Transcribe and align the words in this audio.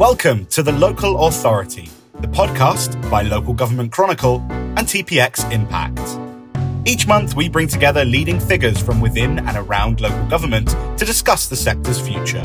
Welcome 0.00 0.46
to 0.46 0.62
The 0.62 0.72
Local 0.72 1.26
Authority, 1.26 1.90
the 2.20 2.26
podcast 2.26 2.98
by 3.10 3.20
Local 3.20 3.52
Government 3.52 3.92
Chronicle 3.92 4.40
and 4.48 4.78
TPX 4.78 5.52
Impact. 5.52 6.00
Each 6.88 7.06
month, 7.06 7.36
we 7.36 7.50
bring 7.50 7.68
together 7.68 8.02
leading 8.06 8.40
figures 8.40 8.80
from 8.80 9.02
within 9.02 9.40
and 9.40 9.58
around 9.58 10.00
local 10.00 10.26
government 10.28 10.70
to 10.96 11.04
discuss 11.04 11.48
the 11.48 11.54
sector's 11.54 12.00
future. 12.00 12.40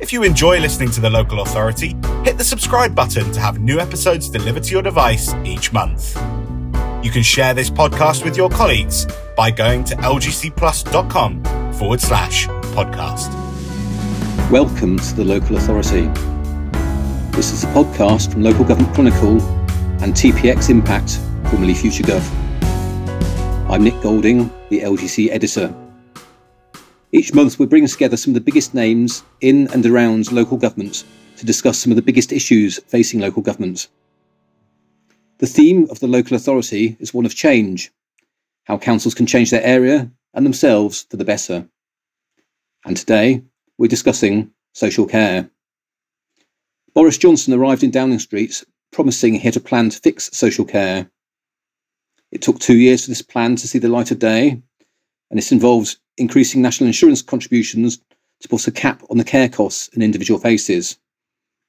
If 0.00 0.12
you 0.12 0.24
enjoy 0.24 0.58
listening 0.58 0.90
to 0.90 1.00
The 1.00 1.08
Local 1.08 1.42
Authority, 1.42 1.94
hit 2.24 2.36
the 2.36 2.42
subscribe 2.42 2.96
button 2.96 3.30
to 3.30 3.38
have 3.38 3.60
new 3.60 3.78
episodes 3.78 4.28
delivered 4.28 4.64
to 4.64 4.72
your 4.72 4.82
device 4.82 5.32
each 5.44 5.72
month. 5.72 6.16
You 7.00 7.12
can 7.12 7.22
share 7.22 7.54
this 7.54 7.70
podcast 7.70 8.24
with 8.24 8.36
your 8.36 8.50
colleagues 8.50 9.06
by 9.36 9.52
going 9.52 9.84
to 9.84 9.94
lgcplus.com 9.98 11.44
forward 11.74 12.00
slash 12.00 12.48
podcast. 12.74 13.30
Welcome 14.50 14.98
to 14.98 15.14
the 15.14 15.24
Local 15.24 15.58
Authority. 15.58 16.10
This 17.36 17.52
is 17.52 17.64
a 17.64 17.66
podcast 17.66 18.32
from 18.32 18.42
Local 18.42 18.64
Government 18.64 18.94
Chronicle 18.94 19.42
and 20.02 20.14
TPX 20.14 20.70
Impact, 20.70 21.18
formerly 21.50 21.74
FutureGov. 21.74 22.22
I'm 23.68 23.84
Nick 23.84 24.00
Golding, 24.00 24.50
the 24.70 24.80
LGC 24.80 25.28
editor. 25.28 25.74
Each 27.12 27.34
month, 27.34 27.58
we're 27.58 27.66
bringing 27.66 27.90
together 27.90 28.16
some 28.16 28.30
of 28.30 28.36
the 28.36 28.40
biggest 28.40 28.72
names 28.72 29.22
in 29.42 29.70
and 29.74 29.84
around 29.84 30.32
local 30.32 30.56
government 30.56 31.04
to 31.36 31.44
discuss 31.44 31.76
some 31.76 31.92
of 31.92 31.96
the 31.96 32.02
biggest 32.02 32.32
issues 32.32 32.78
facing 32.84 33.20
local 33.20 33.42
government. 33.42 33.88
The 35.36 35.46
theme 35.46 35.88
of 35.90 36.00
the 36.00 36.08
local 36.08 36.36
authority 36.38 36.96
is 37.00 37.12
one 37.12 37.26
of 37.26 37.34
change 37.34 37.92
how 38.64 38.78
councils 38.78 39.14
can 39.14 39.26
change 39.26 39.50
their 39.50 39.62
area 39.62 40.10
and 40.32 40.46
themselves 40.46 41.02
for 41.10 41.18
the 41.18 41.24
better. 41.26 41.68
And 42.86 42.96
today, 42.96 43.42
we're 43.76 43.88
discussing 43.88 44.52
social 44.72 45.04
care. 45.04 45.50
Boris 46.96 47.18
Johnson 47.18 47.52
arrived 47.52 47.82
in 47.82 47.90
Downing 47.90 48.18
Street 48.18 48.64
promising 48.90 49.34
he 49.34 49.40
had 49.40 49.54
a 49.54 49.60
plan 49.60 49.90
to 49.90 50.00
fix 50.00 50.30
social 50.32 50.64
care. 50.64 51.10
It 52.32 52.40
took 52.40 52.58
two 52.58 52.78
years 52.78 53.04
for 53.04 53.10
this 53.10 53.20
plan 53.20 53.56
to 53.56 53.68
see 53.68 53.78
the 53.78 53.90
light 53.90 54.10
of 54.10 54.18
day, 54.18 54.62
and 55.30 55.36
this 55.36 55.52
involved 55.52 55.98
increasing 56.16 56.62
national 56.62 56.86
insurance 56.86 57.20
contributions 57.20 57.98
to 58.40 58.48
put 58.48 58.66
a 58.66 58.72
cap 58.72 59.02
on 59.10 59.18
the 59.18 59.24
care 59.24 59.50
costs 59.50 59.88
in 59.88 60.00
individual 60.00 60.40
faces. 60.40 60.96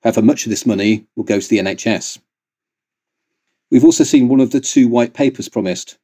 However, 0.02 0.22
much 0.22 0.46
of 0.46 0.50
this 0.50 0.66
money 0.66 1.06
will 1.18 1.26
go 1.26 1.42
to 1.42 1.50
the 1.50 1.60
NHS. 1.60 2.20
We've 3.70 3.84
also 3.84 4.06
seen 4.06 4.30
one 4.30 4.40
of 4.40 4.52
the 4.52 4.62
two 4.62 4.88
white 4.88 5.14
papers 5.14 5.50
promised. 5.50 5.98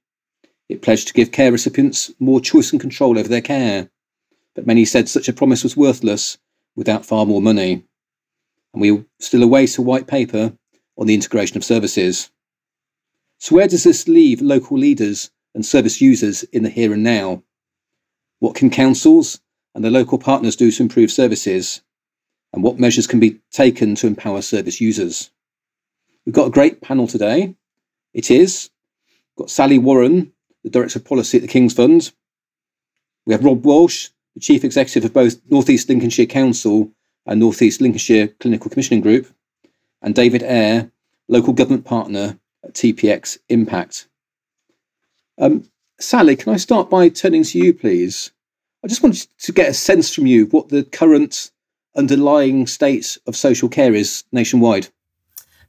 It 0.67 0.81
pledged 0.81 1.08
to 1.08 1.13
give 1.13 1.31
care 1.31 1.53
recipients 1.53 2.11
more 2.19 2.41
choice 2.41 2.73
and 2.73 2.81
control 2.81 3.17
over 3.17 3.30
their 3.30 3.39
care 3.39 3.89
but 4.55 4.67
many 4.67 4.83
said 4.85 5.08
such 5.08 5.30
a 5.30 5.33
promise 5.33 5.63
was 5.63 5.77
worthless 5.77 6.37
without 6.75 7.05
far 7.05 7.25
more 7.25 7.41
money. 7.41 7.85
And 8.73 8.81
we 8.81 9.05
still 9.19 9.43
await 9.43 9.77
a 9.77 9.81
white 9.81 10.07
paper 10.07 10.53
on 10.97 11.07
the 11.07 11.13
integration 11.13 11.57
of 11.57 11.63
services. 11.63 12.29
So, 13.38 13.55
where 13.55 13.67
does 13.67 13.83
this 13.83 14.07
leave 14.07 14.41
local 14.41 14.77
leaders 14.77 15.31
and 15.53 15.65
service 15.65 16.02
users 16.02 16.43
in 16.43 16.63
the 16.63 16.69
here 16.69 16.93
and 16.93 17.03
now? 17.03 17.43
What 18.39 18.55
can 18.55 18.69
councils 18.69 19.39
and 19.75 19.83
their 19.83 19.91
local 19.91 20.17
partners 20.17 20.55
do 20.55 20.71
to 20.71 20.83
improve 20.83 21.11
services? 21.11 21.81
And 22.53 22.63
what 22.63 22.80
measures 22.80 23.07
can 23.07 23.19
be 23.19 23.39
taken 23.52 23.95
to 23.95 24.07
empower 24.07 24.41
service 24.41 24.80
users? 24.80 25.31
We've 26.25 26.35
got 26.35 26.47
a 26.47 26.52
great 26.52 26.81
panel 26.81 27.08
today. 27.08 27.55
It 28.13 28.30
is 28.30 28.69
got 29.35 29.49
Sally 29.49 29.80
Warren, 29.80 30.31
the 30.63 30.69
Director 30.69 30.99
of 30.99 31.05
Policy 31.05 31.37
at 31.37 31.41
the 31.41 31.47
King's 31.47 31.73
Fund. 31.73 32.11
We 33.25 33.33
have 33.33 33.43
Rob 33.43 33.65
Walsh, 33.65 34.09
the 34.35 34.39
Chief 34.39 34.63
Executive 34.63 35.05
of 35.05 35.13
both 35.13 35.41
North 35.49 35.69
East 35.69 35.89
Lincolnshire 35.89 36.25
Council 36.25 36.91
and 37.25 37.39
North 37.39 37.61
East 37.61 37.81
Lincolnshire 37.81 38.27
Clinical 38.39 38.69
Commissioning 38.69 39.02
Group, 39.02 39.27
and 40.02 40.13
David 40.13 40.43
Ayre, 40.43 40.91
Local 41.27 41.53
Government 41.53 41.85
Partner 41.85 42.38
at 42.63 42.73
TPX 42.73 43.38
Impact. 43.49 44.07
Um, 45.38 45.69
Sally, 45.99 46.35
can 46.35 46.53
I 46.53 46.58
start 46.58 46.89
by 46.89 47.09
turning 47.09 47.43
to 47.43 47.58
you, 47.58 47.73
please? 47.73 48.31
I 48.83 48.87
just 48.87 49.02
wanted 49.02 49.27
to 49.39 49.52
get 49.52 49.70
a 49.70 49.73
sense 49.73 50.14
from 50.14 50.27
you 50.27 50.43
of 50.43 50.53
what 50.53 50.70
the 50.70 50.83
current 50.83 51.52
underlying 51.95 52.67
state 52.67 53.17
of 53.25 53.36
social 53.36 53.69
care 53.69 53.93
is 53.93 54.23
nationwide. 54.31 54.89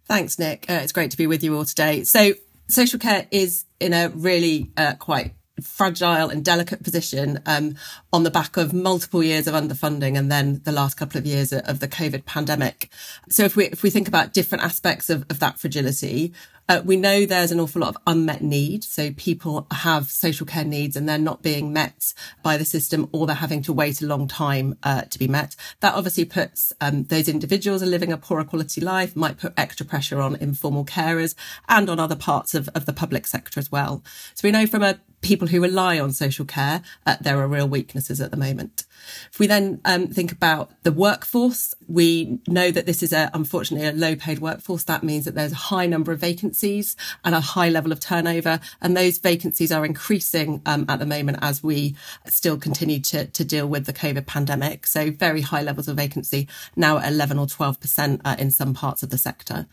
Thanks, 0.07 0.39
Nick. 0.39 0.67
Uh, 0.69 0.81
it's 0.83 0.93
great 0.93 1.11
to 1.13 1.17
be 1.17 1.27
with 1.27 1.43
you 1.43 1.57
all 1.57 1.65
today. 1.65 2.05
So, 2.05 2.33
social 2.69 2.99
care 2.99 3.27
is 3.31 3.65
in 3.81 3.93
a 3.93 4.09
really 4.09 4.71
uh, 4.77 4.95
quite 4.95 5.35
fragile 5.61 6.31
and 6.31 6.45
delicate 6.45 6.83
position 6.83 7.41
um, 7.47 7.77
on 8.13 8.25
the 8.25 8.31
back 8.31 8.57
of 8.57 8.73
multiple 8.73 9.23
years 9.23 9.47
of 9.47 9.55
underfunding 9.55 10.19
and 10.19 10.31
then 10.31 10.61
the 10.65 10.73
last 10.73 10.97
couple 10.97 11.19
of 11.19 11.27
years 11.27 11.53
of 11.53 11.81
the 11.81 11.89
COVID 11.89 12.25
pandemic. 12.25 12.89
So 13.29 13.45
if 13.45 13.57
we 13.57 13.67
if 13.67 13.83
we 13.83 13.91
think 13.91 14.09
about 14.09 14.33
different 14.33 14.65
aspects 14.65 15.11
of, 15.11 15.25
of 15.31 15.39
that 15.39 15.59
fragility, 15.59 16.33
uh, 16.69 16.81
we 16.85 16.97
know 16.97 17.27
there's 17.27 17.53
an 17.53 17.61
awful 17.61 17.83
lot 17.83 17.95
of 17.95 18.03
unmet 18.07 18.43
need. 18.43 18.85
So 18.85 19.13
people 19.13 19.67
have 19.71 20.11
social 20.11 20.47
care 20.47 20.65
needs 20.65 20.97
and 20.97 21.09
they're 21.09 21.19
not 21.19 21.43
being 21.43 21.73
met 21.73 22.15
by 22.43 22.57
the 22.57 22.65
system 22.65 23.09
or 23.13 23.27
they're 23.27 23.37
having 23.37 23.63
to 23.63 23.73
wait 23.73 24.01
a 24.01 24.07
long 24.07 24.27
time 24.27 24.79
uh, 24.83 25.03
to 25.03 25.19
be 25.19 25.29
met. 25.29 25.57
That 25.81 25.95
obviously 25.95 26.25
puts 26.25 26.73
um, 26.81 27.05
those 27.05 27.29
individuals 27.29 27.83
are 27.83 27.87
living 27.87 28.13
a 28.13 28.17
poorer 28.17 28.45
quality 28.45 28.81
life, 28.81 29.15
might 29.15 29.39
put 29.39 29.53
extra 29.57 29.85
pressure 29.85 30.21
on 30.21 30.37
informal 30.37 30.85
carers 30.85 31.35
and 31.69 31.91
on 31.91 32.01
other 32.01 32.17
parts 32.17 32.55
of, 32.55 32.69
of 32.75 32.87
the 32.87 32.93
public 32.93 33.27
sector 33.27 33.61
as 33.61 33.71
well. 33.71 34.03
So 34.35 34.49
we 34.49 34.53
know 34.53 34.67
from 34.67 34.83
a 34.83 34.99
people 35.25 35.49
who 35.49 35.61
rely 35.61 35.99
on 35.99 36.13
social 36.13 36.45
care, 36.45 36.83
uh, 37.07 37.17
there 37.21 37.41
are 37.41 37.49
real 37.49 37.67
weaknesses 37.67 38.21
at 38.21 38.31
the 38.31 38.37
moment. 38.37 38.85
If 39.33 39.39
we 39.39 39.47
then 39.47 39.81
um, 39.85 40.09
think 40.09 40.31
about 40.31 40.71
the 40.83 40.93
workforce, 40.93 41.75
we 41.89 42.39
know 42.47 42.71
that 42.71 42.87
this 42.87 43.03
is 43.03 43.13
a, 43.13 43.31
unfortunately 43.35 43.89
a 43.89 43.93
low 43.93 44.17
paid 44.17 44.39
workforce. 44.39 44.85
That 44.85 45.03
means 45.03 45.25
that 45.25 45.35
there's 45.35 45.53
a 45.53 45.57
high 45.57 45.87
number 45.87 46.13
of 46.13 46.21
vacancies 46.21 46.95
and 47.25 47.35
a 47.35 47.41
high 47.41 47.71
level 47.71 47.91
of 47.91 48.01
turnover. 48.01 48.61
And 48.81 48.97
those 48.97 49.19
vacancies 49.19 49.73
are 49.73 49.85
increasing 49.85 50.61
um, 50.67 50.85
at 50.89 50.99
the 50.99 51.07
moment 51.07 51.39
as 51.41 51.63
we 51.63 51.97
still 52.27 52.59
continue 52.59 53.01
to, 53.01 53.27
to 53.27 53.45
deal 53.45 53.67
with 53.67 53.87
the 53.87 53.93
COVID 53.93 54.27
pandemic. 54.27 54.87
So 54.87 55.11
very 55.11 55.41
high 55.41 55.63
levels 55.63 55.89
of 55.89 55.97
vacancy 55.97 56.49
now 56.77 56.99
at 56.99 57.11
11 57.11 57.39
or 57.39 57.47
12% 57.47 58.21
uh, 58.25 58.37
in 58.39 58.51
some 58.51 58.75
parts 58.75 59.03
of 59.03 59.11
the 59.11 59.19
sector. 59.19 59.67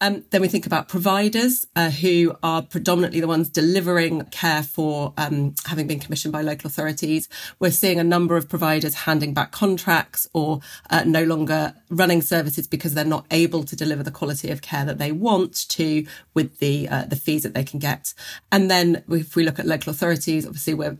Um, 0.00 0.24
then 0.30 0.40
we 0.40 0.48
think 0.48 0.66
about 0.66 0.88
providers 0.88 1.66
uh, 1.76 1.90
who 1.90 2.34
are 2.42 2.62
predominantly 2.62 3.20
the 3.20 3.28
ones 3.28 3.50
delivering 3.50 4.22
care 4.26 4.62
for 4.62 5.12
um, 5.18 5.54
having 5.66 5.86
been 5.86 6.00
commissioned 6.00 6.32
by 6.32 6.40
local 6.40 6.68
authorities. 6.68 7.28
We're 7.58 7.70
seeing 7.70 8.00
a 8.00 8.04
number 8.04 8.36
of 8.36 8.48
providers 8.48 8.94
handing 8.94 9.34
back 9.34 9.52
contracts 9.52 10.26
or 10.32 10.60
uh, 10.88 11.04
no 11.04 11.24
longer 11.24 11.74
running 11.90 12.22
services 12.22 12.66
because 12.66 12.94
they're 12.94 13.04
not 13.04 13.26
able 13.30 13.62
to 13.64 13.76
deliver 13.76 14.02
the 14.02 14.10
quality 14.10 14.50
of 14.50 14.62
care 14.62 14.86
that 14.86 14.96
they 14.96 15.12
want 15.12 15.68
to 15.70 16.06
with 16.32 16.58
the 16.60 16.88
uh, 16.88 17.04
the 17.04 17.16
fees 17.16 17.42
that 17.42 17.52
they 17.52 17.64
can 17.64 17.78
get. 17.78 18.14
And 18.50 18.70
then 18.70 19.04
if 19.10 19.36
we 19.36 19.44
look 19.44 19.58
at 19.58 19.66
local 19.66 19.90
authorities, 19.90 20.46
obviously 20.46 20.72
we're 20.72 20.96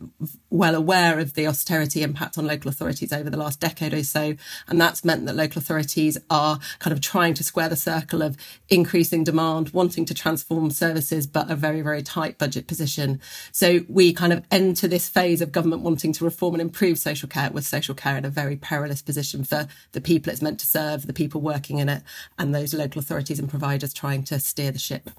well 0.51 0.75
aware 0.75 1.17
of 1.19 1.33
the 1.33 1.47
austerity 1.47 2.03
impact 2.03 2.37
on 2.37 2.45
local 2.45 2.69
authorities 2.69 3.11
over 3.11 3.31
the 3.31 3.37
last 3.37 3.59
decade 3.59 3.95
or 3.95 4.03
so, 4.03 4.35
and 4.67 4.79
that's 4.79 5.03
meant 5.03 5.25
that 5.25 5.35
local 5.35 5.59
authorities 5.59 6.19
are 6.29 6.59
kind 6.77 6.93
of 6.93 7.01
trying 7.01 7.33
to 7.33 7.43
square 7.43 7.69
the 7.69 7.75
circle 7.75 8.21
of 8.21 8.37
increasing 8.69 8.90
increasing 8.91 9.23
demand, 9.23 9.69
wanting 9.69 10.03
to 10.03 10.13
transform 10.13 10.69
services, 10.69 11.25
but 11.25 11.49
a 11.49 11.55
very, 11.55 11.81
very 11.81 12.03
tight 12.03 12.37
budget 12.37 12.67
position. 12.67 13.21
So 13.53 13.85
we 13.87 14.11
kind 14.11 14.33
of 14.33 14.43
enter 14.51 14.85
this 14.85 15.07
phase 15.07 15.39
of 15.39 15.53
government 15.53 15.81
wanting 15.81 16.11
to 16.11 16.25
reform 16.25 16.55
and 16.55 16.61
improve 16.61 16.97
social 16.97 17.29
care 17.29 17.49
with 17.51 17.65
social 17.65 17.95
care 17.95 18.17
in 18.17 18.25
a 18.25 18.29
very 18.29 18.57
perilous 18.57 19.01
position 19.01 19.45
for 19.45 19.65
the 19.93 20.01
people 20.01 20.29
it's 20.29 20.41
meant 20.41 20.59
to 20.59 20.67
serve, 20.67 21.07
the 21.07 21.13
people 21.13 21.39
working 21.39 21.77
in 21.77 21.87
it, 21.87 22.03
and 22.37 22.53
those 22.53 22.73
local 22.73 22.99
authorities 22.99 23.39
and 23.39 23.49
providers 23.49 23.93
trying 23.93 24.23
to 24.23 24.37
steer 24.39 24.71
the 24.71 24.77
ship. 24.77 25.09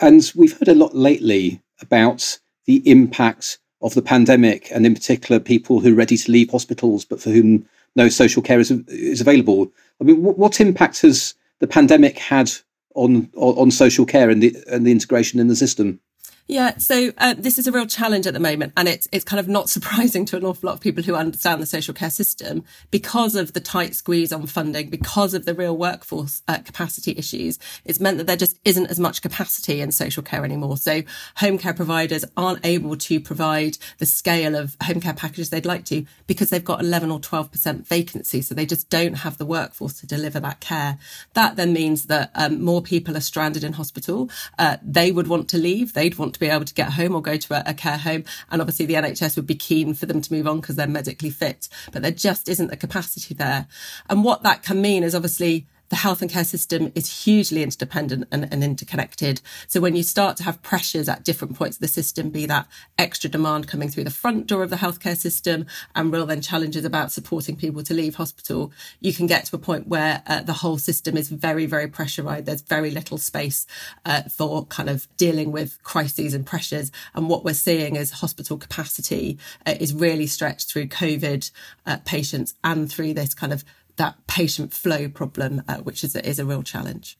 And 0.00 0.28
we've 0.34 0.58
heard 0.58 0.66
a 0.66 0.74
lot 0.74 0.96
lately 0.96 1.62
about 1.80 2.40
the 2.64 2.82
impact 2.90 3.60
of 3.82 3.94
the 3.94 4.02
pandemic, 4.02 4.68
and 4.72 4.84
in 4.84 4.94
particular, 4.94 5.38
people 5.38 5.78
who 5.78 5.92
are 5.92 5.96
ready 5.96 6.16
to 6.16 6.32
leave 6.32 6.50
hospitals 6.50 7.04
but 7.04 7.20
for 7.20 7.30
whom 7.30 7.68
no 7.94 8.08
social 8.08 8.42
care 8.42 8.58
is, 8.58 8.72
is 8.88 9.20
available. 9.20 9.70
I 10.00 10.04
mean, 10.04 10.24
what, 10.24 10.38
what 10.38 10.60
impact 10.60 11.02
has 11.02 11.34
the 11.60 11.68
pandemic 11.68 12.18
had 12.18 12.50
on 12.96 13.30
on 13.36 13.70
social 13.70 14.06
care 14.06 14.30
and 14.30 14.42
the 14.42 14.56
and 14.70 14.86
the 14.86 14.92
integration 14.92 15.38
in 15.38 15.48
the 15.48 15.56
system. 15.56 16.00
Yeah, 16.48 16.76
so 16.78 17.10
uh, 17.18 17.34
this 17.36 17.58
is 17.58 17.66
a 17.66 17.72
real 17.72 17.86
challenge 17.86 18.24
at 18.28 18.32
the 18.32 18.38
moment, 18.38 18.72
and 18.76 18.86
it's 18.86 19.08
it's 19.10 19.24
kind 19.24 19.40
of 19.40 19.48
not 19.48 19.68
surprising 19.76 20.24
to 20.26 20.36
an 20.36 20.44
awful 20.44 20.68
lot 20.68 20.74
of 20.74 20.80
people 20.80 21.02
who 21.02 21.16
understand 21.16 21.60
the 21.60 21.66
social 21.66 21.92
care 21.92 22.10
system 22.10 22.62
because 22.92 23.34
of 23.34 23.52
the 23.52 23.60
tight 23.60 23.96
squeeze 23.96 24.32
on 24.32 24.46
funding, 24.46 24.88
because 24.88 25.34
of 25.34 25.44
the 25.44 25.54
real 25.54 25.76
workforce 25.76 26.42
uh, 26.46 26.58
capacity 26.58 27.14
issues. 27.16 27.58
It's 27.84 27.98
meant 27.98 28.18
that 28.18 28.28
there 28.28 28.36
just 28.36 28.60
isn't 28.64 28.86
as 28.86 29.00
much 29.00 29.22
capacity 29.22 29.80
in 29.80 29.90
social 29.90 30.22
care 30.22 30.44
anymore. 30.44 30.76
So 30.76 31.02
home 31.36 31.58
care 31.58 31.74
providers 31.74 32.24
aren't 32.36 32.64
able 32.64 32.96
to 32.96 33.18
provide 33.18 33.78
the 33.98 34.06
scale 34.06 34.54
of 34.54 34.76
home 34.82 35.00
care 35.00 35.14
packages 35.14 35.50
they'd 35.50 35.66
like 35.66 35.84
to 35.86 36.06
because 36.28 36.50
they've 36.50 36.64
got 36.64 36.80
11 36.80 37.10
or 37.10 37.18
12 37.18 37.50
percent 37.50 37.88
vacancy, 37.88 38.40
so 38.40 38.54
they 38.54 38.66
just 38.66 38.88
don't 38.88 39.14
have 39.14 39.38
the 39.38 39.46
workforce 39.46 39.98
to 40.00 40.06
deliver 40.06 40.38
that 40.38 40.60
care. 40.60 40.98
That 41.34 41.56
then 41.56 41.72
means 41.72 42.06
that 42.06 42.30
um, 42.36 42.62
more 42.62 42.82
people 42.82 43.16
are 43.16 43.20
stranded 43.20 43.64
in 43.64 43.72
hospital. 43.72 44.30
Uh, 44.60 44.76
they 44.80 45.10
would 45.10 45.26
want 45.26 45.48
to 45.48 45.58
leave. 45.58 45.92
They'd 45.92 46.16
want 46.16 46.35
to 46.36 46.40
be 46.40 46.48
able 46.48 46.64
to 46.64 46.74
get 46.74 46.92
home 46.92 47.14
or 47.14 47.22
go 47.22 47.36
to 47.36 47.54
a, 47.54 47.70
a 47.70 47.74
care 47.74 47.98
home. 47.98 48.24
And 48.50 48.60
obviously 48.60 48.86
the 48.86 48.94
NHS 48.94 49.36
would 49.36 49.46
be 49.46 49.54
keen 49.54 49.94
for 49.94 50.06
them 50.06 50.20
to 50.20 50.32
move 50.32 50.46
on 50.46 50.60
because 50.60 50.76
they're 50.76 50.86
medically 50.86 51.30
fit, 51.30 51.68
but 51.92 52.02
there 52.02 52.10
just 52.10 52.48
isn't 52.48 52.68
the 52.68 52.76
capacity 52.76 53.34
there. 53.34 53.66
And 54.08 54.22
what 54.22 54.42
that 54.42 54.62
can 54.62 54.80
mean 54.80 55.02
is 55.02 55.14
obviously 55.14 55.66
the 55.88 55.96
health 55.96 56.22
and 56.22 56.30
care 56.30 56.44
system 56.44 56.92
is 56.94 57.24
hugely 57.24 57.62
interdependent 57.62 58.26
and, 58.30 58.48
and, 58.52 58.64
interconnected. 58.64 59.40
So 59.68 59.80
when 59.80 59.94
you 59.94 60.02
start 60.02 60.36
to 60.38 60.42
have 60.42 60.62
pressures 60.62 61.08
at 61.08 61.24
different 61.24 61.56
points 61.56 61.76
of 61.76 61.80
the 61.80 61.88
system, 61.88 62.30
be 62.30 62.46
that 62.46 62.66
extra 62.98 63.30
demand 63.30 63.68
coming 63.68 63.88
through 63.88 64.04
the 64.04 64.10
front 64.10 64.46
door 64.46 64.62
of 64.62 64.70
the 64.70 64.76
healthcare 64.76 65.16
system 65.16 65.66
and 65.94 66.12
real 66.12 66.26
then 66.26 66.40
challenges 66.40 66.84
about 66.84 67.12
supporting 67.12 67.56
people 67.56 67.82
to 67.84 67.94
leave 67.94 68.16
hospital, 68.16 68.72
you 69.00 69.12
can 69.12 69.26
get 69.26 69.44
to 69.46 69.56
a 69.56 69.58
point 69.58 69.86
where 69.86 70.22
uh, 70.26 70.42
the 70.42 70.52
whole 70.52 70.78
system 70.78 71.16
is 71.16 71.28
very, 71.28 71.66
very 71.66 71.88
pressurized. 71.88 72.46
There's 72.46 72.62
very 72.62 72.90
little 72.90 73.18
space 73.18 73.66
uh, 74.04 74.22
for 74.22 74.66
kind 74.66 74.90
of 74.90 75.06
dealing 75.16 75.52
with 75.52 75.82
crises 75.82 76.34
and 76.34 76.44
pressures. 76.44 76.90
And 77.14 77.28
what 77.28 77.44
we're 77.44 77.54
seeing 77.54 77.96
is 77.96 78.10
hospital 78.10 78.58
capacity 78.58 79.38
uh, 79.64 79.74
is 79.78 79.94
really 79.94 80.26
stretched 80.26 80.70
through 80.70 80.86
COVID 80.88 81.50
uh, 81.86 81.98
patients 82.04 82.54
and 82.64 82.90
through 82.90 83.14
this 83.14 83.34
kind 83.34 83.52
of 83.52 83.64
that 83.96 84.26
patient 84.26 84.72
flow 84.72 85.08
problem, 85.08 85.62
uh, 85.68 85.78
which 85.78 86.04
is 86.04 86.14
a, 86.14 86.28
is 86.28 86.38
a 86.38 86.44
real 86.44 86.62
challenge. 86.62 87.18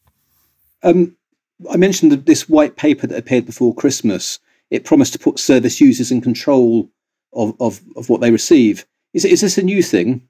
Um, 0.82 1.17
I 1.70 1.76
mentioned 1.76 2.12
this 2.12 2.49
white 2.49 2.76
paper 2.76 3.06
that 3.06 3.19
appeared 3.19 3.46
before 3.46 3.75
Christmas. 3.75 4.38
It 4.70 4.84
promised 4.84 5.12
to 5.14 5.19
put 5.19 5.38
service 5.38 5.81
users 5.81 6.11
in 6.11 6.20
control 6.20 6.90
of, 7.32 7.55
of, 7.61 7.81
of 7.96 8.08
what 8.08 8.20
they 8.20 8.31
receive. 8.31 8.87
Is, 9.14 9.25
is 9.25 9.40
this 9.40 9.58
a 9.58 9.62
new 9.62 9.82
thing? 9.82 10.28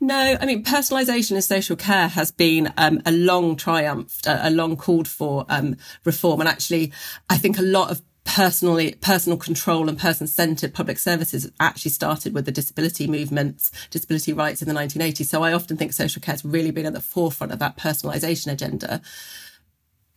No, 0.00 0.36
I 0.40 0.46
mean, 0.46 0.62
personalisation 0.64 1.32
in 1.32 1.42
social 1.42 1.76
care 1.76 2.08
has 2.08 2.30
been 2.30 2.72
um, 2.76 3.02
a 3.04 3.12
long 3.12 3.56
triumph, 3.56 4.20
a 4.26 4.50
long 4.50 4.76
called 4.76 5.08
for 5.08 5.44
um, 5.48 5.76
reform. 6.04 6.40
And 6.40 6.48
actually, 6.48 6.92
I 7.28 7.36
think 7.36 7.58
a 7.58 7.62
lot 7.62 7.90
of 7.90 8.02
personally 8.28 8.94
personal 9.00 9.38
control 9.38 9.88
and 9.88 9.98
person 9.98 10.26
centered 10.26 10.74
public 10.74 10.98
services 10.98 11.50
actually 11.58 11.90
started 11.90 12.34
with 12.34 12.44
the 12.44 12.52
disability 12.52 13.06
movements 13.06 13.72
disability 13.90 14.34
rights 14.34 14.60
in 14.60 14.68
the 14.68 14.74
1980s 14.74 15.24
so 15.24 15.42
i 15.42 15.52
often 15.52 15.78
think 15.78 15.94
social 15.94 16.20
care 16.20 16.34
has 16.34 16.44
really 16.44 16.70
been 16.70 16.84
at 16.84 16.92
the 16.92 17.00
forefront 17.00 17.52
of 17.54 17.58
that 17.58 17.78
personalization 17.78 18.52
agenda 18.52 19.00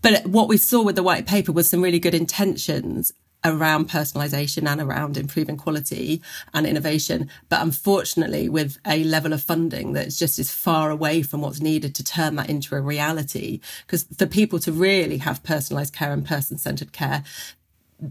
but 0.02 0.26
what 0.26 0.50
we 0.50 0.58
saw 0.58 0.84
with 0.84 0.98
the 0.98 1.04
white 1.04 1.26
paper 1.26 1.54
was 1.54 1.70
some 1.70 1.82
really 1.82 2.00
good 2.00 2.14
intentions 2.14 3.14
around 3.44 3.90
personalization 3.90 4.68
and 4.68 4.82
around 4.82 5.18
improving 5.18 5.58
quality 5.58 6.22
and 6.54 6.68
innovation. 6.68 7.30
But 7.50 7.62
unfortunately, 7.62 8.50
with 8.50 8.78
a 8.86 9.04
level 9.04 9.34
of 9.34 9.42
funding 9.42 9.94
that's 9.94 10.18
just 10.18 10.38
as 10.38 10.52
far 10.52 10.92
away 10.92 11.24
from 11.24 11.42
what's 11.42 11.60
needed 11.60 11.96
to 11.96 12.04
turn 12.04 12.36
that 12.36 12.50
into 12.50 12.76
a 12.76 12.82
reality, 12.82 13.62
because 13.86 14.04
for 14.16 14.28
people 14.28 14.60
to 14.60 14.72
really 14.72 15.18
have 15.20 15.44
personalized 15.44 15.94
care 15.94 16.14
and 16.14 16.26
person 16.26 16.58
centered 16.58 16.92
care, 16.92 17.24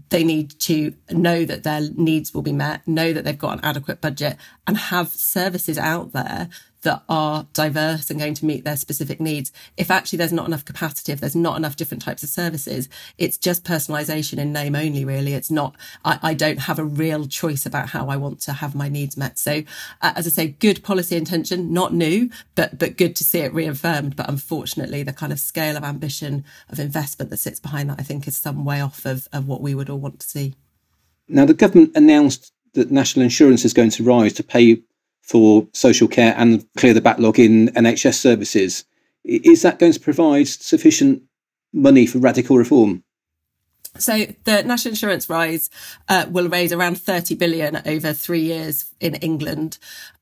they 0.09 0.23
need 0.23 0.57
to 0.61 0.93
know 1.09 1.43
that 1.45 1.63
their 1.63 1.81
needs 1.95 2.33
will 2.33 2.41
be 2.41 2.53
met, 2.53 2.87
know 2.87 3.11
that 3.11 3.25
they've 3.25 3.37
got 3.37 3.57
an 3.57 3.65
adequate 3.65 3.99
budget 3.99 4.37
and 4.65 4.77
have 4.77 5.09
services 5.09 5.77
out 5.77 6.13
there 6.13 6.49
that 6.83 7.03
are 7.07 7.45
diverse 7.53 8.09
and 8.09 8.19
going 8.19 8.33
to 8.33 8.45
meet 8.45 8.63
their 8.63 8.75
specific 8.75 9.19
needs. 9.19 9.51
If 9.77 9.91
actually 9.91 10.17
there's 10.17 10.33
not 10.33 10.47
enough 10.47 10.65
capacity, 10.65 11.11
if 11.11 11.19
there's 11.19 11.35
not 11.35 11.57
enough 11.57 11.75
different 11.75 12.03
types 12.03 12.23
of 12.23 12.29
services, 12.29 12.89
it's 13.17 13.37
just 13.37 13.63
personalization 13.63 14.37
in 14.37 14.51
name 14.51 14.75
only, 14.75 15.05
really. 15.05 15.33
It's 15.33 15.51
not, 15.51 15.75
I, 16.03 16.19
I 16.21 16.33
don't 16.33 16.61
have 16.61 16.79
a 16.79 16.83
real 16.83 17.27
choice 17.27 17.65
about 17.65 17.89
how 17.89 18.07
I 18.07 18.17
want 18.17 18.41
to 18.41 18.53
have 18.53 18.75
my 18.75 18.89
needs 18.89 19.17
met. 19.17 19.37
So, 19.37 19.63
uh, 20.01 20.13
as 20.15 20.25
I 20.25 20.29
say, 20.29 20.47
good 20.47 20.83
policy 20.83 21.15
intention, 21.15 21.71
not 21.71 21.93
new, 21.93 22.29
but, 22.55 22.77
but 22.77 22.97
good 22.97 23.15
to 23.17 23.23
see 23.23 23.39
it 23.39 23.53
reaffirmed. 23.53 24.15
But 24.15 24.29
unfortunately, 24.29 25.03
the 25.03 25.13
kind 25.13 25.31
of 25.31 25.39
scale 25.39 25.77
of 25.77 25.83
ambition 25.83 26.43
of 26.69 26.79
investment 26.79 27.29
that 27.31 27.37
sits 27.37 27.59
behind 27.59 27.89
that, 27.89 27.99
I 27.99 28.03
think 28.03 28.27
is 28.27 28.37
some 28.37 28.65
way 28.65 28.81
off 28.81 29.05
of, 29.05 29.27
of 29.31 29.47
what 29.47 29.61
we 29.61 29.75
would 29.75 29.89
all 29.89 29.99
want 29.99 30.19
to 30.19 30.27
see. 30.27 30.55
Now, 31.27 31.45
the 31.45 31.53
government 31.53 31.91
announced 31.95 32.51
that 32.73 32.91
national 32.91 33.23
insurance 33.23 33.65
is 33.65 33.73
going 33.73 33.89
to 33.91 34.03
rise 34.03 34.33
to 34.33 34.43
pay 34.43 34.81
for 35.31 35.65
social 35.71 36.09
care 36.09 36.35
and 36.37 36.65
clear 36.75 36.93
the 36.93 37.01
backlog 37.01 37.39
in 37.39 37.69
NHS 37.69 38.15
services. 38.15 38.83
Is 39.23 39.61
that 39.61 39.79
going 39.79 39.93
to 39.93 39.99
provide 39.99 40.47
sufficient 40.49 41.23
money 41.71 42.05
for 42.05 42.19
radical 42.19 42.57
reform? 42.57 43.03
So 43.97 44.25
the 44.45 44.63
national 44.63 44.91
insurance 44.91 45.29
rise 45.29 45.69
uh, 46.09 46.25
will 46.29 46.49
raise 46.49 46.73
around 46.73 46.95
30 47.01 47.35
billion 47.35 47.81
over 47.85 48.13
three 48.13 48.41
years 48.41 48.91
in 48.99 49.15
England 49.15 49.77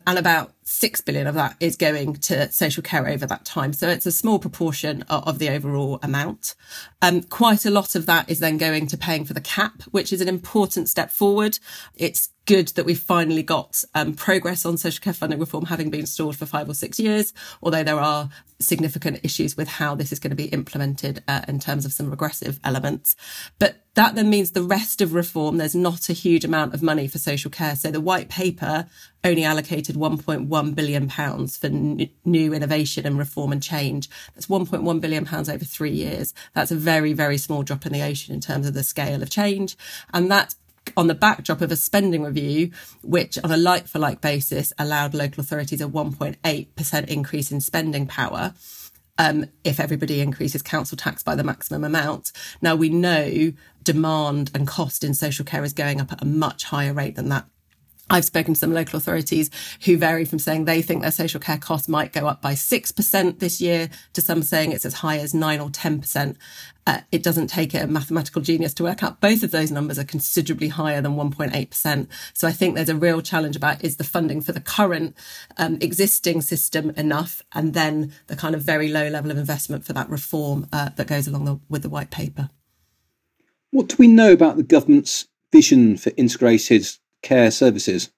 and 0.07 0.17
about 0.17 0.53
6 0.63 1.01
billion 1.01 1.27
of 1.27 1.35
that 1.35 1.55
is 1.59 1.75
going 1.75 2.15
to 2.15 2.51
social 2.51 2.81
care 2.83 3.07
over 3.07 3.25
that 3.25 3.45
time. 3.45 3.73
So 3.73 3.89
it's 3.89 4.05
a 4.05 4.11
small 4.11 4.39
proportion 4.39 5.03
of 5.03 5.39
the 5.39 5.49
overall 5.49 5.99
amount. 6.01 6.55
Um, 7.01 7.21
quite 7.23 7.65
a 7.65 7.71
lot 7.71 7.95
of 7.95 8.05
that 8.05 8.29
is 8.29 8.39
then 8.39 8.57
going 8.57 8.87
to 8.87 8.97
paying 8.97 9.25
for 9.25 9.33
the 9.33 9.41
cap, 9.41 9.83
which 9.91 10.13
is 10.13 10.21
an 10.21 10.27
important 10.27 10.89
step 10.89 11.11
forward. 11.11 11.59
It's 11.95 12.29
good 12.45 12.69
that 12.69 12.85
we've 12.85 12.99
finally 12.99 13.43
got 13.43 13.83
um, 13.93 14.13
progress 14.13 14.65
on 14.65 14.77
social 14.77 15.03
care 15.03 15.13
funding 15.13 15.39
reform 15.39 15.65
having 15.65 15.89
been 15.89 16.07
stalled 16.07 16.35
for 16.35 16.45
five 16.45 16.67
or 16.67 16.73
six 16.73 16.99
years, 16.99 17.33
although 17.61 17.83
there 17.83 17.99
are 17.99 18.29
significant 18.59 19.19
issues 19.23 19.55
with 19.55 19.67
how 19.67 19.95
this 19.95 20.11
is 20.11 20.19
going 20.19 20.31
to 20.31 20.35
be 20.35 20.45
implemented 20.45 21.23
uh, 21.27 21.41
in 21.47 21.59
terms 21.59 21.85
of 21.85 21.93
some 21.93 22.09
regressive 22.09 22.59
elements. 22.63 23.15
But 23.59 23.85
that 23.95 24.15
then 24.15 24.29
means 24.29 24.51
the 24.51 24.63
rest 24.63 25.01
of 25.01 25.13
reform, 25.13 25.57
there's 25.57 25.75
not 25.75 26.09
a 26.09 26.13
huge 26.13 26.45
amount 26.45 26.73
of 26.73 26.81
money 26.81 27.07
for 27.07 27.17
social 27.17 27.51
care. 27.51 27.75
So 27.75 27.91
the 27.91 27.99
white 27.99 28.29
paper 28.29 28.87
only 29.23 29.43
allocated 29.43 29.95
1.1 29.95 30.75
billion 30.75 31.07
pounds 31.07 31.57
for 31.57 31.67
n- 31.67 32.09
new 32.23 32.53
innovation 32.53 33.05
and 33.05 33.17
reform 33.17 33.51
and 33.51 33.61
change. 33.61 34.09
That's 34.35 34.47
1.1 34.47 35.01
billion 35.01 35.25
pounds 35.25 35.49
over 35.49 35.65
three 35.65 35.91
years. 35.91 36.33
That's 36.53 36.71
a 36.71 36.75
very, 36.75 37.13
very 37.13 37.37
small 37.37 37.63
drop 37.63 37.85
in 37.85 37.93
the 37.93 38.03
ocean 38.03 38.33
in 38.33 38.41
terms 38.41 38.67
of 38.67 38.73
the 38.73 38.83
scale 38.83 39.21
of 39.21 39.29
change. 39.29 39.75
And 40.13 40.31
that's 40.31 40.55
on 40.95 41.07
the 41.07 41.15
backdrop 41.15 41.61
of 41.61 41.71
a 41.71 41.75
spending 41.75 42.23
review, 42.23 42.71
which 43.01 43.37
on 43.43 43.51
a 43.51 43.57
like 43.57 43.87
for 43.87 43.99
like 43.99 44.21
basis 44.21 44.71
allowed 44.77 45.13
local 45.13 45.41
authorities 45.41 45.81
a 45.81 45.87
1.8% 45.87 47.07
increase 47.07 47.51
in 47.51 47.61
spending 47.61 48.07
power. 48.07 48.53
Um, 49.19 49.47
if 49.65 49.79
everybody 49.79 50.21
increases 50.21 50.61
council 50.61 50.97
tax 50.97 51.21
by 51.23 51.35
the 51.35 51.43
maximum 51.43 51.83
amount. 51.83 52.31
Now 52.61 52.75
we 52.75 52.87
know 52.87 53.51
demand 53.83 54.49
and 54.55 54.65
cost 54.65 55.03
in 55.03 55.13
social 55.13 55.43
care 55.43 55.63
is 55.63 55.73
going 55.73 55.99
up 55.99 56.13
at 56.13 56.21
a 56.21 56.25
much 56.25 56.63
higher 56.63 56.93
rate 56.93 57.15
than 57.15 57.27
that 57.29 57.45
I've 58.09 58.25
spoken 58.25 58.53
to 58.53 58.59
some 58.59 58.73
local 58.73 58.97
authorities 58.97 59.49
who 59.85 59.97
vary 59.97 60.25
from 60.25 60.39
saying 60.39 60.65
they 60.65 60.81
think 60.81 61.01
their 61.01 61.11
social 61.11 61.39
care 61.39 61.57
costs 61.57 61.87
might 61.87 62.11
go 62.11 62.27
up 62.27 62.41
by 62.41 62.53
6% 62.53 63.39
this 63.39 63.61
year 63.61 63.89
to 64.13 64.21
some 64.21 64.41
saying 64.41 64.71
it's 64.71 64.85
as 64.85 64.95
high 64.95 65.17
as 65.19 65.33
9 65.33 65.59
or 65.59 65.69
10%. 65.69 66.35
Uh, 66.87 67.01
it 67.11 67.21
doesn't 67.21 67.47
take 67.47 67.75
a 67.75 67.85
mathematical 67.85 68.41
genius 68.41 68.73
to 68.73 68.83
work 68.83 69.03
out 69.03 69.21
both 69.21 69.43
of 69.43 69.51
those 69.51 69.69
numbers 69.69 69.99
are 69.99 70.03
considerably 70.03 70.69
higher 70.69 71.01
than 71.01 71.15
1.8%. 71.15 72.07
So 72.33 72.47
I 72.47 72.51
think 72.51 72.73
there's 72.75 72.89
a 72.89 72.95
real 72.95 73.21
challenge 73.21 73.55
about 73.55 73.83
is 73.83 73.97
the 73.97 74.03
funding 74.03 74.41
for 74.41 74.53
the 74.53 74.61
current 74.61 75.15
um, 75.57 75.77
existing 75.81 76.41
system 76.41 76.89
enough? 76.91 77.43
And 77.53 77.73
then 77.73 78.13
the 78.27 78.35
kind 78.35 78.55
of 78.55 78.63
very 78.63 78.89
low 78.89 79.07
level 79.07 79.29
of 79.29 79.37
investment 79.37 79.85
for 79.85 79.93
that 79.93 80.09
reform 80.09 80.67
uh, 80.73 80.89
that 80.95 81.07
goes 81.07 81.27
along 81.27 81.45
the, 81.45 81.59
with 81.69 81.83
the 81.83 81.89
white 81.89 82.09
paper. 82.09 82.49
What 83.71 83.89
do 83.89 83.95
we 83.99 84.07
know 84.07 84.31
about 84.31 84.57
the 84.57 84.63
government's 84.63 85.27
vision 85.51 85.97
for 85.97 86.11
integrated 86.17 86.87
care 87.21 87.49
services? 87.49 88.13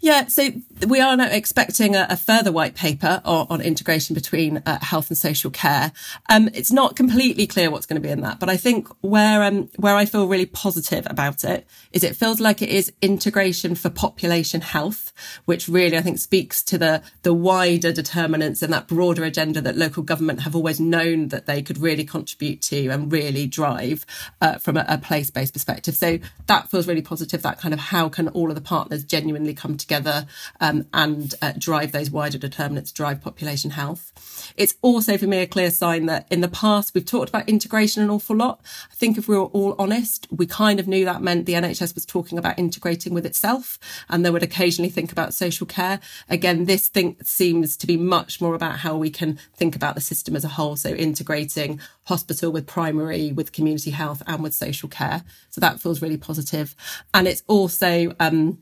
Yeah, 0.00 0.26
so 0.26 0.50
we 0.86 1.00
are 1.00 1.16
now 1.16 1.28
expecting 1.30 1.96
a, 1.96 2.06
a 2.10 2.16
further 2.16 2.52
white 2.52 2.74
paper 2.74 3.22
on, 3.24 3.46
on 3.48 3.60
integration 3.62 4.12
between 4.12 4.62
uh, 4.66 4.78
health 4.82 5.08
and 5.08 5.16
social 5.16 5.50
care. 5.50 5.90
Um, 6.28 6.50
it's 6.52 6.70
not 6.70 6.96
completely 6.96 7.46
clear 7.46 7.70
what's 7.70 7.86
going 7.86 8.00
to 8.00 8.06
be 8.06 8.12
in 8.12 8.20
that, 8.20 8.38
but 8.38 8.50
I 8.50 8.58
think 8.58 8.88
where 9.00 9.42
um, 9.42 9.70
where 9.76 9.96
I 9.96 10.04
feel 10.04 10.28
really 10.28 10.44
positive 10.44 11.06
about 11.08 11.44
it 11.44 11.66
is 11.92 12.04
it 12.04 12.14
feels 12.14 12.40
like 12.40 12.60
it 12.60 12.68
is 12.68 12.92
integration 13.00 13.74
for 13.74 13.88
population 13.88 14.60
health, 14.60 15.14
which 15.46 15.66
really 15.66 15.96
I 15.96 16.02
think 16.02 16.18
speaks 16.18 16.62
to 16.64 16.76
the 16.76 17.02
the 17.22 17.32
wider 17.32 17.90
determinants 17.90 18.60
and 18.62 18.72
that 18.74 18.88
broader 18.88 19.24
agenda 19.24 19.62
that 19.62 19.78
local 19.78 20.02
government 20.02 20.42
have 20.42 20.54
always 20.54 20.78
known 20.78 21.28
that 21.28 21.46
they 21.46 21.62
could 21.62 21.78
really 21.78 22.04
contribute 22.04 22.60
to 22.62 22.88
and 22.88 23.10
really 23.10 23.46
drive 23.46 24.04
uh, 24.42 24.58
from 24.58 24.76
a, 24.76 24.84
a 24.88 24.98
place 24.98 25.30
based 25.30 25.54
perspective. 25.54 25.94
So 25.96 26.18
that 26.48 26.70
feels 26.70 26.86
really 26.86 27.02
positive. 27.02 27.40
That 27.40 27.58
kind 27.58 27.72
of 27.72 27.80
how 27.80 28.10
can 28.10 28.28
all 28.28 28.50
of 28.50 28.54
the 28.54 28.60
partners 28.60 29.02
genuinely 29.02 29.54
come 29.54 29.78
together 29.78 29.85
together 29.86 30.26
um, 30.60 30.86
and 30.92 31.34
uh, 31.40 31.52
drive 31.56 31.92
those 31.92 32.10
wider 32.10 32.38
determinants, 32.38 32.90
drive 32.92 33.20
population 33.22 33.70
health. 33.70 34.12
It's 34.56 34.74
also 34.82 35.16
for 35.16 35.26
me 35.26 35.38
a 35.38 35.46
clear 35.46 35.70
sign 35.70 36.06
that 36.06 36.26
in 36.30 36.40
the 36.40 36.48
past 36.48 36.94
we've 36.94 37.04
talked 37.04 37.28
about 37.28 37.48
integration 37.48 38.02
an 38.02 38.10
awful 38.10 38.36
lot. 38.36 38.60
I 38.90 38.94
think 38.94 39.16
if 39.16 39.28
we 39.28 39.36
were 39.36 39.44
all 39.44 39.74
honest, 39.78 40.26
we 40.30 40.46
kind 40.46 40.80
of 40.80 40.88
knew 40.88 41.04
that 41.04 41.22
meant 41.22 41.46
the 41.46 41.54
NHS 41.54 41.94
was 41.94 42.04
talking 42.04 42.38
about 42.38 42.58
integrating 42.58 43.14
with 43.14 43.24
itself 43.24 43.78
and 44.08 44.24
they 44.24 44.30
would 44.30 44.42
occasionally 44.42 44.90
think 44.90 45.12
about 45.12 45.34
social 45.34 45.66
care. 45.66 46.00
Again, 46.28 46.64
this 46.64 46.88
thing 46.88 47.16
seems 47.22 47.76
to 47.76 47.86
be 47.86 47.96
much 47.96 48.40
more 48.40 48.54
about 48.54 48.78
how 48.78 48.96
we 48.96 49.10
can 49.10 49.38
think 49.54 49.76
about 49.76 49.94
the 49.94 50.00
system 50.00 50.34
as 50.34 50.44
a 50.44 50.48
whole. 50.48 50.76
So 50.76 50.90
integrating 50.90 51.80
hospital 52.04 52.50
with 52.50 52.66
primary, 52.66 53.32
with 53.32 53.52
community 53.52 53.90
health 53.90 54.22
and 54.26 54.42
with 54.42 54.54
social 54.54 54.88
care. 54.88 55.24
So 55.50 55.60
that 55.60 55.80
feels 55.80 56.02
really 56.02 56.16
positive. 56.16 56.74
And 57.14 57.28
it's 57.28 57.42
also, 57.46 58.14
um, 58.20 58.58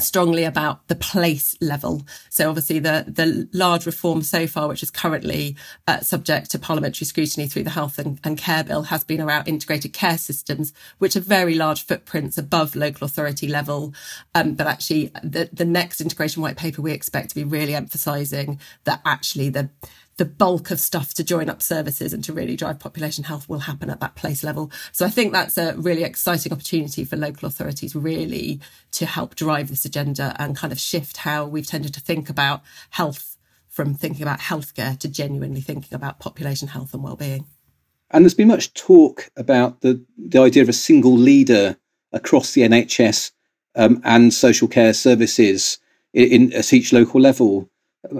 strongly 0.00 0.44
about 0.44 0.86
the 0.88 0.94
place 0.94 1.56
level. 1.60 2.02
So 2.28 2.48
obviously 2.48 2.78
the, 2.78 3.04
the 3.06 3.48
large 3.52 3.86
reform 3.86 4.22
so 4.22 4.46
far, 4.46 4.68
which 4.68 4.82
is 4.82 4.90
currently 4.90 5.56
uh, 5.86 6.00
subject 6.00 6.50
to 6.50 6.58
parliamentary 6.58 7.06
scrutiny 7.06 7.46
through 7.46 7.64
the 7.64 7.70
health 7.70 7.98
and, 7.98 8.18
and, 8.24 8.40
care 8.40 8.64
bill 8.64 8.84
has 8.84 9.04
been 9.04 9.20
around 9.20 9.48
integrated 9.48 9.92
care 9.92 10.16
systems, 10.16 10.72
which 10.98 11.14
are 11.14 11.20
very 11.20 11.54
large 11.54 11.84
footprints 11.84 12.38
above 12.38 12.74
local 12.74 13.04
authority 13.04 13.46
level. 13.48 13.92
Um, 14.34 14.54
but 14.54 14.66
actually 14.66 15.12
the, 15.22 15.50
the 15.52 15.64
next 15.64 16.00
integration 16.00 16.42
white 16.42 16.56
paper 16.56 16.80
we 16.80 16.92
expect 16.92 17.30
to 17.30 17.34
be 17.34 17.44
really 17.44 17.74
emphasising 17.74 18.60
that 18.84 19.02
actually 19.04 19.50
the 19.50 19.68
the 20.20 20.26
bulk 20.26 20.70
of 20.70 20.78
stuff 20.78 21.14
to 21.14 21.24
join 21.24 21.48
up 21.48 21.62
services 21.62 22.12
and 22.12 22.22
to 22.22 22.30
really 22.30 22.54
drive 22.54 22.78
population 22.78 23.24
health 23.24 23.48
will 23.48 23.60
happen 23.60 23.88
at 23.88 24.00
that 24.00 24.16
place 24.16 24.44
level. 24.44 24.70
So 24.92 25.06
I 25.06 25.08
think 25.08 25.32
that's 25.32 25.56
a 25.56 25.74
really 25.78 26.04
exciting 26.04 26.52
opportunity 26.52 27.06
for 27.06 27.16
local 27.16 27.48
authorities 27.48 27.96
really 27.96 28.60
to 28.92 29.06
help 29.06 29.34
drive 29.34 29.68
this 29.68 29.86
agenda 29.86 30.36
and 30.38 30.54
kind 30.54 30.74
of 30.74 30.78
shift 30.78 31.16
how 31.16 31.46
we've 31.46 31.66
tended 31.66 31.94
to 31.94 32.00
think 32.00 32.28
about 32.28 32.60
health 32.90 33.38
from 33.66 33.94
thinking 33.94 34.20
about 34.20 34.40
healthcare 34.40 34.98
to 34.98 35.08
genuinely 35.08 35.62
thinking 35.62 35.94
about 35.94 36.20
population 36.20 36.68
health 36.68 36.92
and 36.92 37.02
well-being. 37.02 37.46
And 38.10 38.22
there's 38.22 38.34
been 38.34 38.48
much 38.48 38.74
talk 38.74 39.30
about 39.38 39.80
the, 39.80 40.04
the 40.18 40.42
idea 40.42 40.62
of 40.62 40.68
a 40.68 40.74
single 40.74 41.16
leader 41.16 41.78
across 42.12 42.52
the 42.52 42.60
NHS 42.60 43.30
um, 43.74 44.02
and 44.04 44.34
social 44.34 44.68
care 44.68 44.92
services 44.92 45.78
in, 46.12 46.28
in, 46.30 46.52
at 46.52 46.74
each 46.74 46.92
local 46.92 47.22
level. 47.22 47.70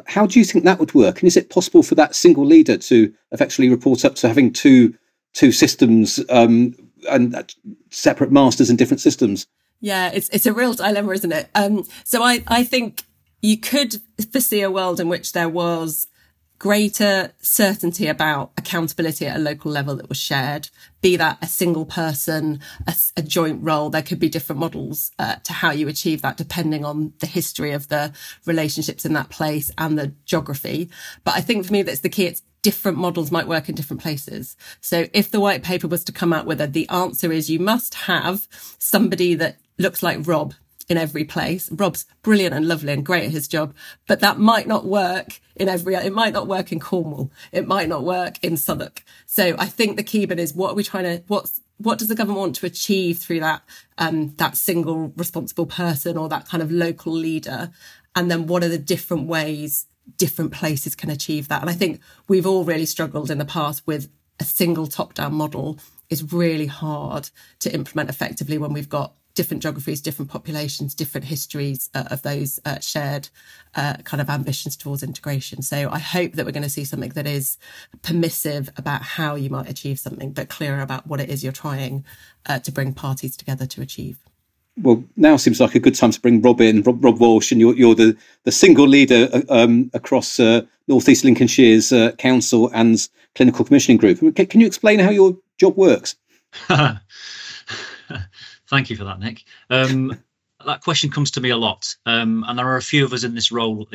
How 0.06 0.26
do 0.26 0.38
you 0.38 0.44
think 0.44 0.64
that 0.64 0.78
would 0.78 0.94
work? 0.94 1.20
And 1.20 1.26
is 1.26 1.36
it 1.36 1.50
possible 1.50 1.82
for 1.82 1.94
that 1.94 2.14
single 2.14 2.44
leader 2.44 2.76
to 2.76 3.12
effectively 3.32 3.68
report 3.68 4.04
up 4.04 4.14
to 4.16 4.28
having 4.28 4.52
two 4.52 4.94
two 5.32 5.52
systems 5.52 6.20
um, 6.28 6.74
and 7.08 7.54
separate 7.90 8.32
masters 8.32 8.68
in 8.68 8.76
different 8.76 9.00
systems? 9.00 9.46
Yeah, 9.80 10.10
it's 10.12 10.28
it's 10.30 10.46
a 10.46 10.52
real 10.52 10.74
dilemma, 10.74 11.12
isn't 11.12 11.32
it? 11.32 11.48
Um, 11.54 11.84
so 12.04 12.22
I 12.22 12.42
I 12.46 12.64
think 12.64 13.04
you 13.42 13.56
could 13.56 13.96
foresee 14.30 14.60
a 14.60 14.70
world 14.70 15.00
in 15.00 15.08
which 15.08 15.32
there 15.32 15.48
was 15.48 16.06
greater 16.60 17.32
certainty 17.40 18.06
about 18.06 18.52
accountability 18.58 19.26
at 19.26 19.34
a 19.34 19.40
local 19.40 19.70
level 19.72 19.96
that 19.96 20.10
was 20.10 20.18
shared, 20.18 20.68
be 21.00 21.16
that 21.16 21.38
a 21.40 21.46
single 21.46 21.86
person, 21.86 22.60
a, 22.86 22.94
a 23.16 23.22
joint 23.22 23.58
role. 23.64 23.88
There 23.88 24.02
could 24.02 24.20
be 24.20 24.28
different 24.28 24.60
models 24.60 25.10
uh, 25.18 25.36
to 25.36 25.54
how 25.54 25.70
you 25.70 25.88
achieve 25.88 26.20
that 26.20 26.36
depending 26.36 26.84
on 26.84 27.14
the 27.20 27.26
history 27.26 27.72
of 27.72 27.88
the 27.88 28.12
relationships 28.44 29.06
in 29.06 29.14
that 29.14 29.30
place 29.30 29.72
and 29.78 29.98
the 29.98 30.12
geography. 30.26 30.90
But 31.24 31.34
I 31.34 31.40
think 31.40 31.64
for 31.64 31.72
me, 31.72 31.82
that's 31.82 32.00
the 32.00 32.10
key. 32.10 32.26
It's 32.26 32.42
different 32.60 32.98
models 32.98 33.32
might 33.32 33.48
work 33.48 33.70
in 33.70 33.74
different 33.74 34.02
places. 34.02 34.54
So 34.82 35.06
if 35.14 35.30
the 35.30 35.40
white 35.40 35.62
paper 35.62 35.88
was 35.88 36.04
to 36.04 36.12
come 36.12 36.34
out 36.34 36.44
with 36.44 36.60
it, 36.60 36.74
the 36.74 36.88
answer 36.90 37.32
is 37.32 37.48
you 37.48 37.58
must 37.58 37.94
have 37.94 38.46
somebody 38.78 39.34
that 39.36 39.56
looks 39.78 40.02
like 40.02 40.26
Rob 40.26 40.52
in 40.90 40.98
every 40.98 41.24
place. 41.24 41.70
Rob's 41.70 42.04
brilliant 42.22 42.54
and 42.54 42.66
lovely 42.66 42.92
and 42.92 43.06
great 43.06 43.24
at 43.24 43.30
his 43.30 43.48
job, 43.48 43.74
but 44.06 44.20
that 44.20 44.38
might 44.38 44.66
not 44.66 44.84
work 44.84 45.40
in 45.54 45.68
every, 45.68 45.94
it 45.94 46.12
might 46.12 46.32
not 46.32 46.48
work 46.48 46.72
in 46.72 46.80
Cornwall. 46.80 47.30
It 47.52 47.66
might 47.66 47.88
not 47.88 48.04
work 48.04 48.42
in 48.42 48.56
Southwark. 48.56 49.04
So 49.24 49.54
I 49.58 49.66
think 49.66 49.96
the 49.96 50.02
key 50.02 50.26
bit 50.26 50.40
is 50.40 50.52
what 50.52 50.72
are 50.72 50.74
we 50.74 50.82
trying 50.82 51.04
to, 51.04 51.22
what's, 51.28 51.60
what 51.78 51.98
does 51.98 52.08
the 52.08 52.14
government 52.14 52.40
want 52.40 52.56
to 52.56 52.66
achieve 52.66 53.18
through 53.18 53.40
that, 53.40 53.62
um, 53.98 54.34
that 54.36 54.56
single 54.56 55.12
responsible 55.16 55.66
person 55.66 56.18
or 56.18 56.28
that 56.28 56.48
kind 56.48 56.62
of 56.62 56.72
local 56.72 57.12
leader? 57.12 57.70
And 58.14 58.30
then 58.30 58.46
what 58.46 58.64
are 58.64 58.68
the 58.68 58.78
different 58.78 59.28
ways 59.28 59.86
different 60.16 60.50
places 60.52 60.96
can 60.96 61.08
achieve 61.08 61.46
that? 61.48 61.60
And 61.60 61.70
I 61.70 61.74
think 61.74 62.00
we've 62.26 62.46
all 62.46 62.64
really 62.64 62.86
struggled 62.86 63.30
in 63.30 63.38
the 63.38 63.44
past 63.44 63.86
with 63.86 64.10
a 64.40 64.44
single 64.44 64.88
top 64.88 65.14
down 65.14 65.34
model 65.34 65.78
is 66.08 66.32
really 66.32 66.66
hard 66.66 67.30
to 67.60 67.72
implement 67.72 68.10
effectively 68.10 68.58
when 68.58 68.72
we've 68.72 68.88
got 68.88 69.14
different 69.34 69.62
geographies, 69.62 70.00
different 70.00 70.30
populations, 70.30 70.94
different 70.94 71.26
histories 71.26 71.90
uh, 71.94 72.04
of 72.10 72.22
those 72.22 72.58
uh, 72.64 72.80
shared 72.80 73.28
uh, 73.74 73.94
kind 74.04 74.20
of 74.20 74.28
ambitions 74.28 74.76
towards 74.76 75.02
integration. 75.02 75.62
So 75.62 75.88
I 75.90 75.98
hope 75.98 76.32
that 76.32 76.44
we're 76.44 76.52
going 76.52 76.62
to 76.62 76.70
see 76.70 76.84
something 76.84 77.10
that 77.10 77.26
is 77.26 77.58
permissive 78.02 78.70
about 78.76 79.02
how 79.02 79.34
you 79.36 79.50
might 79.50 79.68
achieve 79.68 79.98
something, 79.98 80.32
but 80.32 80.48
clearer 80.48 80.80
about 80.80 81.06
what 81.06 81.20
it 81.20 81.28
is 81.28 81.42
you're 81.42 81.52
trying 81.52 82.04
uh, 82.46 82.58
to 82.60 82.72
bring 82.72 82.92
parties 82.92 83.36
together 83.36 83.66
to 83.66 83.82
achieve. 83.82 84.18
Well, 84.82 85.04
now 85.16 85.36
seems 85.36 85.60
like 85.60 85.74
a 85.74 85.80
good 85.80 85.94
time 85.94 86.10
to 86.12 86.20
bring 86.20 86.40
Rob 86.40 86.60
in, 86.60 86.82
Rob, 86.82 87.04
Rob 87.04 87.20
Walsh, 87.20 87.52
and 87.52 87.60
you're, 87.60 87.74
you're 87.74 87.94
the, 87.94 88.16
the 88.44 88.52
single 88.52 88.88
leader 88.88 89.28
uh, 89.32 89.42
um, 89.48 89.90
across 89.94 90.40
uh, 90.40 90.62
North 90.88 91.08
East 91.08 91.24
Lincolnshire's 91.24 91.92
council 92.18 92.70
and 92.72 93.08
clinical 93.34 93.64
commissioning 93.64 93.98
group. 93.98 94.18
Can, 94.34 94.46
can 94.46 94.60
you 94.60 94.66
explain 94.66 94.98
how 94.98 95.10
your 95.10 95.36
job 95.58 95.76
works? 95.76 96.16
Thank 98.70 98.88
you 98.88 98.96
for 98.96 99.04
that, 99.04 99.18
Nick. 99.18 99.44
Um, 99.68 100.22
that 100.66 100.82
question 100.82 101.10
comes 101.10 101.32
to 101.32 101.40
me 101.40 101.50
a 101.50 101.56
lot, 101.56 101.96
um, 102.06 102.44
and 102.46 102.56
there 102.56 102.66
are 102.68 102.76
a 102.76 102.82
few 102.82 103.04
of 103.04 103.12
us 103.12 103.24
in 103.24 103.34
this 103.34 103.50
role 103.50 103.88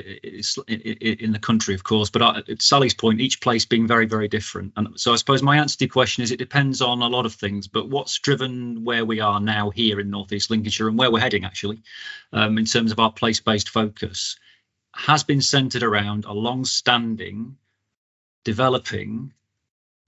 in 0.67 1.32
the 1.32 1.39
country, 1.41 1.74
of 1.74 1.84
course. 1.84 2.10
But 2.10 2.50
at 2.50 2.62
Sally's 2.62 2.94
point, 2.94 3.22
each 3.22 3.39
place 3.39 3.65
being 3.65 3.88
very, 3.88 4.05
very 4.05 4.27
different, 4.27 4.74
and 4.75 5.00
so 5.00 5.13
I 5.13 5.15
suppose 5.15 5.41
my 5.41 5.58
answer 5.58 5.77
to 5.77 5.86
the 5.86 5.89
question 5.89 6.24
is 6.24 6.32
it 6.32 6.39
depends 6.39 6.82
on 6.82 7.01
a 7.01 7.08
lot 7.08 7.25
of 7.25 7.34
things. 7.34 7.67
But 7.67 7.89
what's 7.89 8.20
driven 8.20 8.84
where 8.84 9.05
we 9.05 9.22
are 9.22 9.39
now 9.39 9.70
here 9.70 10.00
in 10.01 10.10
Northeast 10.10 10.50
Lincolnshire 10.50 10.89
and 10.89 10.98
where 10.98 11.12
we're 11.12 11.20
heading 11.20 11.46
actually, 11.46 11.82
um, 12.34 12.58
in 12.58 12.65
terms 12.65 12.91
of 12.91 13.00
our 13.00 13.13
place-based 13.13 13.70
focus, 13.70 14.36
has 14.94 15.24
been 15.24 15.41
centred 15.41 15.84
around 15.84 16.25
a 16.25 16.34
long-standing, 16.34 17.55
developing 18.44 19.32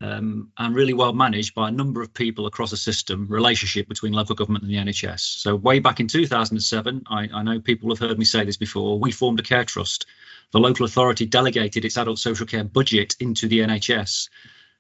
um, 0.02 0.52
and 0.58 0.76
really 0.76 0.94
well 0.94 1.14
managed 1.14 1.56
by 1.56 1.70
a 1.70 1.72
number 1.72 2.02
of 2.02 2.14
people 2.14 2.46
across 2.46 2.72
a 2.72 2.78
system 2.78 3.26
relationship 3.30 3.88
between 3.88 4.14
local 4.14 4.36
government 4.36 4.64
and 4.64 4.72
the 4.72 4.78
NHS. 4.78 5.20
So 5.40 5.56
way 5.56 5.80
back 5.80 6.00
in 6.00 6.08
2007, 6.08 7.04
I, 7.10 7.30
I, 7.34 7.44
know 7.44 7.60
people 7.60 7.90
have 7.90 8.00
heard 8.00 8.20
me 8.20 8.26
say 8.26 8.46
this 8.46 8.58
before, 8.58 9.00
we 9.00 9.12
formed 9.12 9.40
a 9.40 9.44
care 9.44 9.66
trust. 9.66 10.06
The 10.52 10.60
local 10.60 10.86
authority 10.86 11.26
delegated 11.26 11.84
its 11.84 11.98
adult 11.98 12.20
social 12.20 12.46
care 12.46 12.64
budget 12.64 13.16
into 13.20 13.48
the 13.48 13.60
NHS. 13.60 14.30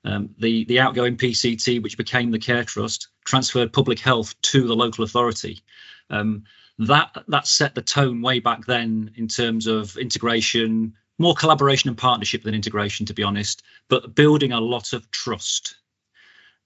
Um, 0.05 0.29
the, 0.37 0.65
the 0.65 0.79
outgoing 0.79 1.17
PCT, 1.17 1.81
which 1.81 1.97
became 1.97 2.31
the 2.31 2.39
care 2.39 2.63
trust, 2.63 3.07
transferred 3.25 3.73
public 3.73 3.99
health 3.99 4.39
to 4.43 4.67
the 4.67 4.75
local 4.75 5.03
authority. 5.03 5.61
Um, 6.09 6.43
that 6.79 7.23
that 7.27 7.47
set 7.47 7.73
the 7.73 7.81
tone 7.81 8.21
way 8.21 8.39
back 8.39 8.65
then 8.67 9.11
in 9.15 9.27
terms 9.27 9.65
of 9.65 9.97
integration, 9.97 10.93
more 11.17 11.33
collaboration 11.33 11.89
and 11.89 11.97
partnership 11.97 12.43
than 12.43 12.53
integration, 12.53 13.05
to 13.07 13.13
be 13.13 13.23
honest, 13.23 13.63
but 13.89 14.15
building 14.15 14.51
a 14.51 14.59
lot 14.59 14.93
of 14.93 15.09
trust. 15.11 15.75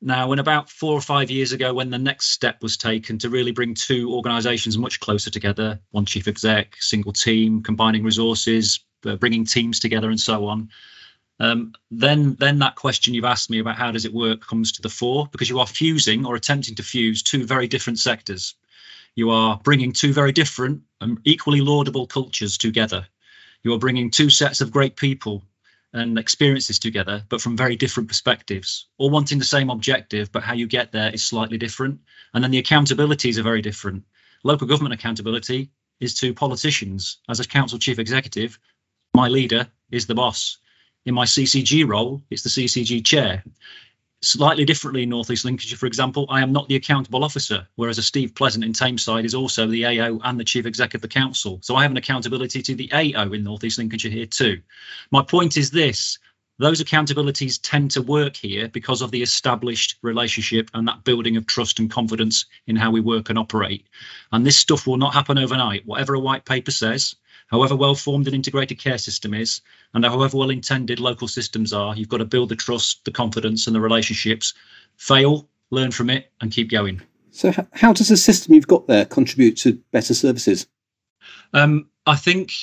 Now, 0.02 0.28
when 0.28 0.40
about 0.40 0.70
four 0.70 0.94
or 0.94 1.02
five 1.02 1.30
years 1.30 1.52
ago, 1.52 1.74
when 1.74 1.92
the 1.92 2.00
next 2.00 2.32
step 2.32 2.64
was 2.64 2.76
taken 2.76 3.20
to 3.20 3.30
really 3.30 3.52
bring 3.52 3.76
two 3.76 4.12
organisations 4.12 4.78
much 4.78 5.00
closer 5.00 5.30
together, 5.30 5.80
one 5.92 6.06
chief 6.06 6.28
exec, 6.28 6.76
single 6.80 7.14
team, 7.14 7.62
combining 7.62 8.04
resources, 8.04 8.80
uh, 9.06 9.16
bringing 9.16 9.46
teams 9.46 9.80
together, 9.80 10.10
and 10.10 10.20
so 10.20 10.48
on, 10.48 10.70
um, 11.40 11.74
then 11.92 12.36
then 12.36 12.60
that 12.60 12.76
question 12.76 13.14
you've 13.14 13.26
asked 13.26 13.50
me 13.50 13.60
about 13.60 13.76
how 13.76 13.92
does 13.92 14.06
it 14.06 14.14
work 14.14 14.46
comes 14.46 14.72
to 14.74 14.82
the 14.82 14.90
fore 14.90 15.28
because 15.32 15.50
you 15.50 15.60
are 15.60 15.68
fusing 15.68 16.26
or 16.26 16.36
attempting 16.36 16.76
to 16.76 16.84
fuse 16.84 17.24
two 17.24 17.46
very 17.46 17.68
different 17.68 18.00
sectors. 18.00 18.56
You 19.16 19.30
are 19.30 19.60
bringing 19.64 19.92
two 19.92 20.14
very 20.14 20.32
different 20.32 20.82
and 21.00 21.20
equally 21.26 21.62
laudable 21.62 22.08
cultures 22.08 22.58
together 22.58 23.08
you're 23.64 23.80
bringing 23.80 24.10
two 24.10 24.30
sets 24.30 24.62
of 24.62 24.72
great 24.72 24.96
people 24.96 25.44
and 25.94 26.18
experiences 26.18 26.80
together, 26.80 27.24
but 27.30 27.42
from 27.42 27.58
very 27.58 27.76
different 27.76 28.08
perspectives, 28.08 28.88
all 28.98 29.10
wanting 29.10 29.40
the 29.40 29.46
same 29.46 29.70
objective, 29.70 30.32
but 30.32 30.44
how 30.44 30.54
you 30.54 30.68
get 30.68 30.92
there 30.92 31.12
is 31.14 31.24
slightly 31.24 31.58
different. 31.58 32.00
And 32.34 32.44
then 32.44 32.52
the 32.52 32.62
accountabilities 32.62 33.38
are 33.38 33.44
very 33.44 33.62
different. 33.62 34.04
Local 34.44 34.68
government 34.68 34.94
accountability 34.94 35.70
is 36.00 36.14
to 36.16 36.34
politicians. 36.34 37.18
As 37.30 37.40
a 37.40 37.48
council 37.48 37.78
chief 37.78 38.00
executive, 38.00 38.58
my 39.14 39.28
leader 39.28 39.68
is 39.92 40.08
the 40.08 40.16
boss. 40.16 40.58
In 41.06 41.14
my 41.14 41.26
CCG 41.26 41.88
role, 41.88 42.22
it's 42.30 42.44
the 42.44 42.50
CCG 42.50 43.06
chair 43.06 43.44
slightly 44.22 44.66
differently 44.66 45.04
in 45.04 45.10
Northeast 45.10 45.46
Lincolnshire, 45.46 45.78
for 45.78 45.88
example, 45.88 46.26
I 46.30 46.42
am 46.42 46.52
not 46.52 46.68
the 46.68 46.76
accountable 46.76 47.24
officer, 47.24 47.68
whereas 47.76 47.98
a 47.98 48.04
Steve 48.04 48.36
Pleasant 48.36 48.64
in 48.64 48.74
Tameside 48.74 49.26
is 49.26 49.34
also 49.34 49.68
the 49.68 49.86
AO 49.86 50.20
and 50.24 50.40
the 50.40 50.44
chief 50.44 50.66
exec 50.66 50.94
of 50.94 51.02
the 51.02 51.08
council. 51.08 51.60
So 51.64 51.76
I 51.76 51.82
have 51.82 51.92
an 51.92 51.98
accountability 51.98 52.62
to 52.62 52.76
the 52.76 52.92
AO 52.94 53.32
in 53.32 53.44
Northeast 53.44 53.78
Lincolnshire 53.78 54.12
here 54.12 54.28
too. 54.28 54.62
My 55.12 55.24
point 55.24 55.58
is 55.58 55.72
this 55.72 56.20
those 56.60 56.84
accountabilities 56.84 57.60
tend 57.64 57.90
to 57.92 58.04
work 58.04 58.36
here 58.36 58.68
because 58.68 59.02
of 59.02 59.10
the 59.10 59.24
established 59.24 59.98
relationship 60.04 60.70
and 60.76 60.88
that 60.88 61.04
building 61.04 61.36
of 61.36 61.48
trust 61.48 61.80
and 61.80 61.90
confidence 61.90 62.46
in 62.68 62.76
how 62.76 62.92
we 62.92 63.02
work 63.02 63.32
and 63.32 63.40
operate. 63.40 63.88
And 64.32 64.46
this 64.46 64.58
stuff 64.58 64.86
will 64.86 64.98
not 64.98 65.16
happen 65.16 65.40
overnight. 65.40 65.88
Whatever 65.88 66.14
a 66.14 66.20
white 66.20 66.46
paper 66.46 66.70
says, 66.70 67.16
however 67.52 67.76
well 67.76 67.96
formed 67.96 68.28
an 68.28 68.34
integrated 68.34 68.80
care 68.80 68.98
system 68.98 69.34
is, 69.34 69.62
and 69.94 70.04
however 70.06 70.38
well 70.38 70.50
intended 70.50 71.00
local 71.00 71.28
systems 71.28 71.74
are, 71.74 71.96
you've 71.96 72.10
got 72.10 72.18
to 72.18 72.26
build 72.26 72.50
the 72.50 72.56
trust, 72.56 73.06
the 73.06 73.12
confidence, 73.12 73.68
and 73.68 73.76
the 73.76 73.82
relationships. 73.82 74.54
Fail, 74.98 75.48
learn 75.70 75.92
from 75.92 76.10
it, 76.10 76.32
and 76.42 76.52
keep 76.52 76.70
going. 76.72 77.02
So, 77.32 77.54
how 77.74 77.94
does 77.94 78.10
the 78.10 78.18
system 78.18 78.54
you've 78.54 78.68
got 78.68 78.88
there 78.88 79.06
contribute 79.06 79.58
to 79.58 79.80
better 79.92 80.14
services? 80.14 80.68
Um, 81.54 81.88
I 82.06 82.16
think 82.16 82.54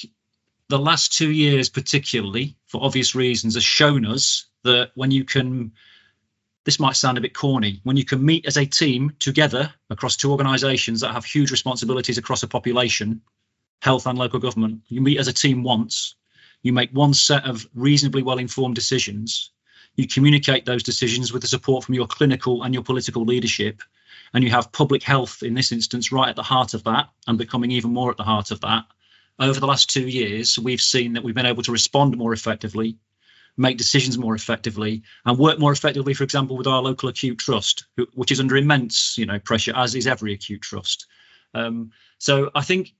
the 0.69 0.79
last 0.79 1.13
two 1.13 1.31
years, 1.31 1.69
particularly 1.69 2.57
for 2.67 2.83
obvious 2.83 3.15
reasons, 3.15 3.55
has 3.55 3.65
shown 3.65 4.05
us 4.05 4.47
that 4.65 4.91
when 4.95 5.11
you 5.11 5.25
can 5.25 5.73
this 6.65 6.79
might 6.79 6.97
sound 6.97 7.17
a 7.17 7.21
bit 7.23 7.33
corny 7.33 7.81
when 7.85 7.97
you 7.97 8.05
can 8.05 8.23
meet 8.23 8.45
as 8.45 8.59
a 8.59 8.67
team 8.67 9.11
together 9.21 9.73
across 9.89 10.17
two 10.19 10.31
organizations 10.31 11.01
that 11.01 11.13
have 11.13 11.25
huge 11.25 11.51
responsibilities 11.51 12.19
across 12.19 12.43
a 12.43 12.47
population 12.47 13.23
health 13.81 14.07
and 14.07 14.19
local 14.19 14.41
government. 14.41 14.83
You 14.89 15.01
meet 15.01 15.19
as 15.19 15.29
a 15.29 15.33
team 15.33 15.63
once, 15.63 16.15
you 16.63 16.73
make 16.73 16.91
one 16.91 17.15
set 17.15 17.45
of 17.45 17.67
reasonably 17.75 18.23
well 18.23 18.39
informed 18.39 18.75
decisions, 18.75 19.51
you 19.97 20.07
communicate 20.07 20.65
those 20.65 20.83
decisions 20.83 21.33
with 21.33 21.43
the 21.43 21.49
support 21.49 21.85
from 21.85 21.95
your 21.95 22.07
clinical 22.07 22.63
and 22.63 22.75
your 22.75 22.83
political 22.83 23.25
leadership, 23.25 23.83
and 24.33 24.45
you 24.45 24.51
have 24.51 24.71
public 24.73 25.03
health 25.03 25.43
in 25.43 25.55
this 25.55 25.73
instance 25.73 26.13
right 26.13 26.29
at 26.29 26.37
the 26.37 26.43
heart 26.43 26.75
of 26.75 26.85
that 26.85 27.09
and 27.27 27.39
becoming 27.39 27.71
even 27.71 27.93
more 27.93 28.11
at 28.11 28.17
the 28.17 28.23
heart 28.23 28.51
of 28.51 28.61
that. 28.61 28.85
Over 29.39 29.61
the 29.61 29.67
last 29.67 29.91
two 29.91 30.07
years, 30.07 30.59
we've 30.59 30.81
seen 30.81 31.15
that 31.15 31.25
we've 31.25 31.35
been 31.35 31.47
able 31.47 31.63
to 31.63 31.73
respond 31.73 32.17
more 32.17 32.33
effectively. 32.33 32.99
make 33.59 33.77
decisions 33.77 34.17
more 34.17 34.35
effectively, 34.35 35.03
and 35.25 35.39
work 35.39 35.59
more 35.59 35.73
effectively, 35.73 36.15
for 36.15 36.25
example, 36.25 36.57
with 36.57 36.67
our 36.67 36.81
local 36.81 37.09
acute 37.09 37.39
trust, 37.39 37.87
which 38.15 38.31
is 38.31 38.41
under 38.41 38.57
immense, 38.57 39.19
you 39.19 39.27
know, 39.27 39.39
pressure, 39.41 39.73
as 39.77 39.95
is 39.95 40.07
every 40.07 40.33
acute 40.33 40.63
trust. 40.63 41.07
Um, 41.55 41.91
so 42.19 42.51
I 42.55 42.63
think 42.63 42.95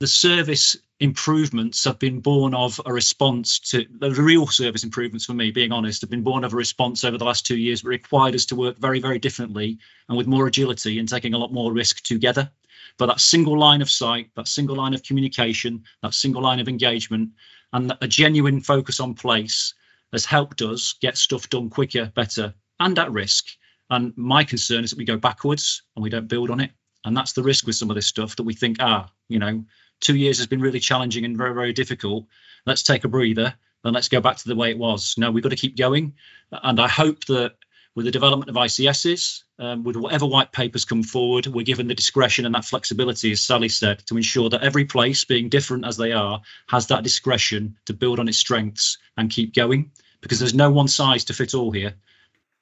the 0.00 0.06
service 0.06 0.76
improvements 1.00 1.82
have 1.84 1.98
been 1.98 2.20
born 2.20 2.54
of 2.54 2.80
a 2.86 2.92
response 2.92 3.58
to 3.58 3.84
the 3.98 4.10
real 4.12 4.46
service 4.46 4.84
improvements 4.84 5.24
for 5.24 5.34
me 5.34 5.50
being 5.50 5.72
honest 5.72 6.00
have 6.00 6.10
been 6.10 6.22
born 6.22 6.44
of 6.44 6.52
a 6.52 6.56
response 6.56 7.02
over 7.02 7.18
the 7.18 7.24
last 7.24 7.44
two 7.44 7.56
years 7.56 7.82
but 7.82 7.88
required 7.88 8.34
us 8.34 8.44
to 8.44 8.54
work 8.54 8.78
very 8.78 9.00
very 9.00 9.18
differently 9.18 9.78
and 10.08 10.16
with 10.16 10.28
more 10.28 10.46
agility 10.46 10.98
and 10.98 11.08
taking 11.08 11.34
a 11.34 11.38
lot 11.38 11.52
more 11.52 11.72
risk 11.72 12.02
together. 12.02 12.48
But 12.96 13.06
that 13.06 13.20
single 13.20 13.58
line 13.58 13.82
of 13.82 13.90
sight 13.90 14.30
that 14.36 14.46
single 14.46 14.76
line 14.76 14.94
of 14.94 15.02
communication 15.02 15.82
that 16.02 16.14
single 16.14 16.42
line 16.42 16.60
of 16.60 16.68
engagement 16.68 17.30
and 17.72 17.92
a 18.00 18.06
genuine 18.06 18.60
focus 18.60 19.00
on 19.00 19.14
place 19.14 19.74
has 20.12 20.24
helped 20.24 20.62
us 20.62 20.94
get 21.00 21.18
stuff 21.18 21.48
done 21.48 21.70
quicker 21.70 22.10
better 22.14 22.54
and 22.80 22.98
at 22.98 23.12
risk. 23.12 23.46
And 23.90 24.16
my 24.16 24.44
concern 24.44 24.84
is 24.84 24.90
that 24.90 24.98
we 24.98 25.04
go 25.04 25.16
backwards 25.16 25.82
and 25.96 26.02
we 26.02 26.10
don't 26.10 26.28
build 26.28 26.50
on 26.50 26.60
it. 26.60 26.70
And 27.04 27.16
that's 27.16 27.32
the 27.32 27.42
risk 27.42 27.66
with 27.66 27.76
some 27.76 27.90
of 27.90 27.96
this 27.96 28.06
stuff 28.06 28.36
that 28.36 28.42
we 28.44 28.54
think 28.54 28.76
ah 28.80 29.10
you 29.28 29.38
know 29.38 29.64
two 30.00 30.16
years 30.16 30.38
has 30.38 30.46
been 30.46 30.60
really 30.60 30.80
challenging 30.80 31.24
and 31.24 31.36
very, 31.36 31.54
very 31.54 31.72
difficult. 31.72 32.26
Let's 32.66 32.82
take 32.82 33.04
a 33.04 33.08
breather 33.08 33.54
and 33.84 33.94
let's 33.94 34.08
go 34.08 34.20
back 34.20 34.36
to 34.38 34.48
the 34.48 34.56
way 34.56 34.70
it 34.70 34.78
was. 34.78 35.14
No, 35.16 35.30
we've 35.30 35.42
got 35.42 35.50
to 35.50 35.56
keep 35.56 35.76
going. 35.76 36.14
And 36.50 36.80
I 36.80 36.88
hope 36.88 37.24
that 37.26 37.54
with 37.94 38.04
the 38.04 38.12
development 38.12 38.48
of 38.48 38.56
ICSs, 38.56 39.42
um, 39.58 39.82
with 39.82 39.96
whatever 39.96 40.26
white 40.26 40.52
papers 40.52 40.84
come 40.84 41.02
forward, 41.02 41.46
we're 41.46 41.64
given 41.64 41.88
the 41.88 41.94
discretion 41.94 42.46
and 42.46 42.54
that 42.54 42.64
flexibility, 42.64 43.32
as 43.32 43.40
Sally 43.40 43.68
said, 43.68 44.04
to 44.06 44.16
ensure 44.16 44.48
that 44.50 44.62
every 44.62 44.84
place, 44.84 45.24
being 45.24 45.48
different 45.48 45.84
as 45.84 45.96
they 45.96 46.12
are, 46.12 46.40
has 46.68 46.86
that 46.86 47.02
discretion 47.02 47.76
to 47.86 47.92
build 47.92 48.20
on 48.20 48.28
its 48.28 48.38
strengths 48.38 48.98
and 49.16 49.30
keep 49.30 49.54
going. 49.54 49.90
Because 50.20 50.38
there's 50.38 50.54
no 50.54 50.70
one 50.70 50.88
size 50.88 51.24
to 51.24 51.34
fit 51.34 51.54
all 51.54 51.70
here. 51.70 51.94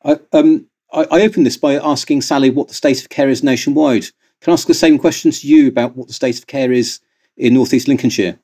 I, 0.05 0.19
um, 0.33 0.67
I, 0.93 1.07
I 1.11 1.21
opened 1.23 1.47
this 1.47 1.57
by 1.57 1.75
asking 1.75 2.23
Sally 2.23 2.51
what 2.51 2.69
the 2.69 2.75
state 2.75 3.01
of 3.01 3.09
care 3.09 3.29
is 3.29 3.43
nationwide. 3.43 4.07
Can 4.41 4.51
I 4.51 4.55
ask 4.55 4.67
the 4.67 4.75
same 4.75 4.99
question 4.99 5.31
to 5.31 5.47
you 5.47 5.69
about 5.69 5.97
what 5.97 6.07
the 6.07 6.15
state 6.15 6.39
of 6.39 6.47
care 6.47 6.73
is 6.73 7.01
in 7.37 7.55
northeast 7.55 7.89
Lincolnshire? 7.89 8.39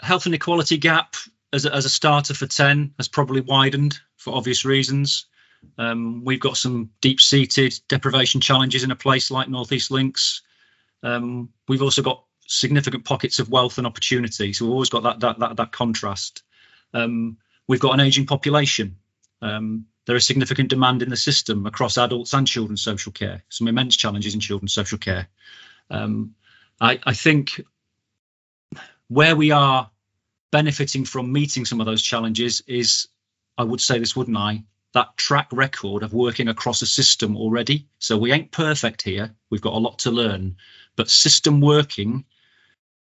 Health 0.00 0.26
inequality 0.26 0.76
gap 0.76 1.14
as 1.52 1.64
a, 1.64 1.74
as 1.74 1.84
a 1.84 1.90
starter 1.90 2.34
for 2.34 2.46
10 2.46 2.94
has 2.98 3.08
probably 3.08 3.40
widened 3.40 3.98
for 4.16 4.34
obvious 4.34 4.64
reasons. 4.64 5.26
Um, 5.78 6.24
we've 6.24 6.40
got 6.40 6.56
some 6.56 6.90
deep 7.00 7.20
seated 7.20 7.74
deprivation 7.88 8.40
challenges 8.40 8.84
in 8.84 8.90
a 8.90 8.96
place 8.96 9.30
like 9.30 9.48
Northeast 9.48 9.90
Lincs. 9.90 10.42
Um, 11.02 11.50
we've 11.68 11.82
also 11.82 12.02
got 12.02 12.24
significant 12.46 13.04
pockets 13.04 13.38
of 13.38 13.50
wealth 13.50 13.78
and 13.78 13.86
opportunity. 13.86 14.52
So 14.52 14.64
we've 14.64 14.72
always 14.72 14.90
got 14.90 15.02
that 15.02 15.20
that 15.20 15.38
that, 15.38 15.56
that 15.56 15.72
contrast. 15.72 16.42
Um, 16.94 17.38
we've 17.66 17.80
got 17.80 17.94
an 17.94 18.00
aging 18.00 18.26
population. 18.26 18.96
Um, 19.42 19.86
there 20.06 20.16
is 20.16 20.24
significant 20.24 20.68
demand 20.68 21.02
in 21.02 21.10
the 21.10 21.16
system 21.16 21.66
across 21.66 21.98
adults 21.98 22.32
and 22.32 22.46
children's 22.46 22.82
social 22.82 23.12
care. 23.12 23.42
Some 23.48 23.68
immense 23.68 23.96
challenges 23.96 24.34
in 24.34 24.40
children's 24.40 24.72
social 24.72 24.98
care. 24.98 25.28
Um, 25.90 26.34
I, 26.80 27.00
I 27.04 27.12
think 27.12 27.60
where 29.08 29.36
we 29.36 29.50
are 29.50 29.90
benefiting 30.50 31.04
from 31.04 31.32
meeting 31.32 31.64
some 31.64 31.80
of 31.80 31.86
those 31.86 32.02
challenges 32.02 32.62
is, 32.66 33.08
I 33.58 33.64
would 33.64 33.80
say 33.80 33.98
this, 33.98 34.16
wouldn't 34.16 34.36
I? 34.36 34.64
That 34.94 35.16
track 35.16 35.48
record 35.52 36.02
of 36.02 36.14
working 36.14 36.48
across 36.48 36.82
a 36.82 36.86
system 36.86 37.36
already. 37.36 37.88
So 37.98 38.16
we 38.16 38.32
ain't 38.32 38.52
perfect 38.52 39.02
here. 39.02 39.34
We've 39.50 39.60
got 39.60 39.74
a 39.74 39.78
lot 39.78 39.98
to 40.00 40.10
learn, 40.10 40.56
but 40.96 41.10
system 41.10 41.60
working 41.60 42.24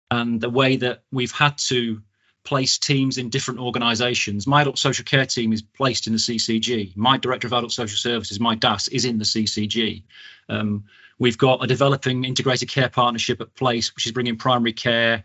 and 0.10 0.42
the 0.42 0.50
way 0.50 0.76
that 0.78 1.04
we've 1.12 1.32
had 1.32 1.58
to 1.58 2.02
place 2.44 2.78
teams 2.78 3.18
in 3.18 3.30
different 3.30 3.60
organisations. 3.60 4.46
My 4.46 4.62
adult 4.62 4.78
social 4.78 5.06
care 5.06 5.26
team 5.26 5.54
is 5.54 5.62
placed 5.62 6.08
in 6.08 6.14
the 6.14 6.20
CCG. 6.20 6.96
My 6.96 7.18
director 7.18 7.48
of 7.48 7.54
adult 7.54 7.72
social 7.72 7.98
services, 7.98 8.40
my 8.40 8.56
DAS, 8.56 8.88
is 8.90 9.06
in 9.06 9.18
the 9.18 9.24
CCG. 9.24 10.04
Um, 10.50 10.84
we've 11.20 11.38
got 11.38 11.64
a 11.64 11.68
developing 11.68 12.26
integrated 12.26 12.70
care 12.70 12.90
partnership 12.90 13.40
at 13.40 13.56
place, 13.56 13.96
which 13.96 14.06
is 14.06 14.12
bringing 14.12 14.36
primary 14.36 14.74
care, 14.74 15.24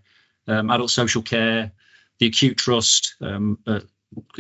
um, 0.49 0.71
adult 0.71 0.91
social 0.91 1.23
care, 1.23 1.73
the 2.19 2.27
acute 2.27 2.57
trust, 2.57 3.15
um, 3.21 3.59
uh, 3.67 3.81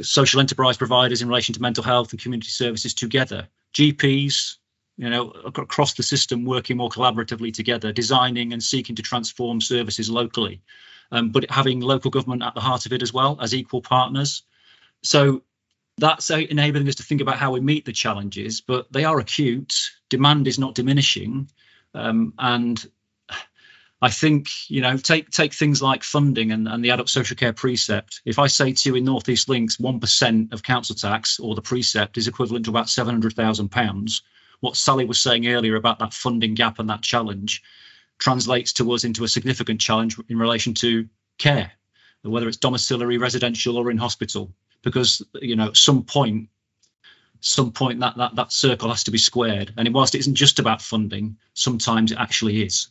social 0.00 0.40
enterprise 0.40 0.76
providers 0.76 1.22
in 1.22 1.28
relation 1.28 1.54
to 1.54 1.62
mental 1.62 1.84
health 1.84 2.12
and 2.12 2.20
community 2.20 2.50
services 2.50 2.94
together, 2.94 3.48
GPs, 3.74 4.56
you 4.96 5.08
know, 5.10 5.30
across 5.30 5.94
the 5.94 6.02
system 6.02 6.44
working 6.44 6.76
more 6.76 6.88
collaboratively 6.88 7.52
together, 7.52 7.92
designing 7.92 8.52
and 8.52 8.62
seeking 8.62 8.96
to 8.96 9.02
transform 9.02 9.60
services 9.60 10.10
locally, 10.10 10.60
um, 11.12 11.30
but 11.30 11.48
having 11.50 11.80
local 11.80 12.10
government 12.10 12.42
at 12.42 12.54
the 12.54 12.60
heart 12.60 12.86
of 12.86 12.92
it 12.92 13.02
as 13.02 13.12
well 13.12 13.38
as 13.40 13.54
equal 13.54 13.80
partners. 13.80 14.42
So 15.02 15.42
that's 15.98 16.30
enabling 16.30 16.88
us 16.88 16.96
to 16.96 17.02
think 17.02 17.20
about 17.20 17.36
how 17.36 17.52
we 17.52 17.60
meet 17.60 17.84
the 17.84 17.92
challenges, 17.92 18.60
but 18.60 18.92
they 18.92 19.04
are 19.04 19.18
acute. 19.18 19.90
Demand 20.08 20.48
is 20.48 20.58
not 20.58 20.74
diminishing, 20.74 21.48
um, 21.94 22.34
and 22.38 22.84
I 24.00 24.11
think 24.11 24.48
you 24.68 24.80
know 24.80 24.96
take 24.96 25.30
take 25.30 25.52
things 25.52 25.82
like 25.82 26.04
funding 26.04 26.52
and, 26.52 26.68
and 26.68 26.84
the 26.84 26.90
adult 26.90 27.08
social 27.08 27.37
care 27.37 27.52
precept. 27.52 28.20
If 28.24 28.38
I 28.38 28.46
say 28.46 28.72
to 28.72 28.88
you 28.88 28.94
in 28.94 29.04
Northeast 29.04 29.48
Lincs, 29.48 29.80
one 29.80 29.98
percent 29.98 30.52
of 30.52 30.62
council 30.62 30.94
tax 30.94 31.40
or 31.40 31.54
the 31.54 31.62
precept 31.62 32.16
is 32.16 32.28
equivalent 32.28 32.66
to 32.66 32.70
about 32.70 32.88
seven 32.88 33.12
hundred 33.12 33.34
thousand 33.34 33.70
pounds. 33.70 34.22
What 34.61 34.76
Sally 34.76 35.04
was 35.04 35.20
saying 35.20 35.48
earlier 35.48 35.74
about 35.74 35.98
that 35.98 36.14
funding 36.14 36.54
gap 36.54 36.78
and 36.78 36.88
that 36.90 37.02
challenge 37.02 37.62
translates 38.18 38.72
to 38.74 38.92
us 38.92 39.04
into 39.04 39.24
a 39.24 39.28
significant 39.28 39.80
challenge 39.80 40.16
in 40.28 40.38
relation 40.38 40.74
to 40.74 41.08
care, 41.38 41.70
whether 42.22 42.48
it's 42.48 42.56
domiciliary, 42.56 43.18
residential, 43.18 43.76
or 43.76 43.90
in 43.90 43.98
hospital. 43.98 44.52
Because 44.82 45.22
you 45.42 45.56
know, 45.56 45.68
at 45.68 45.76
some 45.76 46.04
point, 46.04 46.50
some 47.40 47.72
point 47.72 47.98
that 47.98 48.16
that 48.16 48.37
that 48.37 48.52
circle 48.52 48.90
has 48.90 49.02
to 49.04 49.11
be 49.11 49.18
squared. 49.18 49.74
And 49.76 49.92
whilst 49.92 50.14
it 50.14 50.20
isn't 50.20 50.37
just 50.37 50.61
about 50.61 50.82
funding, 50.82 51.37
sometimes 51.54 52.12
it 52.12 52.18
actually 52.18 52.62
is. 52.62 52.88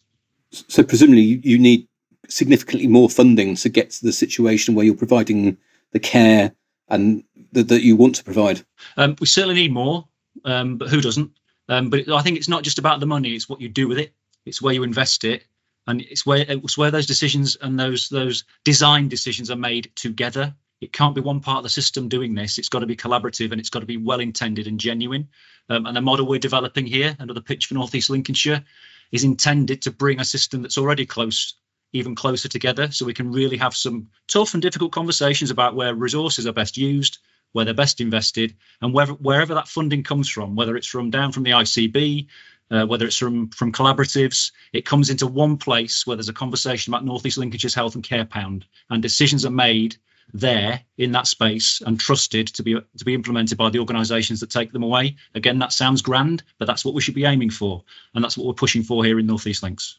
So 0.52 0.84
presumably 0.84 1.42
you 1.44 1.58
need 1.58 1.88
significantly 2.30 2.88
more 2.88 3.10
funding 3.10 3.56
to 3.56 3.70
get 3.70 3.92
to 3.92 4.06
the 4.06 4.12
situation 4.12 4.76
where 4.76 4.86
you're 4.86 4.96
providing 4.96 5.58
the 5.92 6.00
care 6.00 6.54
and 6.90 7.24
that, 7.52 7.82
you 7.82 7.96
want 7.96 8.16
to 8.16 8.24
provide. 8.24 8.66
Um, 8.96 9.16
we 9.20 9.28
certainly 9.28 9.56
need 9.56 9.74
more, 9.74 10.08
um, 10.46 10.78
but 10.78 10.90
who 10.90 11.02
doesn't? 11.02 11.32
Um, 11.70 11.90
but 11.90 12.08
I 12.10 12.22
think 12.22 12.38
it's 12.38 12.48
not 12.48 12.64
just 12.64 12.80
about 12.80 13.00
the 13.00 13.06
money; 13.06 13.32
it's 13.32 13.50
what 13.50 13.60
you 13.60 13.68
do 13.68 13.88
with 13.88 13.98
it. 13.98 14.14
It's 14.46 14.62
where 14.62 14.74
you 14.74 14.84
invest 14.84 15.26
it, 15.26 15.46
and 15.86 16.02
it's 16.02 16.26
where 16.26 16.46
it's 16.48 16.78
where 16.78 16.92
those 16.92 17.06
decisions 17.06 17.58
and 17.60 17.78
those 17.78 18.08
those 18.10 18.46
design 18.64 19.10
decisions 19.10 19.52
are 19.52 19.58
made 19.58 19.92
together. 19.96 20.56
It 20.80 20.94
can't 20.94 21.16
be 21.16 21.22
one 21.22 21.40
part 21.40 21.58
of 21.58 21.64
the 21.64 21.70
system 21.70 22.08
doing 22.08 22.36
this. 22.36 22.58
It's 22.58 22.70
got 22.70 22.80
to 22.80 22.86
be 22.86 22.96
collaborative 22.96 23.52
and 23.52 23.60
it's 23.60 23.72
got 23.72 23.80
to 23.80 23.88
be 23.88 23.98
well 23.98 24.20
intended 24.20 24.68
and 24.68 24.80
genuine. 24.80 25.28
Um, 25.70 25.88
and 25.88 25.98
the 25.98 26.02
model 26.02 26.28
we're 26.28 26.40
developing 26.40 26.86
here, 26.86 27.16
another 27.18 27.42
pitch 27.42 27.66
for 27.66 27.74
North 27.74 27.96
East 27.96 28.12
Lincolnshire, 28.12 28.64
is 29.12 29.24
intended 29.24 29.82
to 29.82 29.91
bring 29.91 30.20
a 30.20 30.26
system 30.26 30.62
that's 30.62 30.78
already 30.78 31.06
close 31.06 31.56
even 31.93 32.15
closer 32.15 32.50
together 32.50 32.91
so 32.91 33.06
we 33.06 33.13
can 33.13 33.32
really 33.32 33.58
have 33.58 33.76
some 33.76 34.08
tough 34.28 34.54
and 34.54 34.62
difficult 34.62 34.91
conversations 34.91 35.52
about 35.52 35.76
where 35.76 35.96
resources 35.96 36.46
are 36.46 36.54
best 36.54 36.78
used 36.78 37.20
where 37.54 37.63
they're 37.63 37.74
best 37.74 38.02
invested 38.02 38.56
and 38.82 38.93
wherever, 38.93 39.54
that 39.54 39.70
funding 39.70 40.04
comes 40.04 40.30
from 40.30 40.56
whether 40.56 40.76
it's 40.76 40.88
from 40.88 41.10
down 41.10 41.32
from 41.32 41.43
the 41.43 41.52
icb 41.52 42.28
uh, 42.70 42.86
whether 42.86 43.06
it's 43.06 43.17
from 43.17 43.50
from 43.50 43.72
collaboratives 43.72 44.52
it 44.74 44.86
comes 44.86 45.10
into 45.10 45.26
one 45.26 45.58
place 45.58 46.06
where 46.06 46.17
there's 46.17 46.30
a 46.30 46.34
conversation 46.34 46.93
about 46.93 47.06
northeast 47.06 47.38
lincolnshire's 47.38 47.74
health 47.74 47.96
and 47.96 48.04
care 48.04 48.26
pound 48.26 48.65
and 48.89 49.02
decisions 49.02 49.46
are 49.46 49.52
made 49.52 49.96
there 50.34 50.82
in 50.98 51.12
that 51.13 51.28
space 51.28 51.82
and 51.86 52.00
trusted 52.00 52.48
to 52.48 52.63
be 52.63 52.76
to 52.98 53.06
be 53.06 53.13
implemented 53.13 53.58
by 53.58 53.70
the 53.70 53.80
organisations 53.80 54.40
that 54.40 54.50
take 54.50 54.72
them 54.72 54.84
away. 54.84 55.16
Again, 55.36 55.60
that 55.60 55.74
sounds 55.74 56.02
grand, 56.02 56.44
but 56.60 56.66
that's 56.66 56.84
what 56.84 56.94
we 56.94 57.02
should 57.02 57.16
be 57.16 57.26
aiming 57.26 57.50
for, 57.50 57.84
and 58.13 58.24
that's 58.24 58.38
what 58.38 58.48
we're 58.48 58.54
pushing 58.54 58.84
for 58.84 59.04
here 59.04 59.20
in 59.20 59.28
Northeast 59.28 59.63
Lincs. 59.63 59.96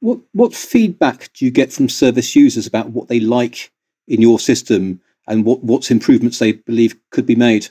What 0.00 0.20
what 0.32 0.54
feedback 0.54 1.32
do 1.32 1.44
you 1.44 1.50
get 1.50 1.72
from 1.72 1.88
service 1.88 2.36
users 2.36 2.66
about 2.66 2.90
what 2.90 3.08
they 3.08 3.20
like 3.20 3.72
in 4.06 4.22
your 4.22 4.38
system 4.38 5.00
and 5.26 5.44
what 5.44 5.62
what 5.62 5.90
improvements 5.90 6.38
they 6.38 6.52
believe 6.52 6.96
could 7.10 7.26
be 7.26 7.36
made? 7.36 7.68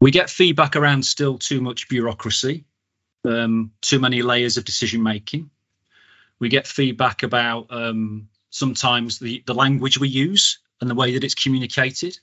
We 0.00 0.10
get 0.10 0.30
feedback 0.30 0.76
around 0.76 1.04
still 1.04 1.38
too 1.38 1.60
much 1.60 1.88
bureaucracy, 1.88 2.64
um, 3.24 3.72
too 3.82 3.98
many 3.98 4.22
layers 4.22 4.56
of 4.56 4.64
decision 4.64 5.02
making. 5.02 5.50
We 6.38 6.48
get 6.48 6.68
feedback 6.68 7.24
about 7.24 7.66
um, 7.70 8.28
sometimes 8.50 9.18
the, 9.18 9.42
the 9.46 9.54
language 9.54 9.98
we 9.98 10.08
use 10.08 10.58
and 10.80 10.90
the 10.90 10.94
way 10.94 11.14
that 11.14 11.24
it's 11.24 11.34
communicated. 11.34 12.18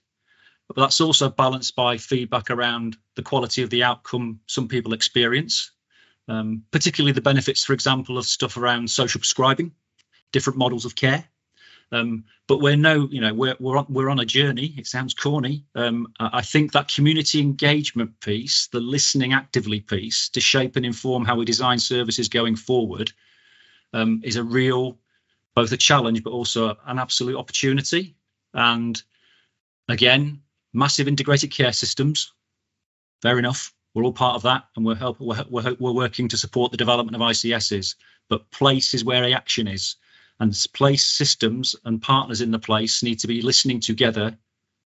But 0.68 0.78
that's 0.78 1.02
also 1.02 1.30
balanced 1.30 1.76
by 1.76 1.98
feedback 1.98 2.50
around 2.50 2.98
the 3.16 3.22
quality 3.22 3.62
of 3.62 3.70
the 3.70 3.84
outcome 3.84 4.40
some 4.48 4.68
people 4.68 4.94
experience, 4.94 5.72
um, 6.28 6.64
particularly 6.72 7.12
the 7.12 7.22
benefits, 7.22 7.64
for 7.64 7.74
example, 7.74 8.18
of 8.18 8.26
stuff 8.26 8.58
around 8.58 8.90
social 8.90 9.20
prescribing, 9.20 9.74
different 10.32 10.58
models 10.58 10.86
of 10.86 10.96
care. 10.96 11.26
Um, 11.92 12.26
but 12.48 12.62
we're 12.62 12.76
no, 12.76 13.08
you 13.12 13.22
know, 13.22 13.34
we're 13.34 13.56
we're 13.60 13.78
on, 13.78 13.86
we're 13.90 14.10
on 14.10 14.20
a 14.20 14.26
journey. 14.26 14.74
It 14.76 14.88
sounds 14.88 15.14
corny. 15.14 15.66
Um, 15.76 16.08
I 16.20 16.42
think 16.42 16.72
that 16.72 16.88
community 16.88 17.42
engagement 17.42 18.20
piece, 18.20 18.68
the 18.68 18.80
listening 18.80 19.34
actively 19.34 19.82
piece, 19.82 20.30
to 20.30 20.42
shape 20.42 20.76
and 20.78 20.86
inform 20.86 21.26
how 21.26 21.36
we 21.36 21.46
design 21.46 21.78
services 21.78 22.28
going 22.28 22.56
forward, 22.56 23.12
um, 23.94 24.22
is 24.24 24.36
a 24.36 24.44
real 24.44 24.98
both 25.56 25.72
a 25.72 25.78
challenge 25.78 26.24
but 26.24 26.34
also 26.34 26.78
an 26.86 27.00
absolute 27.00 27.38
opportunity. 27.38 28.15
And 28.54 29.02
again, 29.88 30.41
massive 30.74 31.08
integrated 31.08 31.52
care 31.52 31.74
systems. 31.74 32.34
Fair 33.22 33.39
enough. 33.39 33.74
We're 33.94 34.04
all 34.04 34.13
part 34.13 34.36
of 34.36 34.41
that, 34.44 34.65
and 34.76 34.86
we're 34.86 34.96
help, 34.96 35.22
we're, 35.22 35.46
we're, 35.50 35.76
we're 35.80 35.94
working 35.94 36.28
to 36.28 36.38
support 36.38 36.72
the 36.72 36.78
development 36.78 37.15
of 37.15 37.22
ICSs. 37.22 37.96
But 38.30 38.52
place 38.52 38.94
is 38.94 39.06
where 39.06 39.24
action 39.34 39.68
is, 39.68 39.96
and 40.41 40.54
place 40.74 41.06
systems 41.06 41.78
and 41.86 42.02
partners 42.02 42.41
in 42.41 42.52
the 42.52 42.60
place 42.60 43.04
need 43.04 43.20
to 43.20 43.28
be 43.28 43.41
listening 43.41 43.80
together, 43.80 44.38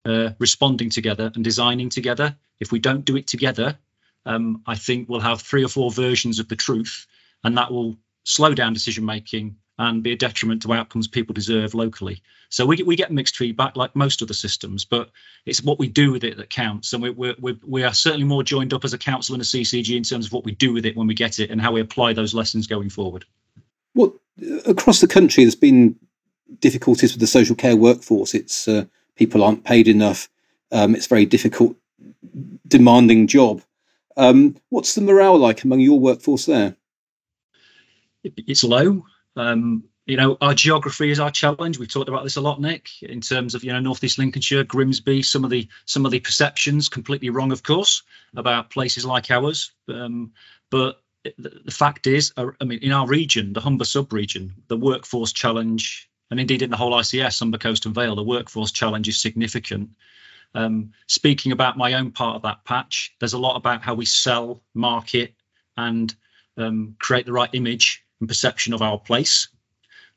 uh, 0.05 0.29
responding 0.37 0.91
together, 0.91 1.31
and 1.33 1.43
designing 1.43 1.89
together. 1.89 2.35
If 2.59 2.71
we 2.71 2.77
don't 2.77 3.03
do 3.03 3.17
it 3.17 3.25
together, 3.25 3.75
um, 4.27 4.61
I 4.67 4.75
think 4.75 5.09
we'll 5.09 5.19
have 5.19 5.41
three 5.41 5.65
or 5.65 5.67
four 5.67 5.89
versions 5.89 6.37
of 6.37 6.47
the 6.47 6.55
truth, 6.55 7.07
and 7.43 7.57
that 7.57 7.71
will 7.71 7.97
slow 8.23 8.53
down 8.53 8.73
decision 8.73 9.03
making 9.03 9.55
and 9.81 10.03
be 10.03 10.11
a 10.11 10.15
detriment 10.15 10.61
to 10.61 10.73
outcomes 10.73 11.07
people 11.07 11.33
deserve 11.33 11.73
locally. 11.73 12.21
So 12.49 12.67
we, 12.67 12.83
we 12.83 12.95
get 12.95 13.11
mixed 13.11 13.35
feedback 13.35 13.75
like 13.75 13.95
most 13.95 14.21
other 14.21 14.33
systems, 14.33 14.85
but 14.85 15.09
it's 15.47 15.63
what 15.63 15.79
we 15.79 15.87
do 15.87 16.11
with 16.11 16.23
it 16.23 16.37
that 16.37 16.51
counts. 16.51 16.93
And 16.93 17.01
we, 17.01 17.09
we, 17.09 17.35
we, 17.39 17.59
we 17.65 17.83
are 17.83 17.93
certainly 17.93 18.25
more 18.25 18.43
joined 18.43 18.73
up 18.73 18.85
as 18.85 18.93
a 18.93 18.97
council 18.99 19.33
and 19.33 19.41
a 19.41 19.45
CCG 19.45 19.97
in 19.97 20.03
terms 20.03 20.27
of 20.27 20.33
what 20.33 20.45
we 20.45 20.51
do 20.51 20.71
with 20.71 20.85
it 20.85 20.95
when 20.95 21.07
we 21.07 21.15
get 21.15 21.39
it 21.39 21.49
and 21.49 21.59
how 21.59 21.71
we 21.71 21.81
apply 21.81 22.13
those 22.13 22.35
lessons 22.35 22.67
going 22.67 22.91
forward. 22.91 23.25
Well, 23.95 24.13
across 24.67 25.01
the 25.01 25.07
country, 25.07 25.43
there's 25.43 25.55
been 25.55 25.95
difficulties 26.59 27.13
with 27.13 27.19
the 27.19 27.27
social 27.27 27.55
care 27.55 27.75
workforce. 27.75 28.35
It's 28.35 28.67
uh, 28.67 28.85
people 29.15 29.43
aren't 29.43 29.63
paid 29.63 29.87
enough. 29.87 30.29
Um, 30.71 30.93
it's 30.95 31.07
very 31.07 31.25
difficult, 31.25 31.75
demanding 32.67 33.25
job. 33.25 33.63
Um, 34.15 34.57
what's 34.69 34.93
the 34.93 35.01
morale 35.01 35.39
like 35.39 35.63
among 35.63 35.79
your 35.79 35.99
workforce 35.99 36.45
there? 36.45 36.75
It's 38.23 38.63
low. 38.63 39.05
Um, 39.35 39.85
you 40.05 40.17
know, 40.17 40.37
our 40.41 40.53
geography 40.53 41.11
is 41.11 41.19
our 41.19 41.31
challenge. 41.31 41.77
We've 41.77 41.91
talked 41.91 42.09
about 42.09 42.23
this 42.23 42.35
a 42.35 42.41
lot, 42.41 42.59
Nick, 42.59 42.89
in 43.01 43.21
terms 43.21 43.55
of 43.55 43.63
you 43.63 43.71
know 43.71 43.79
Northeast 43.79 44.17
Lincolnshire, 44.17 44.63
Grimsby, 44.63 45.21
some 45.23 45.43
of 45.43 45.49
the 45.49 45.67
some 45.85 46.05
of 46.05 46.11
the 46.11 46.19
perceptions 46.19 46.89
completely 46.89 47.29
wrong, 47.29 47.51
of 47.51 47.63
course, 47.63 48.03
about 48.35 48.71
places 48.71 49.05
like 49.05 49.29
ours. 49.31 49.71
Um, 49.87 50.31
but 50.69 51.01
the, 51.23 51.71
fact 51.71 52.07
is, 52.07 52.33
uh, 52.37 52.47
I 52.59 52.65
mean, 52.65 52.79
in 52.79 52.91
our 52.91 53.07
region, 53.07 53.53
the 53.53 53.61
Humber 53.61 53.85
sub-region, 53.85 54.53
the 54.67 54.77
workforce 54.77 55.31
challenge, 55.31 56.09
and 56.31 56.39
indeed 56.39 56.61
in 56.61 56.71
the 56.71 56.77
whole 56.77 56.93
ICS, 56.93 57.39
Humber 57.39 57.59
Coast 57.59 57.85
and 57.85 57.93
Vale, 57.93 58.15
the 58.15 58.23
workforce 58.23 58.71
challenge 58.71 59.07
is 59.07 59.21
significant. 59.21 59.89
Um, 60.55 60.91
speaking 61.07 61.51
about 61.51 61.77
my 61.77 61.93
own 61.93 62.11
part 62.11 62.35
of 62.35 62.41
that 62.41 62.65
patch, 62.65 63.15
there's 63.19 63.33
a 63.33 63.39
lot 63.39 63.55
about 63.55 63.83
how 63.83 63.93
we 63.93 64.05
sell, 64.05 64.61
market, 64.73 65.35
and 65.77 66.13
um, 66.57 66.95
create 66.99 67.25
the 67.25 67.33
right 67.33 67.49
image 67.53 68.03
and 68.21 68.29
perception 68.29 68.73
of 68.73 68.81
our 68.81 68.97
place. 68.97 69.49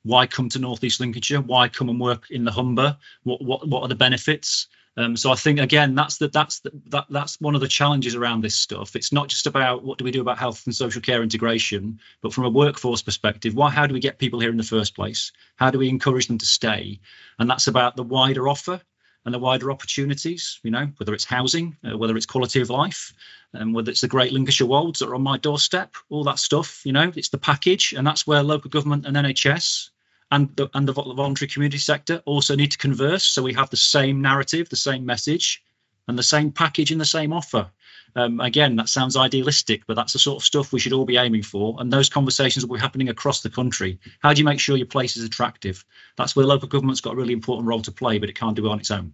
Why 0.04 0.26
come 0.26 0.48
to 0.50 0.58
Northeast 0.58 1.00
Lincolnshire? 1.00 1.40
Why 1.40 1.68
come 1.68 1.88
and 1.88 1.98
work 1.98 2.30
in 2.30 2.44
the 2.44 2.52
Humber? 2.52 2.98
What 3.24 3.42
what 3.42 3.66
what 3.66 3.82
are 3.82 3.88
the 3.88 3.94
benefits? 3.94 4.68
Um, 4.96 5.16
so 5.16 5.32
I 5.32 5.34
think 5.34 5.58
again 5.58 5.96
that's 5.96 6.18
the, 6.18 6.28
that's 6.28 6.60
the, 6.60 6.70
that 6.90 7.06
that's 7.10 7.40
one 7.40 7.56
of 7.56 7.60
the 7.60 7.68
challenges 7.68 8.14
around 8.14 8.42
this 8.42 8.54
stuff. 8.54 8.94
It's 8.94 9.12
not 9.12 9.28
just 9.28 9.46
about 9.46 9.82
what 9.82 9.98
do 9.98 10.04
we 10.04 10.12
do 10.12 10.20
about 10.20 10.38
health 10.38 10.66
and 10.66 10.74
social 10.74 11.00
care 11.00 11.22
integration, 11.22 11.98
but 12.20 12.32
from 12.32 12.44
a 12.44 12.50
workforce 12.50 13.02
perspective, 13.02 13.56
why 13.56 13.70
how 13.70 13.86
do 13.86 13.94
we 13.94 14.00
get 14.00 14.18
people 14.18 14.38
here 14.38 14.50
in 14.50 14.56
the 14.56 14.62
first 14.62 14.94
place? 14.94 15.32
How 15.56 15.70
do 15.70 15.78
we 15.78 15.88
encourage 15.88 16.28
them 16.28 16.38
to 16.38 16.46
stay? 16.46 17.00
And 17.38 17.50
that's 17.50 17.66
about 17.66 17.96
the 17.96 18.04
wider 18.04 18.46
offer 18.46 18.80
and 19.24 19.34
the 19.34 19.38
wider 19.38 19.70
opportunities, 19.70 20.60
you 20.62 20.70
know, 20.70 20.90
whether 20.98 21.14
it's 21.14 21.24
housing, 21.24 21.76
uh, 21.84 21.96
whether 21.96 22.16
it's 22.16 22.26
quality 22.26 22.60
of 22.60 22.70
life, 22.70 23.12
and 23.52 23.62
um, 23.62 23.72
whether 23.72 23.90
it's 23.90 24.00
the 24.00 24.08
great 24.08 24.32
Lincolnshire 24.32 24.66
Wolds 24.66 24.98
that 24.98 25.08
are 25.08 25.14
on 25.14 25.22
my 25.22 25.38
doorstep, 25.38 25.94
all 26.10 26.24
that 26.24 26.38
stuff, 26.38 26.82
you 26.84 26.92
know, 26.92 27.12
it's 27.14 27.30
the 27.30 27.38
package. 27.38 27.94
And 27.96 28.06
that's 28.06 28.26
where 28.26 28.42
local 28.42 28.70
government 28.70 29.06
and 29.06 29.16
NHS 29.16 29.90
and 30.30 30.54
the, 30.56 30.68
and 30.74 30.86
the 30.86 30.92
voluntary 30.92 31.48
community 31.48 31.78
sector 31.78 32.22
also 32.26 32.56
need 32.56 32.72
to 32.72 32.78
converse. 32.78 33.24
So 33.24 33.42
we 33.42 33.54
have 33.54 33.70
the 33.70 33.76
same 33.76 34.20
narrative, 34.20 34.68
the 34.68 34.76
same 34.76 35.06
message, 35.06 35.62
and 36.08 36.18
the 36.18 36.22
same 36.22 36.52
package 36.52 36.90
and 36.90 37.00
the 37.00 37.06
same 37.06 37.32
offer. 37.32 37.70
Um, 38.16 38.40
again, 38.40 38.76
that 38.76 38.88
sounds 38.88 39.16
idealistic, 39.16 39.86
but 39.86 39.94
that's 39.94 40.12
the 40.12 40.18
sort 40.18 40.40
of 40.40 40.44
stuff 40.44 40.72
we 40.72 40.78
should 40.78 40.92
all 40.92 41.04
be 41.04 41.16
aiming 41.16 41.42
for. 41.42 41.76
And 41.78 41.92
those 41.92 42.08
conversations 42.08 42.64
will 42.64 42.76
be 42.76 42.80
happening 42.80 43.08
across 43.08 43.42
the 43.42 43.50
country. 43.50 43.98
How 44.20 44.32
do 44.32 44.38
you 44.38 44.44
make 44.44 44.60
sure 44.60 44.76
your 44.76 44.86
place 44.86 45.16
is 45.16 45.24
attractive? 45.24 45.84
That's 46.16 46.36
where 46.36 46.46
local 46.46 46.68
government's 46.68 47.00
got 47.00 47.14
a 47.14 47.16
really 47.16 47.32
important 47.32 47.66
role 47.66 47.82
to 47.82 47.92
play, 47.92 48.18
but 48.18 48.28
it 48.28 48.38
can't 48.38 48.54
do 48.54 48.66
it 48.66 48.70
on 48.70 48.78
its 48.78 48.90
own. 48.90 49.12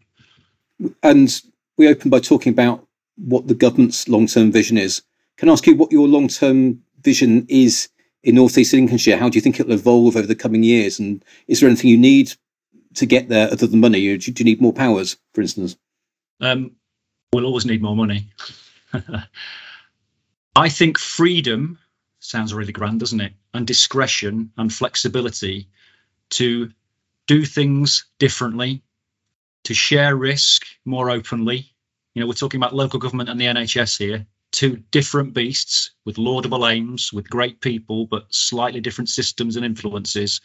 And 1.02 1.40
we 1.76 1.88
open 1.88 2.10
by 2.10 2.20
talking 2.20 2.52
about 2.52 2.86
what 3.16 3.48
the 3.48 3.54
government's 3.54 4.08
long 4.08 4.26
term 4.26 4.52
vision 4.52 4.76
is. 4.76 5.02
Can 5.38 5.48
I 5.48 5.52
ask 5.52 5.66
you 5.66 5.76
what 5.76 5.92
your 5.92 6.06
long 6.06 6.28
term 6.28 6.82
vision 7.02 7.46
is 7.48 7.88
in 8.22 8.34
North 8.34 8.58
East 8.58 8.74
Lincolnshire? 8.74 9.16
How 9.16 9.30
do 9.30 9.36
you 9.36 9.40
think 9.40 9.58
it'll 9.58 9.72
evolve 9.72 10.16
over 10.16 10.26
the 10.26 10.34
coming 10.34 10.62
years? 10.62 10.98
And 10.98 11.24
is 11.48 11.60
there 11.60 11.68
anything 11.68 11.90
you 11.90 11.98
need 11.98 12.34
to 12.94 13.06
get 13.06 13.28
there 13.30 13.50
other 13.50 13.66
than 13.66 13.80
money? 13.80 14.16
Do 14.18 14.32
you 14.36 14.44
need 14.44 14.60
more 14.60 14.74
powers, 14.74 15.16
for 15.32 15.40
instance? 15.40 15.76
Um, 16.40 16.72
we'll 17.32 17.46
always 17.46 17.64
need 17.64 17.82
more 17.82 17.96
money. 17.96 18.26
I 20.56 20.68
think 20.68 20.98
freedom 20.98 21.78
sounds 22.20 22.54
really 22.54 22.72
grand, 22.72 23.00
doesn't 23.00 23.20
it? 23.20 23.32
And 23.54 23.66
discretion 23.66 24.52
and 24.56 24.72
flexibility 24.72 25.68
to 26.30 26.70
do 27.26 27.44
things 27.44 28.06
differently, 28.18 28.82
to 29.64 29.74
share 29.74 30.16
risk 30.16 30.66
more 30.84 31.10
openly. 31.10 31.72
You 32.14 32.20
know, 32.20 32.26
we're 32.26 32.34
talking 32.34 32.60
about 32.60 32.74
local 32.74 32.98
government 32.98 33.28
and 33.28 33.40
the 33.40 33.46
NHS 33.46 33.98
here, 33.98 34.26
two 34.52 34.76
different 34.90 35.34
beasts 35.34 35.92
with 36.04 36.18
laudable 36.18 36.66
aims, 36.66 37.12
with 37.12 37.30
great 37.30 37.60
people, 37.60 38.06
but 38.06 38.26
slightly 38.30 38.80
different 38.80 39.08
systems 39.08 39.56
and 39.56 39.64
influences. 39.64 40.40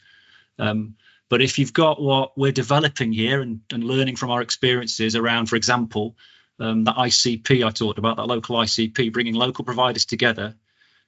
Um, 0.60 0.96
but 1.30 1.42
if 1.42 1.58
you've 1.58 1.74
got 1.74 2.02
what 2.02 2.38
we're 2.38 2.52
developing 2.52 3.12
here 3.12 3.42
and, 3.42 3.62
and 3.72 3.84
learning 3.84 4.16
from 4.16 4.30
our 4.30 4.42
experiences 4.42 5.16
around, 5.16 5.48
for 5.48 5.56
example, 5.56 6.16
um, 6.60 6.84
that 6.86 6.96
ICP 6.96 7.66
I 7.66 7.72
talked 7.72 8.00
about, 8.00 8.18
that 8.18 8.28
local 8.28 8.58
ICP, 8.58 9.12
bringing 9.12 9.36
local 9.36 9.66
providers 9.66 10.06
together 10.06 10.56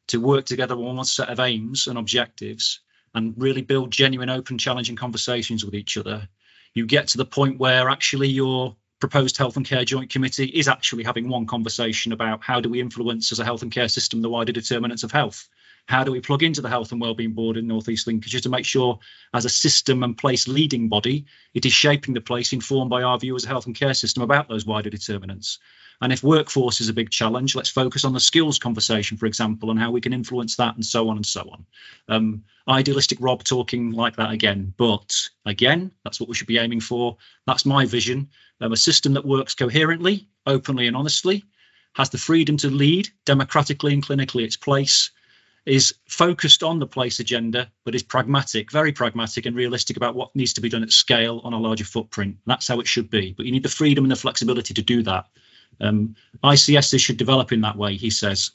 to 0.08 0.20
work 0.20 0.46
together 0.46 0.76
on 0.76 0.96
one 0.96 1.06
set 1.06 1.30
of 1.30 1.40
aims 1.40 1.88
and 1.88 1.98
objectives 1.98 2.80
and 3.14 3.34
really 3.38 3.62
build 3.62 3.92
genuine, 3.92 4.30
open, 4.30 4.58
challenging 4.58 4.96
conversations 4.96 5.66
with 5.66 5.74
each 5.74 5.98
other. 5.98 6.28
You 6.74 6.86
get 6.86 7.10
to 7.10 7.18
the 7.18 7.26
point 7.26 7.60
where 7.60 7.90
actually 7.90 8.28
your 8.28 8.76
proposed 9.00 9.38
health 9.38 9.58
and 9.58 9.66
care 9.66 9.86
joint 9.86 10.10
committee 10.10 10.46
is 10.46 10.68
actually 10.68 11.04
having 11.04 11.30
one 11.30 11.46
conversation 11.46 12.12
about 12.12 12.44
how 12.44 12.60
do 12.60 12.70
we 12.70 12.82
influence 12.82 13.32
as 13.32 13.40
a 13.40 13.46
health 13.46 13.62
and 13.62 13.72
care 13.72 13.88
system 13.88 14.22
the 14.22 14.30
wider 14.30 14.52
determinants 14.52 15.04
of 15.04 15.12
health 15.12 15.48
how 15.88 16.04
do 16.04 16.12
we 16.12 16.20
plug 16.20 16.44
into 16.44 16.62
the 16.62 16.70
Health 16.70 16.92
and 16.92 17.02
Wellbeing 17.02 17.34
Board 17.34 17.58
in 17.58 17.66
North 17.66 17.90
East 17.90 18.08
Lincolnshire 18.08 18.42
to 18.42 18.50
make 18.50 18.66
sure, 18.66 19.00
as 19.34 19.46
a 19.46 19.50
system 19.50 20.04
and 20.04 20.18
place 20.18 20.48
leading 20.48 20.90
body, 20.90 21.26
it 21.54 21.66
is 21.66 21.74
shaping 21.74 22.14
the 22.14 22.22
place 22.22 22.54
informed 22.54 22.90
by 22.90 23.04
our 23.04 23.18
view 23.18 23.36
as 23.36 23.46
a 23.46 23.48
health 23.48 23.66
and 23.66 23.76
care 23.76 23.94
system 23.94 24.22
about 24.22 24.50
those 24.50 24.66
wider 24.66 24.90
determinants? 24.90 25.60
And 26.02 26.14
if 26.14 26.22
workforce 26.22 26.82
is 26.82 26.90
a 26.90 26.94
big 26.94 27.10
challenge, 27.10 27.56
let's 27.56 27.70
focus 27.70 28.06
on 28.06 28.14
the 28.14 28.20
skills 28.20 28.60
conversation, 28.60 29.18
for 29.18 29.26
example, 29.26 29.72
and 29.72 29.80
how 29.80 29.90
we 29.90 30.02
can 30.02 30.14
influence 30.14 30.58
that, 30.58 30.76
and 30.76 30.86
so 30.86 31.10
on 31.10 31.16
and 31.16 31.26
so 31.26 31.50
on. 31.50 31.66
Um, 32.10 32.44
idealistic 32.68 33.18
Rob 33.22 33.44
talking 33.44 33.92
like 33.92 34.18
that 34.18 34.32
again, 34.32 34.74
but 34.78 35.30
again, 35.46 35.92
that's 36.04 36.20
what 36.20 36.30
we 36.30 36.36
should 36.36 36.48
be 36.48 36.60
aiming 36.60 36.82
for. 36.82 37.18
That's 37.48 37.66
my 37.66 37.86
vision. 37.86 38.30
Um, 38.60 38.74
a 38.74 38.78
system 38.78 39.14
that 39.14 39.26
works 39.26 39.56
coherently, 39.56 40.28
openly, 40.46 40.88
and 40.88 40.98
honestly, 40.98 41.46
has 41.94 42.10
the 42.10 42.18
freedom 42.18 42.58
to 42.58 42.70
lead 42.70 43.10
democratically 43.26 43.94
and 43.94 44.06
clinically 44.06 44.44
its 44.44 44.58
place, 44.58 45.12
is 45.68 45.94
focused 46.08 46.64
on 46.64 46.80
the 46.80 46.88
place 46.88 47.20
agenda, 47.20 47.70
but 47.84 47.94
is 47.94 48.04
pragmatic, 48.04 48.72
very 48.72 48.92
pragmatic 48.92 49.46
and 49.46 49.56
realistic 49.56 49.98
about 49.98 50.16
what 50.16 50.36
needs 50.36 50.54
to 50.54 50.62
be 50.62 50.70
done 50.70 50.84
at 50.84 50.92
scale 50.92 51.42
on 51.44 51.54
a 51.54 51.60
larger 51.60 51.84
footprint. 51.84 52.38
That's 52.46 52.68
how 52.68 52.80
it 52.80 52.88
should 52.88 53.10
be. 53.10 53.34
But 53.36 53.46
you 53.46 53.52
need 53.52 53.64
the 53.64 53.70
freedom 53.70 54.06
and 54.06 54.12
the 54.12 54.16
flexibility 54.16 54.74
to 54.74 54.82
do 54.82 55.04
that. 55.04 55.26
Um, 55.82 56.16
ICSs 56.44 57.00
should 57.00 57.18
develop 57.18 57.52
in 57.52 57.62
that 57.62 57.76
way, 57.76 57.96
he 57.98 58.10
says. 58.10 58.52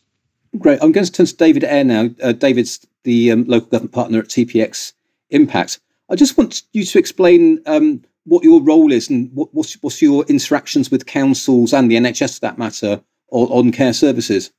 Great. 0.58 0.82
I'm 0.82 0.92
going 0.92 1.06
to 1.06 1.12
turn 1.12 1.26
to 1.26 1.36
David 1.36 1.64
Ayre 1.64 1.84
now. 1.84 2.10
Uh, 2.22 2.32
David's 2.32 2.86
the 3.04 3.32
um, 3.32 3.44
local 3.44 3.68
government 3.68 3.92
partner 3.92 4.18
at 4.18 4.28
TPX 4.28 4.92
Impact. 5.30 5.80
I 6.08 6.14
just 6.14 6.36
want 6.36 6.62
you 6.72 6.84
to 6.84 6.98
explain 6.98 7.60
um, 7.66 8.02
what 8.24 8.44
your 8.44 8.62
role 8.62 8.92
is 8.92 9.08
and 9.08 9.30
what, 9.34 9.52
what's, 9.52 9.74
what's, 9.82 10.02
your 10.02 10.24
interactions 10.24 10.90
with 10.90 11.06
councils 11.06 11.72
and 11.72 11.90
the 11.90 11.96
NHS, 11.96 12.34
for 12.34 12.40
that 12.40 12.58
matter, 12.58 13.02
on, 13.30 13.48
on 13.48 13.72
care 13.72 13.92
services. 13.92 14.50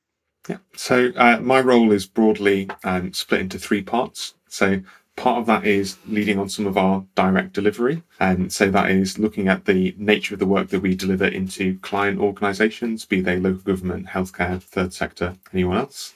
Yeah. 0.48 0.58
So 0.76 1.12
uh, 1.16 1.38
my 1.40 1.60
role 1.60 1.92
is 1.92 2.06
broadly 2.06 2.68
um, 2.84 3.12
split 3.12 3.40
into 3.40 3.58
three 3.58 3.82
parts. 3.82 4.34
So 4.48 4.82
part 5.16 5.38
of 5.38 5.46
that 5.46 5.64
is 5.64 5.96
leading 6.06 6.38
on 6.38 6.48
some 6.48 6.66
of 6.66 6.76
our 6.76 7.04
direct 7.14 7.52
delivery. 7.52 8.02
And 8.20 8.52
so 8.52 8.70
that 8.70 8.90
is 8.90 9.18
looking 9.18 9.48
at 9.48 9.64
the 9.64 9.94
nature 9.96 10.34
of 10.34 10.40
the 10.40 10.46
work 10.46 10.68
that 10.68 10.80
we 10.80 10.94
deliver 10.94 11.26
into 11.26 11.78
client 11.80 12.18
organizations, 12.18 13.04
be 13.04 13.20
they 13.20 13.38
local 13.38 13.62
government, 13.62 14.08
healthcare, 14.08 14.62
third 14.62 14.92
sector, 14.92 15.36
anyone 15.52 15.78
else. 15.78 16.14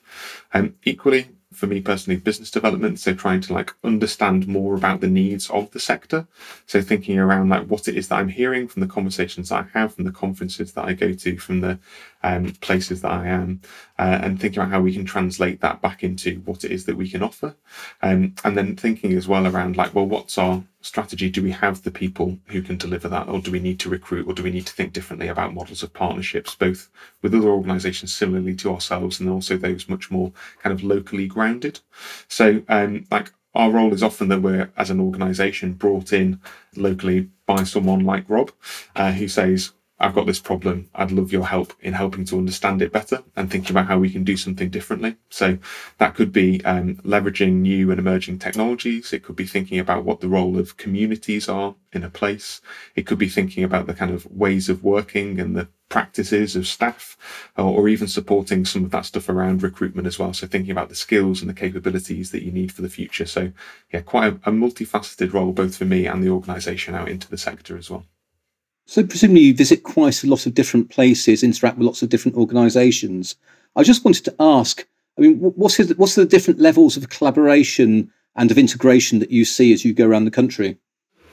And 0.53 0.75
equally, 0.85 1.29
for 1.53 1.67
me 1.67 1.81
personally, 1.81 2.21
business 2.21 2.51
development. 2.51 2.99
So 3.01 3.15
trying 3.15 3.41
to 3.43 3.53
like 3.53 3.75
understand 3.83 4.47
more 4.47 4.75
about 4.75 5.01
the 5.01 5.09
needs 5.09 5.49
of 5.51 5.71
the 5.71 5.81
sector. 5.81 6.27
So 6.67 6.83
thinking 6.83 7.19
around 7.19 7.49
like 7.49 7.67
what 7.67 7.89
it 7.89 7.97
is 7.97 8.09
that 8.09 8.19
I'm 8.19 8.29
hearing 8.29 8.69
from 8.69 8.81
the 8.81 8.87
conversations 8.87 9.49
that 9.49 9.65
I 9.65 9.79
have, 9.79 9.95
from 9.95 10.05
the 10.05 10.13
conferences 10.13 10.73
that 10.73 10.85
I 10.85 10.93
go 10.93 11.13
to, 11.15 11.39
from 11.39 11.61
the 11.61 11.79
um, 12.23 12.53
places 12.61 13.01
that 13.03 13.13
I 13.13 13.27
am, 13.27 13.61
uh, 13.99 14.19
and 14.23 14.41
thinking 14.41 14.61
about 14.61 14.73
how 14.73 14.81
we 14.81 14.95
can 14.95 15.05
translate 15.05 15.61
that 15.61 15.81
back 15.81 16.03
into 16.03 16.37
what 16.45 16.65
it 16.65 16.73
is 16.73 16.85
that 16.87 16.97
we 16.97 17.09
can 17.09 17.23
offer. 17.23 17.55
Um, 18.03 18.35
and 18.45 18.57
then 18.57 18.77
thinking 18.77 19.13
as 19.15 19.29
well 19.29 19.47
around 19.47 19.77
like, 19.77 19.95
well, 19.95 20.07
what's 20.07 20.39
our 20.39 20.63
strategy 20.81 21.29
do 21.29 21.43
we 21.43 21.51
have 21.51 21.83
the 21.83 21.91
people 21.91 22.39
who 22.47 22.63
can 22.63 22.77
deliver 22.77 23.09
that 23.09 23.29
or 23.29 23.41
do 23.41 23.51
we 23.51 23.59
need 23.59 23.81
to 23.81 23.89
recruit 23.89 24.29
or 24.29 24.33
do 24.33 24.43
we 24.43 24.51
need 24.51 24.67
to 24.67 24.73
think 24.73 24.93
differently 24.93 25.27
about 25.27 25.53
models 25.53 25.83
of 25.83 25.93
partnerships 25.93 26.55
both 26.55 26.89
with 27.21 27.35
other 27.35 27.49
organizations 27.49 28.13
similarly 28.13 28.55
to 28.55 28.73
ourselves 28.73 29.19
and 29.19 29.29
also 29.29 29.57
those 29.57 29.89
much 29.89 30.11
more 30.11 30.33
kind 30.63 30.73
of 30.73 30.85
locally 30.85 31.27
grounded 31.27 31.81
so 32.29 32.63
um, 32.69 33.05
like 33.11 33.33
our 33.55 33.71
role 33.71 33.93
is 33.93 34.05
often 34.05 34.29
that 34.29 34.41
we're 34.41 34.71
as 34.77 34.91
an 34.91 35.01
organization 35.01 35.73
brought 35.73 36.13
in 36.13 36.41
locally 36.77 37.29
by 37.47 37.65
someone 37.65 38.05
like 38.05 38.25
rob 38.29 38.53
uh, 38.95 39.11
who 39.11 39.27
says 39.27 39.73
I've 40.01 40.15
got 40.15 40.27
this 40.27 40.39
problem. 40.39 40.89
I'd 40.95 41.11
love 41.11 41.33
your 41.33 41.47
help 41.47 41.75
in 41.81 41.93
helping 41.93 42.25
to 42.27 42.39
understand 42.39 42.83
it 42.83 42.93
better 42.93 43.23
and 43.35 43.51
thinking 43.51 43.73
about 43.73 43.87
how 43.87 43.99
we 43.99 44.11
can 44.11 44.23
do 44.23 44.37
something 44.37 44.71
differently. 44.71 45.17
So 45.29 45.59
that 45.99 46.15
could 46.15 46.33
be 46.33 46.65
um, 46.65 46.97
leveraging 46.97 47.55
new 47.55 47.91
and 47.91 47.99
emerging 47.99 48.39
technologies. 48.39 49.13
It 49.13 49.25
could 49.25 49.35
be 49.35 49.47
thinking 49.47 49.81
about 49.81 50.05
what 50.05 50.21
the 50.21 50.29
role 50.29 50.57
of 50.57 50.77
communities 50.77 51.49
are 51.49 51.75
in 51.93 52.05
a 52.05 52.11
place. 52.11 52.61
It 52.95 53.07
could 53.07 53.19
be 53.19 53.29
thinking 53.29 53.65
about 53.65 53.87
the 53.87 53.95
kind 53.95 54.13
of 54.13 54.25
ways 54.31 54.69
of 54.69 54.85
working 54.85 55.41
and 55.41 55.57
the 55.57 55.69
practices 55.89 56.55
of 56.55 56.67
staff, 56.67 57.17
or, 57.57 57.65
or 57.65 57.89
even 57.89 58.07
supporting 58.07 58.65
some 58.65 58.85
of 58.85 58.91
that 58.91 59.07
stuff 59.07 59.29
around 59.29 59.63
recruitment 59.63 60.07
as 60.07 60.19
well. 60.19 60.33
So 60.33 60.47
thinking 60.47 60.71
about 60.71 60.91
the 60.91 60.95
skills 60.95 61.41
and 61.41 61.51
the 61.51 61.55
capabilities 61.55 62.31
that 62.31 62.45
you 62.45 62.53
need 62.53 62.71
for 62.71 62.83
the 62.83 62.91
future. 62.91 63.27
So 63.27 63.53
yeah, 63.93 64.03
quite 64.03 64.33
a, 64.33 64.51
a 64.51 64.53
multifaceted 64.53 65.33
role 65.33 65.53
both 65.53 65.77
for 65.77 65.87
me 65.87 66.07
and 66.07 66.23
the 66.23 66.31
organisation 66.31 66.95
out 66.95 67.09
into 67.09 67.29
the 67.29 67.39
sector 67.39 67.77
as 67.77 67.91
well. 67.91 68.05
So 68.89 69.05
presumably 69.05 69.43
you 69.43 69.55
visit 69.55 69.83
quite 69.83 70.25
a 70.25 70.27
lot 70.27 70.47
of 70.47 70.55
different 70.55 70.89
places, 70.89 71.43
interact 71.43 71.77
with 71.77 71.85
lots 71.85 72.01
of 72.01 72.09
different 72.09 72.39
organisations. 72.39 73.37
I 73.77 73.83
just 73.83 74.03
wanted 74.03 74.25
to 74.25 74.35
ask, 74.41 74.89
I 75.19 75.21
mean, 75.21 75.37
what's 75.37 75.77
the, 75.77 75.95
what's 75.99 76.15
the 76.15 76.25
different 76.25 76.59
levels 76.59 76.97
of 76.97 77.11
collaboration 77.11 78.11
and 78.35 78.51
of 78.51 78.57
integration 78.57 79.19
that 79.19 79.31
you 79.31 79.45
see 79.45 79.75
as 79.75 79.85
you 79.85 79.93
go 79.93 80.07
around 80.07 80.25
the 80.25 80.31
country? 80.31 80.79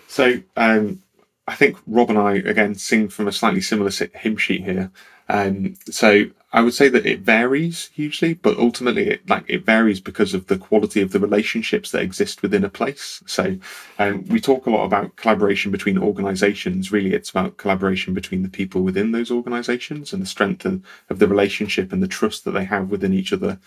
So 0.09 0.33
um, 0.57 1.01
I 1.47 1.55
think 1.55 1.77
Rob 1.87 2.09
and 2.09 2.19
I 2.19 2.33
again 2.33 2.75
sing 2.75 3.07
from 3.07 3.25
a 3.25 3.31
slightly 3.31 3.61
similar 3.61 3.89
hymn 4.13 4.35
sheet 4.35 4.65
here. 4.65 4.91
Um, 5.27 5.75
so 5.89 6.25
I 6.53 6.61
would 6.61 6.73
say 6.73 6.87
that 6.87 7.05
it 7.05 7.19
varies 7.19 7.89
hugely, 7.93 8.33
but 8.33 8.57
ultimately 8.57 9.09
it 9.09 9.29
like 9.29 9.43
it 9.47 9.65
varies 9.65 9.99
because 9.99 10.33
of 10.33 10.47
the 10.47 10.57
quality 10.57 11.01
of 11.01 11.11
the 11.11 11.19
relationships 11.19 11.91
that 11.91 12.01
exist 12.01 12.41
within 12.41 12.63
a 12.63 12.69
place. 12.69 13.21
So 13.25 13.57
um, 13.99 14.25
we 14.27 14.39
talk 14.39 14.65
a 14.65 14.69
lot 14.69 14.85
about 14.85 15.17
collaboration 15.17 15.71
between 15.71 15.97
organizations. 15.97 16.91
Really, 16.91 17.13
it's 17.13 17.29
about 17.29 17.57
collaboration 17.57 18.13
between 18.13 18.43
the 18.43 18.49
people 18.49 18.83
within 18.83 19.11
those 19.11 19.31
organizations 19.31 20.13
and 20.13 20.21
the 20.21 20.27
strength 20.27 20.65
of, 20.65 20.81
of 21.09 21.19
the 21.19 21.27
relationship 21.27 21.91
and 21.91 22.01
the 22.01 22.07
trust 22.07 22.45
that 22.45 22.51
they 22.51 22.65
have 22.65 22.89
within 22.89 23.13
each 23.13 23.33
other. 23.33 23.59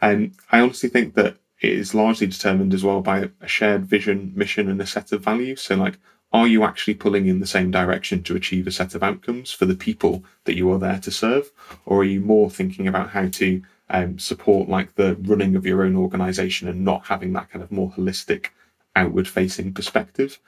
And 0.00 0.32
I 0.52 0.60
honestly 0.60 0.88
think 0.88 1.14
that 1.14 1.38
it 1.60 1.72
is 1.72 1.94
largely 1.94 2.26
determined 2.26 2.74
as 2.74 2.84
well 2.84 3.00
by 3.00 3.30
a 3.40 3.48
shared 3.48 3.86
vision, 3.86 4.32
mission, 4.34 4.68
and 4.68 4.80
a 4.80 4.86
set 4.86 5.12
of 5.12 5.22
values. 5.22 5.62
So 5.62 5.76
like 5.76 5.98
are 6.32 6.46
you 6.46 6.64
actually 6.64 6.94
pulling 6.94 7.26
in 7.26 7.40
the 7.40 7.46
same 7.46 7.70
direction 7.70 8.22
to 8.24 8.36
achieve 8.36 8.66
a 8.66 8.70
set 8.70 8.94
of 8.94 9.02
outcomes 9.02 9.52
for 9.52 9.64
the 9.64 9.74
people 9.74 10.24
that 10.44 10.56
you 10.56 10.70
are 10.70 10.78
there 10.78 10.98
to 10.98 11.10
serve? 11.10 11.50
Or 11.84 12.00
are 12.00 12.04
you 12.04 12.20
more 12.20 12.50
thinking 12.50 12.88
about 12.88 13.10
how 13.10 13.28
to 13.28 13.62
um, 13.88 14.18
support 14.18 14.68
like 14.68 14.96
the 14.96 15.14
running 15.22 15.54
of 15.54 15.64
your 15.64 15.82
own 15.82 15.96
organization 15.96 16.68
and 16.68 16.84
not 16.84 17.06
having 17.06 17.32
that 17.32 17.50
kind 17.50 17.62
of 17.62 17.70
more 17.70 17.90
holistic 17.92 18.48
outward 18.94 19.28
facing 19.28 19.72
perspective? 19.72 20.38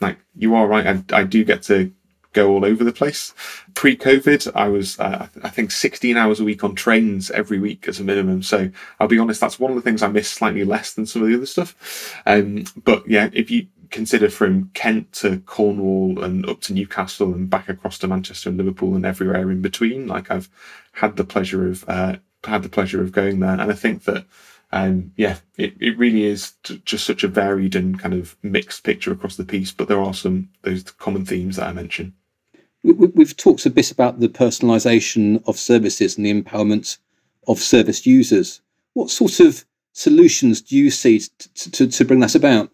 Like 0.00 0.18
you 0.36 0.54
are 0.54 0.66
right. 0.66 0.86
I, 0.86 1.20
I 1.20 1.24
do 1.24 1.44
get 1.44 1.62
to 1.64 1.92
go 2.32 2.50
all 2.50 2.64
over 2.64 2.84
the 2.84 2.92
place. 2.92 3.34
Pre 3.74 3.96
COVID, 3.96 4.52
I 4.54 4.68
was, 4.68 4.98
uh, 4.98 5.28
I 5.42 5.48
think, 5.48 5.70
16 5.70 6.16
hours 6.16 6.40
a 6.40 6.44
week 6.44 6.64
on 6.64 6.74
trains 6.74 7.30
every 7.30 7.58
week 7.58 7.88
as 7.88 8.00
a 8.00 8.04
minimum. 8.04 8.42
So 8.42 8.70
I'll 9.00 9.08
be 9.08 9.18
honest, 9.18 9.40
that's 9.40 9.60
one 9.60 9.70
of 9.70 9.76
the 9.76 9.82
things 9.82 10.02
I 10.02 10.08
miss 10.08 10.28
slightly 10.28 10.64
less 10.64 10.94
than 10.94 11.06
some 11.06 11.22
of 11.22 11.28
the 11.28 11.36
other 11.36 11.46
stuff. 11.46 12.14
Um, 12.26 12.64
but 12.84 13.08
yeah, 13.08 13.30
if 13.32 13.50
you, 13.50 13.66
consider 13.92 14.28
from 14.28 14.70
Kent 14.74 15.12
to 15.12 15.38
Cornwall 15.40 16.24
and 16.24 16.48
up 16.48 16.60
to 16.62 16.72
Newcastle 16.72 17.32
and 17.34 17.48
back 17.48 17.68
across 17.68 17.98
to 17.98 18.08
Manchester 18.08 18.48
and 18.48 18.58
Liverpool 18.58 18.96
and 18.96 19.06
everywhere 19.06 19.50
in 19.50 19.62
between. 19.62 20.08
Like 20.08 20.30
I've 20.30 20.48
had 20.92 21.16
the 21.16 21.24
pleasure 21.24 21.68
of 21.68 21.84
uh, 21.88 22.16
had 22.42 22.64
the 22.64 22.68
pleasure 22.68 23.02
of 23.02 23.12
going 23.12 23.38
there, 23.38 23.52
and 23.52 23.70
I 23.70 23.74
think 23.74 24.04
that 24.04 24.24
um, 24.72 25.12
yeah, 25.16 25.36
it, 25.58 25.74
it 25.80 25.98
really 25.98 26.24
is 26.24 26.54
t- 26.64 26.82
just 26.84 27.04
such 27.04 27.22
a 27.22 27.28
varied 27.28 27.76
and 27.76 27.98
kind 27.98 28.14
of 28.14 28.36
mixed 28.42 28.82
picture 28.82 29.12
across 29.12 29.36
the 29.36 29.44
piece. 29.44 29.70
But 29.70 29.86
there 29.86 30.02
are 30.02 30.14
some 30.14 30.48
those 30.62 30.82
common 30.82 31.24
themes 31.24 31.56
that 31.56 31.68
I 31.68 31.72
mentioned. 31.72 32.14
We've 32.84 33.36
talked 33.36 33.64
a 33.66 33.70
bit 33.70 33.90
about 33.92 34.18
the 34.18 34.28
personalisation 34.28 35.42
of 35.46 35.56
services 35.56 36.16
and 36.16 36.26
the 36.26 36.42
empowerment 36.42 36.98
of 37.46 37.58
service 37.58 38.06
users. 38.06 38.60
What 38.94 39.10
sort 39.10 39.40
of 39.40 39.64
solutions 39.92 40.60
do 40.60 40.76
you 40.76 40.90
see 40.90 41.20
to, 41.20 41.70
to, 41.70 41.86
to 41.86 42.04
bring 42.04 42.20
that 42.20 42.34
about? 42.34 42.70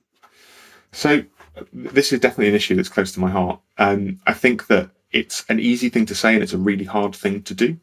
So 0.92 1.24
this 1.72 2.12
is 2.12 2.20
definitely 2.20 2.48
an 2.48 2.54
issue 2.54 2.74
that's 2.74 2.88
close 2.88 3.12
to 3.12 3.20
my 3.20 3.30
heart. 3.30 3.60
Um, 3.76 4.18
I 4.26 4.32
think 4.32 4.66
that 4.68 4.90
it's 5.10 5.44
an 5.48 5.60
easy 5.60 5.88
thing 5.88 6.06
to 6.06 6.14
say 6.14 6.34
and 6.34 6.42
it's 6.42 6.52
a 6.52 6.58
really 6.58 6.84
hard 6.84 7.14
thing 7.14 7.42
to 7.42 7.54
do. 7.54 7.78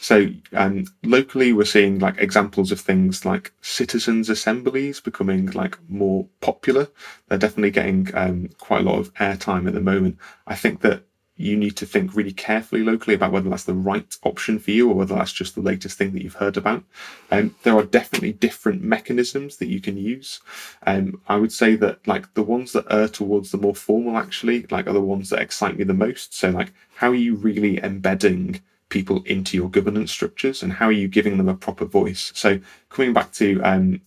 So 0.00 0.28
um, 0.54 0.86
locally, 1.02 1.52
we're 1.52 1.64
seeing 1.64 1.98
like 1.98 2.16
examples 2.18 2.72
of 2.72 2.80
things 2.80 3.24
like 3.24 3.52
citizens' 3.60 4.30
assemblies 4.30 5.00
becoming 5.00 5.50
like 5.50 5.78
more 5.88 6.26
popular. 6.40 6.88
They're 7.28 7.38
definitely 7.38 7.70
getting 7.70 8.08
um, 8.14 8.48
quite 8.58 8.80
a 8.80 8.84
lot 8.84 8.98
of 8.98 9.12
airtime 9.14 9.66
at 9.66 9.74
the 9.74 9.80
moment. 9.80 10.16
I 10.46 10.54
think 10.54 10.80
that 10.80 11.04
you 11.40 11.56
need 11.56 11.76
to 11.76 11.86
think 11.86 12.14
really 12.14 12.32
carefully 12.32 12.82
locally 12.82 13.14
about 13.14 13.32
whether 13.32 13.48
that's 13.48 13.64
the 13.64 13.74
right 13.74 14.16
option 14.22 14.58
for 14.58 14.70
you 14.70 14.90
or 14.90 14.94
whether 14.94 15.14
that's 15.14 15.32
just 15.32 15.54
the 15.54 15.62
latest 15.62 15.96
thing 15.96 16.12
that 16.12 16.22
you've 16.22 16.34
heard 16.34 16.56
about. 16.56 16.84
Um, 17.30 17.54
there 17.62 17.76
are 17.76 17.84
definitely 17.84 18.32
different 18.32 18.82
mechanisms 18.82 19.56
that 19.56 19.68
you 19.68 19.80
can 19.80 19.96
use. 19.96 20.40
Um, 20.86 21.20
I 21.28 21.36
would 21.36 21.52
say 21.52 21.76
that 21.76 22.06
like 22.06 22.32
the 22.34 22.42
ones 22.42 22.72
that 22.72 22.92
are 22.92 23.08
towards 23.08 23.50
the 23.50 23.58
more 23.58 23.74
formal 23.74 24.18
actually, 24.18 24.66
like 24.70 24.86
are 24.86 24.92
the 24.92 25.00
ones 25.00 25.30
that 25.30 25.40
excite 25.40 25.78
me 25.78 25.84
the 25.84 25.94
most. 25.94 26.34
So 26.34 26.50
like 26.50 26.72
how 26.96 27.10
are 27.10 27.14
you 27.14 27.34
really 27.36 27.82
embedding 27.82 28.60
people 28.90 29.22
into 29.24 29.56
your 29.56 29.70
governance 29.70 30.10
structures 30.10 30.62
and 30.62 30.72
how 30.72 30.86
are 30.86 30.92
you 30.92 31.08
giving 31.08 31.38
them 31.38 31.48
a 31.48 31.54
proper 31.54 31.84
voice 31.84 32.32
so 32.34 32.58
coming 32.88 33.12
back 33.12 33.32
to 33.32 33.60
um, 33.62 34.00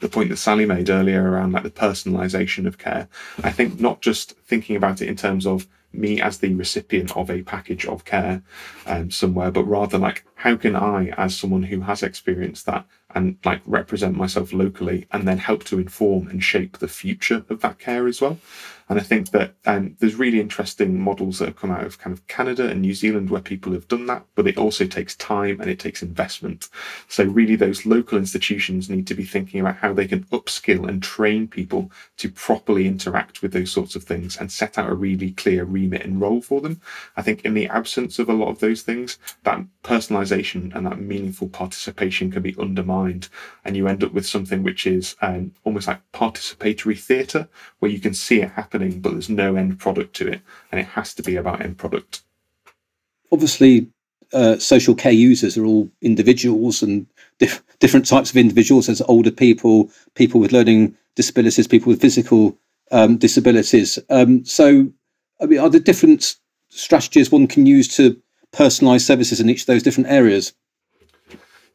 the 0.00 0.08
point 0.08 0.28
that 0.28 0.36
sally 0.36 0.66
made 0.66 0.90
earlier 0.90 1.30
around 1.30 1.52
like 1.52 1.62
the 1.62 1.70
personalization 1.70 2.66
of 2.66 2.76
care 2.76 3.08
i 3.44 3.50
think 3.50 3.80
not 3.80 4.02
just 4.02 4.32
thinking 4.40 4.76
about 4.76 5.00
it 5.00 5.08
in 5.08 5.16
terms 5.16 5.46
of 5.46 5.66
me 5.92 6.20
as 6.20 6.38
the 6.38 6.54
recipient 6.54 7.16
of 7.16 7.30
a 7.30 7.42
package 7.42 7.86
of 7.86 8.04
care 8.04 8.42
um, 8.86 9.10
somewhere, 9.10 9.50
but 9.50 9.64
rather 9.64 9.98
like 9.98 10.24
how 10.34 10.56
can 10.56 10.76
I, 10.76 11.08
as 11.16 11.36
someone 11.36 11.64
who 11.64 11.80
has 11.80 12.02
experienced 12.02 12.66
that, 12.66 12.86
and 13.14 13.36
like 13.44 13.60
represent 13.66 14.16
myself 14.16 14.52
locally, 14.52 15.06
and 15.10 15.26
then 15.26 15.38
help 15.38 15.64
to 15.64 15.78
inform 15.78 16.28
and 16.28 16.42
shape 16.42 16.78
the 16.78 16.88
future 16.88 17.44
of 17.48 17.60
that 17.60 17.78
care 17.78 18.06
as 18.06 18.20
well. 18.20 18.38
And 18.90 18.98
I 18.98 19.04
think 19.04 19.30
that 19.30 19.54
um, 19.66 19.96
there's 20.00 20.16
really 20.16 20.40
interesting 20.40 21.00
models 21.00 21.38
that 21.38 21.46
have 21.46 21.56
come 21.56 21.70
out 21.70 21.84
of 21.84 22.00
kind 22.00 22.12
of 22.12 22.26
Canada 22.26 22.68
and 22.68 22.82
New 22.82 22.92
Zealand 22.92 23.30
where 23.30 23.40
people 23.40 23.72
have 23.72 23.86
done 23.86 24.06
that, 24.06 24.26
but 24.34 24.48
it 24.48 24.58
also 24.58 24.84
takes 24.84 25.14
time 25.14 25.60
and 25.60 25.70
it 25.70 25.78
takes 25.78 26.02
investment. 26.02 26.68
So 27.06 27.22
really 27.22 27.54
those 27.54 27.86
local 27.86 28.18
institutions 28.18 28.90
need 28.90 29.06
to 29.06 29.14
be 29.14 29.22
thinking 29.22 29.60
about 29.60 29.76
how 29.76 29.92
they 29.92 30.08
can 30.08 30.24
upskill 30.24 30.88
and 30.88 31.00
train 31.00 31.46
people 31.46 31.92
to 32.16 32.28
properly 32.28 32.88
interact 32.88 33.42
with 33.42 33.52
those 33.52 33.70
sorts 33.70 33.94
of 33.94 34.02
things 34.02 34.36
and 34.36 34.50
set 34.50 34.76
out 34.76 34.90
a 34.90 34.94
really 34.94 35.30
clear 35.30 35.62
remit 35.62 36.04
and 36.04 36.20
role 36.20 36.42
for 36.42 36.60
them. 36.60 36.80
I 37.16 37.22
think 37.22 37.44
in 37.44 37.54
the 37.54 37.68
absence 37.68 38.18
of 38.18 38.28
a 38.28 38.34
lot 38.34 38.48
of 38.48 38.58
those 38.58 38.82
things, 38.82 39.18
that 39.44 39.64
personalization 39.84 40.74
and 40.74 40.84
that 40.86 41.00
meaningful 41.00 41.48
participation 41.48 42.32
can 42.32 42.42
be 42.42 42.56
undermined 42.58 43.28
and 43.64 43.76
you 43.76 43.86
end 43.86 44.02
up 44.02 44.12
with 44.12 44.26
something 44.26 44.64
which 44.64 44.84
is 44.84 45.14
um, 45.22 45.52
almost 45.62 45.86
like 45.86 46.00
participatory 46.12 46.98
theatre 46.98 47.48
where 47.78 47.92
you 47.92 48.00
can 48.00 48.14
see 48.14 48.40
it 48.40 48.50
happen 48.50 48.79
happening, 48.80 49.00
but 49.00 49.12
there's 49.12 49.28
no 49.28 49.56
end 49.56 49.78
product 49.78 50.14
to 50.16 50.28
it, 50.28 50.40
and 50.70 50.80
it 50.80 50.86
has 50.86 51.14
to 51.14 51.22
be 51.22 51.36
about 51.36 51.60
end 51.60 51.78
product. 51.78 52.22
Obviously, 53.32 53.88
uh, 54.32 54.58
social 54.58 54.94
care 54.94 55.12
users 55.12 55.56
are 55.56 55.64
all 55.64 55.88
individuals 56.02 56.82
and 56.82 57.06
dif- 57.38 57.62
different 57.78 58.06
types 58.06 58.30
of 58.30 58.36
individuals. 58.36 58.86
There's 58.86 59.02
older 59.02 59.30
people, 59.30 59.90
people 60.14 60.40
with 60.40 60.52
learning 60.52 60.96
disabilities, 61.14 61.66
people 61.66 61.90
with 61.90 62.00
physical 62.00 62.56
um, 62.90 63.16
disabilities. 63.16 63.98
Um, 64.08 64.44
so, 64.44 64.88
I 65.40 65.46
mean, 65.46 65.58
are 65.58 65.68
there 65.70 65.80
different 65.80 66.36
strategies 66.68 67.30
one 67.30 67.46
can 67.46 67.66
use 67.66 67.88
to 67.96 68.20
personalise 68.52 69.02
services 69.02 69.40
in 69.40 69.50
each 69.50 69.62
of 69.62 69.66
those 69.66 69.82
different 69.82 70.10
areas? 70.10 70.52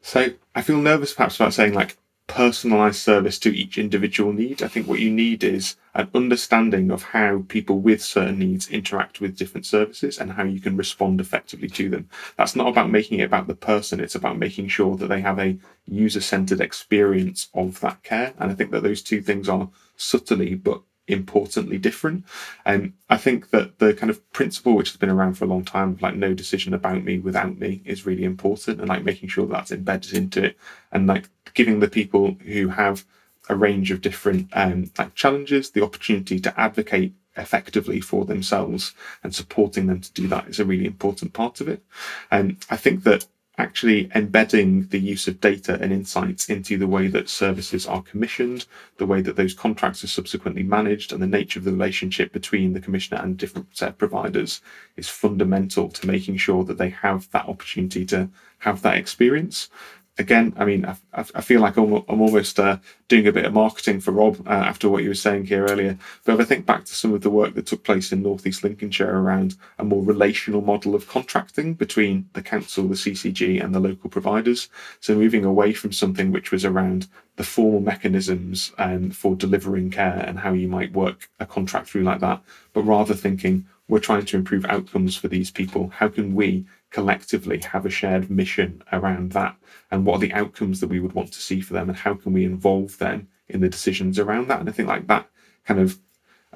So, 0.02 0.30
I 0.54 0.62
feel 0.62 0.78
nervous 0.78 1.12
perhaps 1.12 1.36
about 1.36 1.54
saying 1.54 1.74
like 1.74 1.96
personalized 2.26 2.96
service 2.96 3.38
to 3.38 3.56
each 3.56 3.78
individual 3.78 4.32
need. 4.32 4.62
I 4.62 4.68
think 4.68 4.88
what 4.88 5.00
you 5.00 5.10
need 5.10 5.44
is 5.44 5.76
an 5.94 6.08
understanding 6.14 6.90
of 6.90 7.02
how 7.02 7.44
people 7.48 7.78
with 7.78 8.02
certain 8.02 8.38
needs 8.38 8.68
interact 8.68 9.20
with 9.20 9.36
different 9.36 9.64
services 9.64 10.18
and 10.18 10.32
how 10.32 10.42
you 10.42 10.60
can 10.60 10.76
respond 10.76 11.20
effectively 11.20 11.68
to 11.70 11.88
them. 11.88 12.08
That's 12.36 12.56
not 12.56 12.68
about 12.68 12.90
making 12.90 13.20
it 13.20 13.24
about 13.24 13.46
the 13.46 13.54
person, 13.54 14.00
it's 14.00 14.16
about 14.16 14.38
making 14.38 14.68
sure 14.68 14.96
that 14.96 15.06
they 15.06 15.20
have 15.20 15.38
a 15.38 15.56
user 15.86 16.20
centered 16.20 16.60
experience 16.60 17.48
of 17.54 17.80
that 17.80 18.02
care. 18.02 18.34
And 18.38 18.50
I 18.50 18.54
think 18.54 18.72
that 18.72 18.82
those 18.82 19.02
two 19.02 19.22
things 19.22 19.48
are 19.48 19.68
subtly 19.96 20.54
but 20.54 20.82
importantly 21.08 21.78
different. 21.78 22.24
And 22.64 22.82
um, 22.82 22.94
I 23.08 23.16
think 23.16 23.50
that 23.50 23.78
the 23.78 23.94
kind 23.94 24.10
of 24.10 24.32
principle 24.32 24.74
which 24.74 24.90
has 24.90 24.96
been 24.96 25.10
around 25.10 25.34
for 25.34 25.44
a 25.44 25.48
long 25.48 25.64
time 25.64 25.92
of 25.92 26.02
like 26.02 26.14
no 26.14 26.34
decision 26.34 26.74
about 26.74 27.04
me 27.04 27.18
without 27.18 27.58
me 27.58 27.82
is 27.84 28.06
really 28.06 28.24
important 28.24 28.80
and 28.80 28.88
like 28.88 29.04
making 29.04 29.28
sure 29.28 29.46
that's 29.46 29.72
embedded 29.72 30.14
into 30.14 30.44
it 30.44 30.58
and 30.92 31.06
like 31.06 31.28
giving 31.54 31.80
the 31.80 31.88
people 31.88 32.36
who 32.44 32.68
have 32.68 33.04
a 33.48 33.54
range 33.54 33.90
of 33.90 34.00
different 34.00 34.48
um, 34.52 34.90
like 34.98 35.14
challenges, 35.14 35.70
the 35.70 35.84
opportunity 35.84 36.40
to 36.40 36.60
advocate 36.60 37.14
effectively 37.36 38.00
for 38.00 38.24
themselves 38.24 38.94
and 39.22 39.34
supporting 39.34 39.86
them 39.86 40.00
to 40.00 40.12
do 40.12 40.26
that 40.26 40.48
is 40.48 40.58
a 40.58 40.64
really 40.64 40.86
important 40.86 41.32
part 41.32 41.60
of 41.60 41.68
it. 41.68 41.82
And 42.30 42.56
I 42.70 42.76
think 42.76 43.04
that 43.04 43.26
actually 43.58 44.10
embedding 44.14 44.86
the 44.88 44.98
use 44.98 45.26
of 45.26 45.40
data 45.40 45.78
and 45.80 45.92
insights 45.92 46.48
into 46.48 46.76
the 46.76 46.86
way 46.86 47.06
that 47.08 47.28
services 47.28 47.86
are 47.86 48.02
commissioned, 48.02 48.66
the 48.98 49.06
way 49.06 49.22
that 49.22 49.36
those 49.36 49.54
contracts 49.54 50.04
are 50.04 50.08
subsequently 50.08 50.62
managed, 50.62 51.12
and 51.12 51.22
the 51.22 51.26
nature 51.26 51.58
of 51.58 51.64
the 51.64 51.72
relationship 51.72 52.32
between 52.32 52.72
the 52.72 52.80
commissioner 52.80 53.20
and 53.22 53.38
different 53.38 53.66
set 53.76 53.96
providers 53.96 54.60
is 54.96 55.08
fundamental 55.08 55.88
to 55.88 56.06
making 56.06 56.36
sure 56.36 56.64
that 56.64 56.78
they 56.78 56.90
have 56.90 57.30
that 57.30 57.48
opportunity 57.48 58.04
to 58.04 58.28
have 58.58 58.82
that 58.82 58.98
experience 58.98 59.68
again, 60.18 60.54
I 60.56 60.64
mean, 60.64 60.84
I, 60.86 60.96
I 61.12 61.40
feel 61.40 61.60
like 61.60 61.76
I'm, 61.76 61.92
I'm 62.08 62.20
almost 62.20 62.58
uh, 62.58 62.78
doing 63.08 63.26
a 63.26 63.32
bit 63.32 63.44
of 63.44 63.52
marketing 63.52 64.00
for 64.00 64.12
Rob 64.12 64.40
uh, 64.46 64.50
after 64.50 64.88
what 64.88 65.02
you 65.02 65.10
were 65.10 65.14
saying 65.14 65.46
here 65.46 65.66
earlier. 65.66 65.98
But 66.24 66.34
if 66.34 66.40
I 66.40 66.44
think 66.44 66.66
back 66.66 66.84
to 66.86 66.94
some 66.94 67.12
of 67.12 67.22
the 67.22 67.30
work 67.30 67.54
that 67.54 67.66
took 67.66 67.84
place 67.84 68.12
in 68.12 68.22
Northeast 68.22 68.64
Lincolnshire 68.64 69.18
around 69.18 69.56
a 69.78 69.84
more 69.84 70.02
relational 70.02 70.62
model 70.62 70.94
of 70.94 71.08
contracting 71.08 71.74
between 71.74 72.28
the 72.32 72.42
council, 72.42 72.88
the 72.88 72.94
CCG, 72.94 73.62
and 73.62 73.74
the 73.74 73.80
local 73.80 74.10
providers, 74.10 74.68
so 75.00 75.14
moving 75.14 75.44
away 75.44 75.72
from 75.72 75.92
something 75.92 76.32
which 76.32 76.50
was 76.50 76.64
around 76.64 77.08
the 77.36 77.44
formal 77.44 77.80
mechanisms 77.80 78.72
um, 78.78 79.10
for 79.10 79.36
delivering 79.36 79.90
care 79.90 80.24
and 80.26 80.38
how 80.38 80.52
you 80.52 80.68
might 80.68 80.92
work 80.92 81.28
a 81.40 81.46
contract 81.46 81.88
through 81.88 82.02
like 82.02 82.20
that, 82.20 82.42
but 82.72 82.82
rather 82.82 83.14
thinking 83.14 83.66
we're 83.88 84.00
trying 84.00 84.24
to 84.24 84.36
improve 84.36 84.64
outcomes 84.64 85.16
for 85.16 85.28
these 85.28 85.50
people. 85.50 85.88
How 85.88 86.08
can 86.08 86.34
we 86.34 86.66
collectively 86.96 87.60
have 87.60 87.84
a 87.84 87.90
shared 87.90 88.30
mission 88.30 88.82
around 88.90 89.32
that 89.32 89.54
and 89.90 90.06
what 90.06 90.14
are 90.14 90.20
the 90.20 90.32
outcomes 90.32 90.80
that 90.80 90.88
we 90.88 90.98
would 90.98 91.12
want 91.12 91.30
to 91.30 91.42
see 91.42 91.60
for 91.60 91.74
them 91.74 91.90
and 91.90 91.98
how 91.98 92.14
can 92.14 92.32
we 92.32 92.42
involve 92.42 92.96
them 92.96 93.28
in 93.48 93.60
the 93.60 93.68
decisions 93.68 94.18
around 94.18 94.48
that. 94.48 94.60
And 94.60 94.68
i 94.70 94.72
think 94.72 94.88
like 94.88 95.06
that 95.08 95.28
kind 95.66 95.78
of 95.78 95.98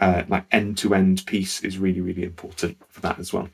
uh, 0.00 0.22
like 0.28 0.46
end-to-end 0.50 1.26
piece 1.26 1.62
is 1.62 1.76
really 1.76 2.00
really 2.00 2.22
important 2.22 2.78
for 2.88 3.02
that 3.02 3.18
as 3.18 3.34
well. 3.34 3.50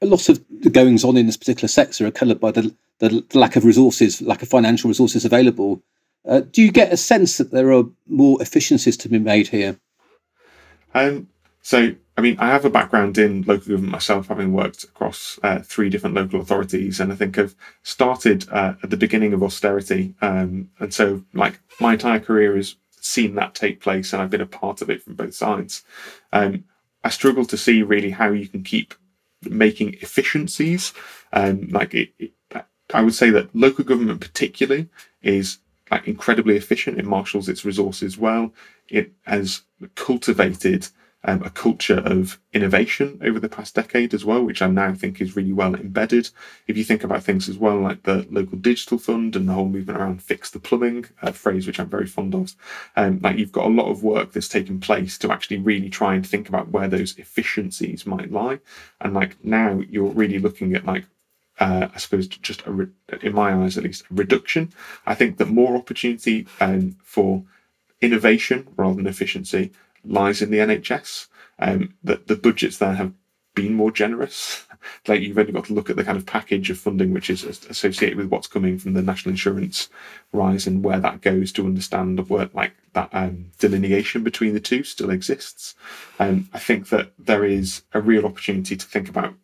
A 0.00 0.06
lot 0.06 0.30
of 0.30 0.42
the 0.48 0.70
goings 0.70 1.04
on 1.04 1.18
in 1.18 1.26
this 1.26 1.36
particular 1.36 1.68
sector 1.68 2.06
are 2.06 2.10
coloured 2.10 2.40
by 2.40 2.50
the, 2.50 2.74
the, 3.00 3.22
lack 3.34 3.56
of 3.56 3.66
resources 3.66 4.22
lack 4.22 4.40
of 4.40 4.48
financial 4.48 4.88
resources 4.88 5.26
available. 5.26 5.82
Uh, 6.26 6.40
do 6.40 6.62
you 6.62 6.72
get 6.72 6.94
a 6.94 6.96
sense 6.96 7.36
that 7.36 7.50
there 7.50 7.74
are 7.74 7.84
more 8.06 8.40
efficiencies 8.40 8.96
to 8.96 9.10
be 9.10 9.18
made 9.18 9.48
here? 9.48 9.78
Um, 10.94 11.28
so 11.60 11.94
I 12.20 12.22
mean, 12.22 12.36
I 12.38 12.48
have 12.48 12.66
a 12.66 12.70
background 12.70 13.16
in 13.16 13.44
local 13.44 13.68
government 13.70 13.92
myself, 13.92 14.28
having 14.28 14.52
worked 14.52 14.84
across 14.84 15.40
uh, 15.42 15.60
three 15.60 15.88
different 15.88 16.14
local 16.14 16.42
authorities, 16.42 17.00
and 17.00 17.10
I 17.10 17.16
think 17.16 17.38
I've 17.38 17.54
started 17.82 18.46
uh, 18.50 18.74
at 18.82 18.90
the 18.90 18.98
beginning 18.98 19.32
of 19.32 19.42
austerity, 19.42 20.14
um, 20.20 20.68
and 20.80 20.92
so 20.92 21.24
like 21.32 21.58
my 21.80 21.94
entire 21.94 22.20
career 22.20 22.56
has 22.56 22.76
seen 23.00 23.36
that 23.36 23.54
take 23.54 23.80
place, 23.80 24.12
and 24.12 24.20
I've 24.20 24.28
been 24.28 24.42
a 24.42 24.46
part 24.46 24.82
of 24.82 24.90
it 24.90 25.02
from 25.02 25.14
both 25.14 25.34
sides. 25.34 25.82
Um, 26.30 26.64
I 27.02 27.08
struggle 27.08 27.46
to 27.46 27.56
see 27.56 27.82
really 27.82 28.10
how 28.10 28.32
you 28.32 28.48
can 28.48 28.64
keep 28.64 28.92
making 29.48 29.94
efficiencies. 30.02 30.92
Um, 31.32 31.68
like 31.70 31.94
it, 31.94 32.12
it, 32.18 32.32
I 32.92 33.00
would 33.00 33.14
say 33.14 33.30
that 33.30 33.56
local 33.56 33.86
government 33.86 34.20
particularly 34.20 34.90
is 35.22 35.56
like 35.90 36.06
incredibly 36.06 36.58
efficient. 36.58 36.98
It 36.98 37.06
marshals 37.06 37.48
its 37.48 37.64
resources 37.64 38.18
well. 38.18 38.52
It 38.90 39.10
has 39.22 39.62
cultivated 39.94 40.86
um, 41.24 41.42
a 41.42 41.50
culture 41.50 41.98
of 41.98 42.38
innovation 42.52 43.20
over 43.22 43.38
the 43.38 43.48
past 43.48 43.74
decade 43.74 44.14
as 44.14 44.24
well, 44.24 44.42
which 44.42 44.62
I 44.62 44.68
now 44.68 44.94
think 44.94 45.20
is 45.20 45.36
really 45.36 45.52
well 45.52 45.74
embedded. 45.74 46.30
If 46.66 46.76
you 46.76 46.84
think 46.84 47.04
about 47.04 47.22
things 47.22 47.48
as 47.48 47.58
well, 47.58 47.78
like 47.80 48.02
the 48.04 48.26
local 48.30 48.58
digital 48.58 48.98
fund 48.98 49.36
and 49.36 49.48
the 49.48 49.52
whole 49.52 49.68
movement 49.68 49.98
around 49.98 50.22
fix 50.22 50.50
the 50.50 50.58
plumbing, 50.58 51.06
a 51.22 51.32
phrase 51.32 51.66
which 51.66 51.78
I'm 51.78 51.90
very 51.90 52.06
fond 52.06 52.34
of, 52.34 52.54
um, 52.96 53.20
like 53.22 53.36
you've 53.36 53.52
got 53.52 53.66
a 53.66 53.68
lot 53.68 53.90
of 53.90 54.02
work 54.02 54.32
that's 54.32 54.48
taken 54.48 54.80
place 54.80 55.18
to 55.18 55.30
actually 55.30 55.58
really 55.58 55.90
try 55.90 56.14
and 56.14 56.26
think 56.26 56.48
about 56.48 56.70
where 56.70 56.88
those 56.88 57.18
efficiencies 57.18 58.06
might 58.06 58.32
lie. 58.32 58.60
And 59.00 59.12
like 59.12 59.42
now 59.44 59.82
you're 59.90 60.10
really 60.10 60.38
looking 60.38 60.74
at 60.74 60.86
like 60.86 61.04
uh, 61.58 61.88
I 61.94 61.98
suppose 61.98 62.26
just 62.26 62.66
re- 62.66 62.86
in 63.20 63.34
my 63.34 63.52
eyes 63.52 63.76
at 63.76 63.84
least 63.84 64.04
a 64.10 64.14
reduction. 64.14 64.72
I 65.04 65.14
think 65.14 65.36
that 65.36 65.48
more 65.48 65.76
opportunity 65.76 66.46
um, 66.58 66.96
for 67.04 67.44
innovation 68.00 68.66
rather 68.76 68.94
than 68.94 69.06
efficiency 69.06 69.70
lies 70.04 70.42
in 70.42 70.50
the 70.50 70.58
NHS. 70.58 71.26
Um, 71.58 71.94
that 72.04 72.26
the 72.26 72.36
budgets 72.36 72.78
there 72.78 72.94
have 72.94 73.12
been 73.54 73.74
more 73.74 73.90
generous. 73.90 74.66
like 75.08 75.20
you've 75.20 75.38
only 75.38 75.52
got 75.52 75.66
to 75.66 75.74
look 75.74 75.90
at 75.90 75.96
the 75.96 76.04
kind 76.04 76.16
of 76.16 76.26
package 76.26 76.70
of 76.70 76.78
funding 76.78 77.12
which 77.12 77.28
is 77.28 77.44
associated 77.44 78.16
with 78.16 78.28
what's 78.28 78.46
coming 78.46 78.78
from 78.78 78.94
the 78.94 79.02
national 79.02 79.30
insurance 79.30 79.88
rise 80.32 80.66
and 80.66 80.82
where 80.82 81.00
that 81.00 81.20
goes 81.20 81.52
to 81.52 81.66
understand 81.66 82.28
where 82.30 82.48
like 82.54 82.72
that 82.92 83.10
um, 83.12 83.50
delineation 83.58 84.24
between 84.24 84.54
the 84.54 84.60
two 84.60 84.82
still 84.82 85.10
exists. 85.10 85.74
Um, 86.18 86.48
I 86.52 86.58
think 86.58 86.88
that 86.88 87.12
there 87.18 87.44
is 87.44 87.82
a 87.92 88.00
real 88.00 88.26
opportunity 88.26 88.76
to 88.76 88.86
think 88.86 89.08
about 89.08 89.34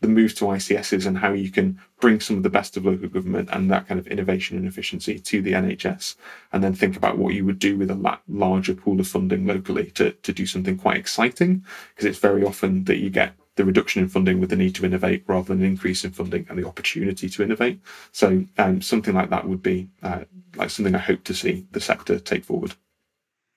the 0.00 0.08
move 0.08 0.34
to 0.34 0.44
ICSs 0.44 1.06
and 1.06 1.18
how 1.18 1.32
you 1.32 1.50
can 1.50 1.80
bring 2.00 2.20
some 2.20 2.36
of 2.36 2.42
the 2.42 2.50
best 2.50 2.76
of 2.76 2.84
local 2.84 3.08
government 3.08 3.48
and 3.52 3.70
that 3.70 3.88
kind 3.88 3.98
of 3.98 4.06
innovation 4.08 4.56
and 4.56 4.66
efficiency 4.66 5.18
to 5.18 5.40
the 5.40 5.52
NHS, 5.52 6.16
and 6.52 6.62
then 6.62 6.74
think 6.74 6.96
about 6.96 7.18
what 7.18 7.34
you 7.34 7.44
would 7.44 7.58
do 7.58 7.78
with 7.78 7.90
a 7.90 8.20
larger 8.28 8.74
pool 8.74 9.00
of 9.00 9.08
funding 9.08 9.46
locally 9.46 9.90
to, 9.92 10.12
to 10.12 10.32
do 10.32 10.46
something 10.46 10.76
quite 10.76 10.98
exciting. 10.98 11.64
Because 11.90 12.04
it's 12.04 12.18
very 12.18 12.44
often 12.44 12.84
that 12.84 12.98
you 12.98 13.08
get 13.08 13.34
the 13.56 13.64
reduction 13.64 14.02
in 14.02 14.08
funding 14.08 14.38
with 14.38 14.50
the 14.50 14.56
need 14.56 14.74
to 14.74 14.84
innovate 14.84 15.24
rather 15.26 15.48
than 15.48 15.60
an 15.60 15.66
increase 15.66 16.04
in 16.04 16.12
funding 16.12 16.46
and 16.48 16.58
the 16.58 16.66
opportunity 16.66 17.28
to 17.28 17.42
innovate. 17.42 17.80
So 18.12 18.44
um, 18.58 18.82
something 18.82 19.14
like 19.14 19.30
that 19.30 19.48
would 19.48 19.62
be 19.62 19.88
uh, 20.02 20.24
like 20.56 20.70
something 20.70 20.94
I 20.94 20.98
hope 20.98 21.24
to 21.24 21.34
see 21.34 21.66
the 21.72 21.80
sector 21.80 22.18
take 22.18 22.44
forward. 22.44 22.74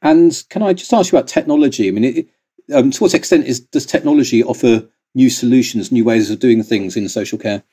And 0.02 0.42
can 0.50 0.64
I 0.64 0.72
just 0.74 0.94
ask 0.94 1.12
you 1.12 1.18
about 1.18 1.28
technology? 1.28 1.90
I 1.90 1.92
mean, 1.92 2.04
it, 2.06 2.30
um, 2.74 2.92
to 2.92 3.04
what 3.04 3.14
extent 3.14 3.46
is 3.46 3.60
does 3.60 3.86
technology 3.86 4.44
offer 4.44 4.88
new 5.16 5.30
solutions, 5.30 5.92
new 5.92 6.04
ways 6.04 6.30
of 6.30 6.40
doing 6.40 6.64
things 6.64 6.96
in 6.96 7.10
social 7.10 7.38
care? 7.38 7.64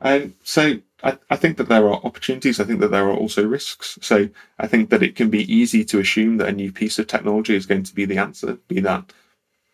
Um, 0.00 0.34
so 0.44 0.78
I, 1.02 1.18
I, 1.30 1.36
think 1.36 1.56
that 1.56 1.68
there 1.68 1.86
are 1.88 2.00
opportunities. 2.04 2.60
I 2.60 2.64
think 2.64 2.80
that 2.80 2.90
there 2.90 3.08
are 3.08 3.16
also 3.16 3.46
risks. 3.46 3.98
So 4.00 4.28
I 4.58 4.66
think 4.66 4.90
that 4.90 5.02
it 5.02 5.16
can 5.16 5.30
be 5.30 5.52
easy 5.52 5.84
to 5.86 6.00
assume 6.00 6.36
that 6.38 6.48
a 6.48 6.52
new 6.52 6.72
piece 6.72 6.98
of 6.98 7.06
technology 7.06 7.54
is 7.54 7.66
going 7.66 7.84
to 7.84 7.94
be 7.94 8.04
the 8.04 8.18
answer, 8.18 8.58
be 8.68 8.80
that 8.80 9.12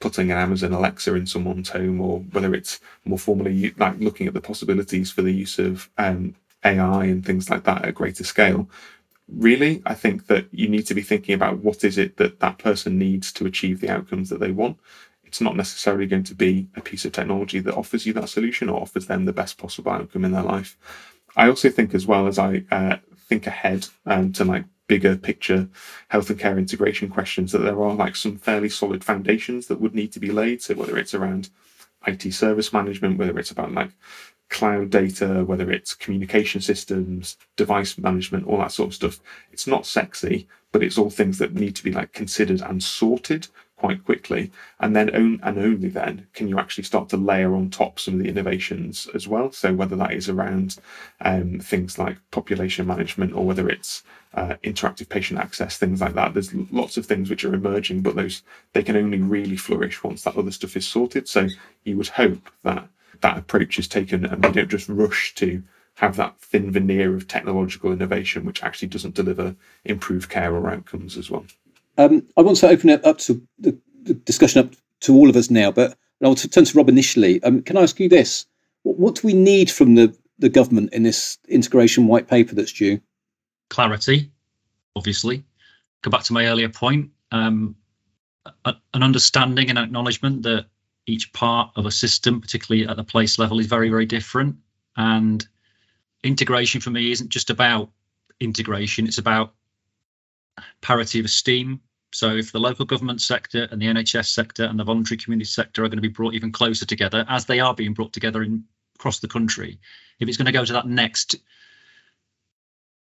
putting 0.00 0.30
an 0.30 0.38
Amazon 0.38 0.72
Alexa 0.72 1.14
in 1.14 1.26
someone's 1.26 1.70
home, 1.70 2.00
or 2.00 2.20
whether 2.32 2.54
it's 2.54 2.80
more 3.04 3.18
formally 3.18 3.74
like 3.78 3.98
looking 4.00 4.26
at 4.26 4.34
the 4.34 4.40
possibilities 4.40 5.10
for 5.10 5.22
the 5.22 5.32
use 5.32 5.58
of 5.58 5.90
um, 5.98 6.34
AI 6.64 7.04
and 7.04 7.24
things 7.24 7.48
like 7.48 7.64
that 7.64 7.82
at 7.82 7.88
a 7.88 7.92
greater 7.92 8.24
scale. 8.24 8.68
Really, 9.28 9.82
I 9.86 9.94
think 9.94 10.26
that 10.26 10.46
you 10.52 10.68
need 10.68 10.86
to 10.88 10.94
be 10.94 11.00
thinking 11.00 11.34
about 11.34 11.58
what 11.58 11.84
is 11.84 11.96
it 11.96 12.18
that 12.18 12.40
that 12.40 12.58
person 12.58 12.98
needs 12.98 13.32
to 13.34 13.46
achieve 13.46 13.80
the 13.80 13.88
outcomes 13.88 14.28
that 14.28 14.40
they 14.40 14.50
want 14.50 14.78
it's 15.34 15.40
not 15.40 15.56
necessarily 15.56 16.06
going 16.06 16.22
to 16.22 16.34
be 16.36 16.68
a 16.76 16.80
piece 16.80 17.04
of 17.04 17.10
technology 17.10 17.58
that 17.58 17.74
offers 17.74 18.06
you 18.06 18.12
that 18.12 18.28
solution 18.28 18.68
or 18.68 18.80
offers 18.80 19.08
them 19.08 19.24
the 19.24 19.32
best 19.32 19.58
possible 19.58 19.90
outcome 19.90 20.24
in 20.24 20.30
their 20.30 20.44
life. 20.44 20.78
I 21.34 21.48
also 21.48 21.70
think, 21.70 21.92
as 21.92 22.06
well 22.06 22.28
as 22.28 22.38
I 22.38 22.62
uh, 22.70 22.98
think 23.16 23.48
ahead 23.48 23.88
um, 24.06 24.32
to 24.34 24.44
like 24.44 24.64
bigger 24.86 25.16
picture 25.16 25.68
health 26.06 26.30
and 26.30 26.38
care 26.38 26.56
integration 26.56 27.08
questions, 27.08 27.50
that 27.50 27.62
there 27.62 27.82
are 27.82 27.94
like 27.94 28.14
some 28.14 28.36
fairly 28.36 28.68
solid 28.68 29.02
foundations 29.02 29.66
that 29.66 29.80
would 29.80 29.92
need 29.92 30.12
to 30.12 30.20
be 30.20 30.30
laid. 30.30 30.62
So 30.62 30.74
whether 30.74 30.96
it's 30.96 31.14
around 31.14 31.50
IT 32.06 32.32
service 32.32 32.72
management, 32.72 33.18
whether 33.18 33.36
it's 33.36 33.50
about 33.50 33.72
like 33.72 33.90
cloud 34.50 34.90
data, 34.90 35.44
whether 35.44 35.68
it's 35.68 35.94
communication 35.94 36.60
systems, 36.60 37.36
device 37.56 37.98
management, 37.98 38.46
all 38.46 38.58
that 38.58 38.70
sort 38.70 38.90
of 38.90 38.94
stuff. 38.94 39.18
It's 39.50 39.66
not 39.66 39.84
sexy, 39.84 40.46
but 40.70 40.84
it's 40.84 40.96
all 40.96 41.10
things 41.10 41.38
that 41.38 41.54
need 41.54 41.74
to 41.74 41.82
be 41.82 41.90
like 41.90 42.12
considered 42.12 42.60
and 42.60 42.80
sorted 42.80 43.48
quite 43.84 44.02
quickly. 44.02 44.50
And 44.80 44.96
then 44.96 45.10
and 45.10 45.58
only 45.58 45.90
then 45.90 46.26
can 46.32 46.48
you 46.48 46.58
actually 46.58 46.84
start 46.84 47.10
to 47.10 47.18
layer 47.18 47.54
on 47.54 47.68
top 47.68 48.00
some 48.00 48.14
of 48.14 48.20
the 48.20 48.30
innovations 48.30 49.06
as 49.14 49.28
well. 49.28 49.52
So 49.52 49.74
whether 49.74 49.94
that 49.96 50.14
is 50.14 50.30
around 50.30 50.78
um, 51.20 51.60
things 51.60 51.98
like 51.98 52.16
population 52.30 52.86
management 52.86 53.34
or 53.34 53.44
whether 53.44 53.68
it's 53.68 54.02
uh, 54.32 54.54
interactive 54.64 55.10
patient 55.10 55.38
access, 55.38 55.76
things 55.76 56.00
like 56.00 56.14
that. 56.14 56.32
There's 56.32 56.54
lots 56.72 56.96
of 56.96 57.04
things 57.04 57.28
which 57.28 57.44
are 57.44 57.54
emerging, 57.54 58.00
but 58.00 58.16
those 58.16 58.42
they 58.72 58.82
can 58.82 58.96
only 58.96 59.20
really 59.20 59.56
flourish 59.56 60.02
once 60.02 60.22
that 60.22 60.38
other 60.38 60.50
stuff 60.50 60.78
is 60.78 60.88
sorted. 60.88 61.28
So 61.28 61.48
you 61.84 61.98
would 61.98 62.08
hope 62.08 62.48
that 62.62 62.88
that 63.20 63.36
approach 63.36 63.78
is 63.78 63.86
taken 63.86 64.24
and 64.24 64.42
we 64.42 64.52
don't 64.52 64.70
just 64.70 64.88
rush 64.88 65.34
to 65.34 65.62
have 65.96 66.16
that 66.16 66.40
thin 66.40 66.72
veneer 66.72 67.14
of 67.14 67.28
technological 67.28 67.92
innovation 67.92 68.46
which 68.46 68.62
actually 68.62 68.88
doesn't 68.88 69.14
deliver 69.14 69.54
improved 69.84 70.30
care 70.30 70.54
or 70.54 70.70
outcomes 70.70 71.18
as 71.18 71.30
well. 71.30 71.44
Um, 71.96 72.26
I 72.36 72.42
want 72.42 72.58
to 72.58 72.68
open 72.68 72.90
it 72.90 73.04
up 73.04 73.18
to 73.18 73.40
the, 73.58 73.78
the, 74.02 74.14
discussion 74.14 74.66
up 74.66 74.74
to 75.00 75.14
all 75.14 75.30
of 75.30 75.36
us 75.36 75.50
now, 75.50 75.70
but 75.70 75.96
I'll 76.22 76.34
turn 76.34 76.64
to 76.64 76.76
Rob 76.76 76.88
initially. 76.88 77.42
Um, 77.42 77.62
can 77.62 77.76
I 77.76 77.82
ask 77.82 77.98
you 78.00 78.08
this? 78.08 78.46
What, 78.82 78.98
what, 78.98 79.14
do 79.16 79.26
we 79.26 79.34
need 79.34 79.70
from 79.70 79.94
the, 79.94 80.16
the 80.38 80.48
government 80.48 80.92
in 80.92 81.02
this 81.02 81.38
integration 81.48 82.06
white 82.06 82.28
paper 82.28 82.54
that's 82.54 82.72
due? 82.72 83.00
Clarity, 83.70 84.30
obviously. 84.96 85.44
Go 86.02 86.10
back 86.10 86.24
to 86.24 86.32
my 86.32 86.46
earlier 86.46 86.68
point. 86.68 87.10
Um, 87.30 87.76
a, 88.64 88.74
an 88.92 89.02
understanding 89.02 89.70
and 89.70 89.78
acknowledgement 89.78 90.42
that 90.42 90.66
each 91.06 91.32
part 91.32 91.70
of 91.76 91.86
a 91.86 91.90
system, 91.90 92.40
particularly 92.40 92.86
at 92.88 92.96
the 92.96 93.04
place 93.04 93.38
level, 93.38 93.58
is 93.58 93.66
very, 93.66 93.88
very 93.88 94.06
different. 94.06 94.56
And 94.96 95.46
integration 96.22 96.80
for 96.80 96.90
me 96.90 97.12
isn't 97.12 97.28
just 97.28 97.50
about 97.50 97.90
integration, 98.40 99.06
it's 99.06 99.18
about 99.18 99.54
parity 100.80 101.18
of 101.18 101.24
esteem. 101.24 101.80
So 102.12 102.36
if 102.36 102.52
the 102.52 102.60
local 102.60 102.84
government 102.84 103.20
sector 103.20 103.66
and 103.70 103.82
the 103.82 103.86
NHS 103.86 104.26
sector 104.26 104.64
and 104.64 104.78
the 104.78 104.84
voluntary 104.84 105.18
community 105.18 105.48
sector 105.48 105.84
are 105.84 105.88
going 105.88 105.98
to 105.98 106.02
be 106.02 106.08
brought 106.08 106.34
even 106.34 106.52
closer 106.52 106.86
together, 106.86 107.24
as 107.28 107.44
they 107.44 107.60
are 107.60 107.74
being 107.74 107.92
brought 107.92 108.12
together 108.12 108.42
in 108.42 108.64
across 108.96 109.18
the 109.18 109.28
country, 109.28 109.78
if 110.20 110.28
it's 110.28 110.36
going 110.36 110.46
to 110.46 110.52
go 110.52 110.64
to 110.64 110.72
that 110.72 110.86
next 110.86 111.36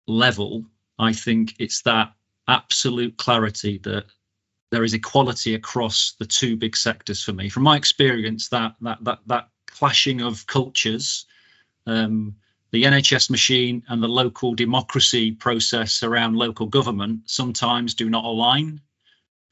level, 0.07 0.63
I 0.97 1.13
think 1.13 1.55
it's 1.59 1.81
that 1.83 2.13
absolute 2.47 3.17
clarity 3.17 3.79
that 3.79 4.05
there 4.71 4.83
is 4.83 4.93
equality 4.93 5.55
across 5.55 6.15
the 6.19 6.25
two 6.25 6.55
big 6.57 6.75
sectors 6.75 7.23
for 7.23 7.33
me. 7.33 7.49
From 7.49 7.63
my 7.63 7.75
experience, 7.75 8.49
that 8.49 8.75
that 8.81 9.03
that 9.03 9.19
that 9.27 9.49
clashing 9.67 10.21
of 10.21 10.47
cultures, 10.47 11.25
um, 11.85 12.35
the 12.75 12.83
NHS 12.83 13.29
machine 13.29 13.81
and 13.87 14.03
the 14.03 14.09
local 14.09 14.53
democracy 14.53 15.31
process 15.31 16.03
around 16.03 16.35
local 16.35 16.65
government 16.65 17.21
sometimes 17.25 17.93
do 17.93 18.09
not 18.09 18.25
align. 18.25 18.81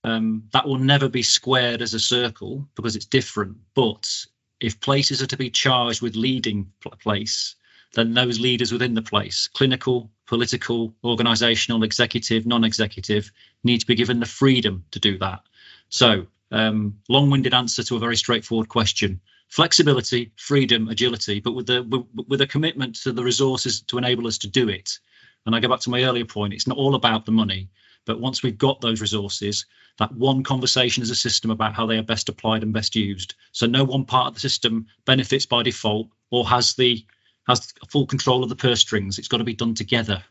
Um, 0.04 0.44
that 0.52 0.68
will 0.68 0.78
never 0.78 1.08
be 1.08 1.24
squared 1.24 1.82
as 1.82 1.94
a 1.94 2.02
circle 2.02 2.68
because 2.76 2.98
it's 2.98 3.06
different. 3.06 3.56
But 3.76 4.26
if 4.60 4.82
places 4.82 5.22
are 5.22 5.28
to 5.28 5.38
be 5.38 5.50
charged 5.50 6.02
with 6.02 6.18
leading 6.18 6.70
place, 7.00 7.56
then 7.94 8.14
those 8.14 8.42
leaders 8.42 8.74
within 8.74 8.94
the 8.94 9.02
place, 9.02 9.48
clinical, 9.48 10.12
political, 10.28 10.94
organizational, 11.06 11.84
executive, 11.84 12.46
non 12.46 12.66
executive, 12.66 13.32
need 13.64 13.80
to 13.80 13.88
be 13.88 13.96
given 13.96 14.20
the 14.20 14.26
freedom 14.26 14.84
to 14.92 15.00
do 15.00 15.18
that. 15.20 15.40
So, 15.88 16.28
um, 16.52 17.00
long 17.08 17.30
winded 17.30 17.54
answer 17.54 17.84
to 17.84 17.96
a 17.96 18.00
very 18.00 18.18
straightforward 18.18 18.68
question 18.68 19.22
flexibility, 19.54 20.32
freedom, 20.36 20.90
agility, 20.90 21.40
but 21.40 21.52
with 21.52 21.68
the 21.68 21.84
with 22.28 22.42
a 22.42 22.48
commitment 22.48 22.96
to 22.96 23.12
the 23.12 23.24
resources 23.24 23.82
to 23.82 24.00
enable 24.00 24.26
us 24.26 24.40
to 24.40 24.48
do 24.48 24.68
it. 24.68 24.98
And 25.46 25.56
I 25.56 25.60
go 25.60 25.70
back 25.70 25.82
to 25.82 25.92
my 25.92 26.04
earlier 26.04 26.26
point, 26.26 26.56
it's 26.56 26.66
not 26.66 26.78
all 26.80 26.96
about 26.96 27.28
the 27.28 27.32
money, 27.32 27.70
but 28.04 28.20
once 28.20 28.42
we've 28.42 28.58
got 28.58 28.82
those 28.82 29.00
resources, 29.00 29.68
that 30.00 30.12
one 30.12 30.42
conversation 30.44 31.04
as 31.04 31.12
a 31.12 31.16
system 31.16 31.52
about 31.52 31.76
how 31.76 31.86
they 31.86 32.00
are 32.00 32.04
best 32.04 32.30
applied 32.30 32.64
and 32.64 32.74
best 32.74 32.96
used. 32.96 33.36
So 33.52 33.68
no 33.68 33.84
one 33.84 34.06
part 34.06 34.30
of 34.30 34.34
the 34.34 34.40
system 34.40 34.88
benefits 35.06 35.46
by 35.46 35.62
default 35.62 36.08
or 36.32 36.48
has 36.48 36.74
the 36.74 37.06
has 37.48 37.74
full 37.90 38.08
control 38.08 38.42
of 38.42 38.50
the 38.50 38.56
purse 38.56 38.80
strings. 38.80 39.20
It's 39.20 39.28
got 39.28 39.38
to 39.38 39.44
be 39.44 39.54
done 39.54 39.76
together. 39.76 40.24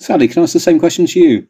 Sally, 0.00 0.28
can 0.28 0.40
I 0.40 0.42
ask 0.42 0.52
the 0.52 0.60
same 0.60 0.78
question 0.78 1.06
to 1.06 1.18
you? 1.18 1.48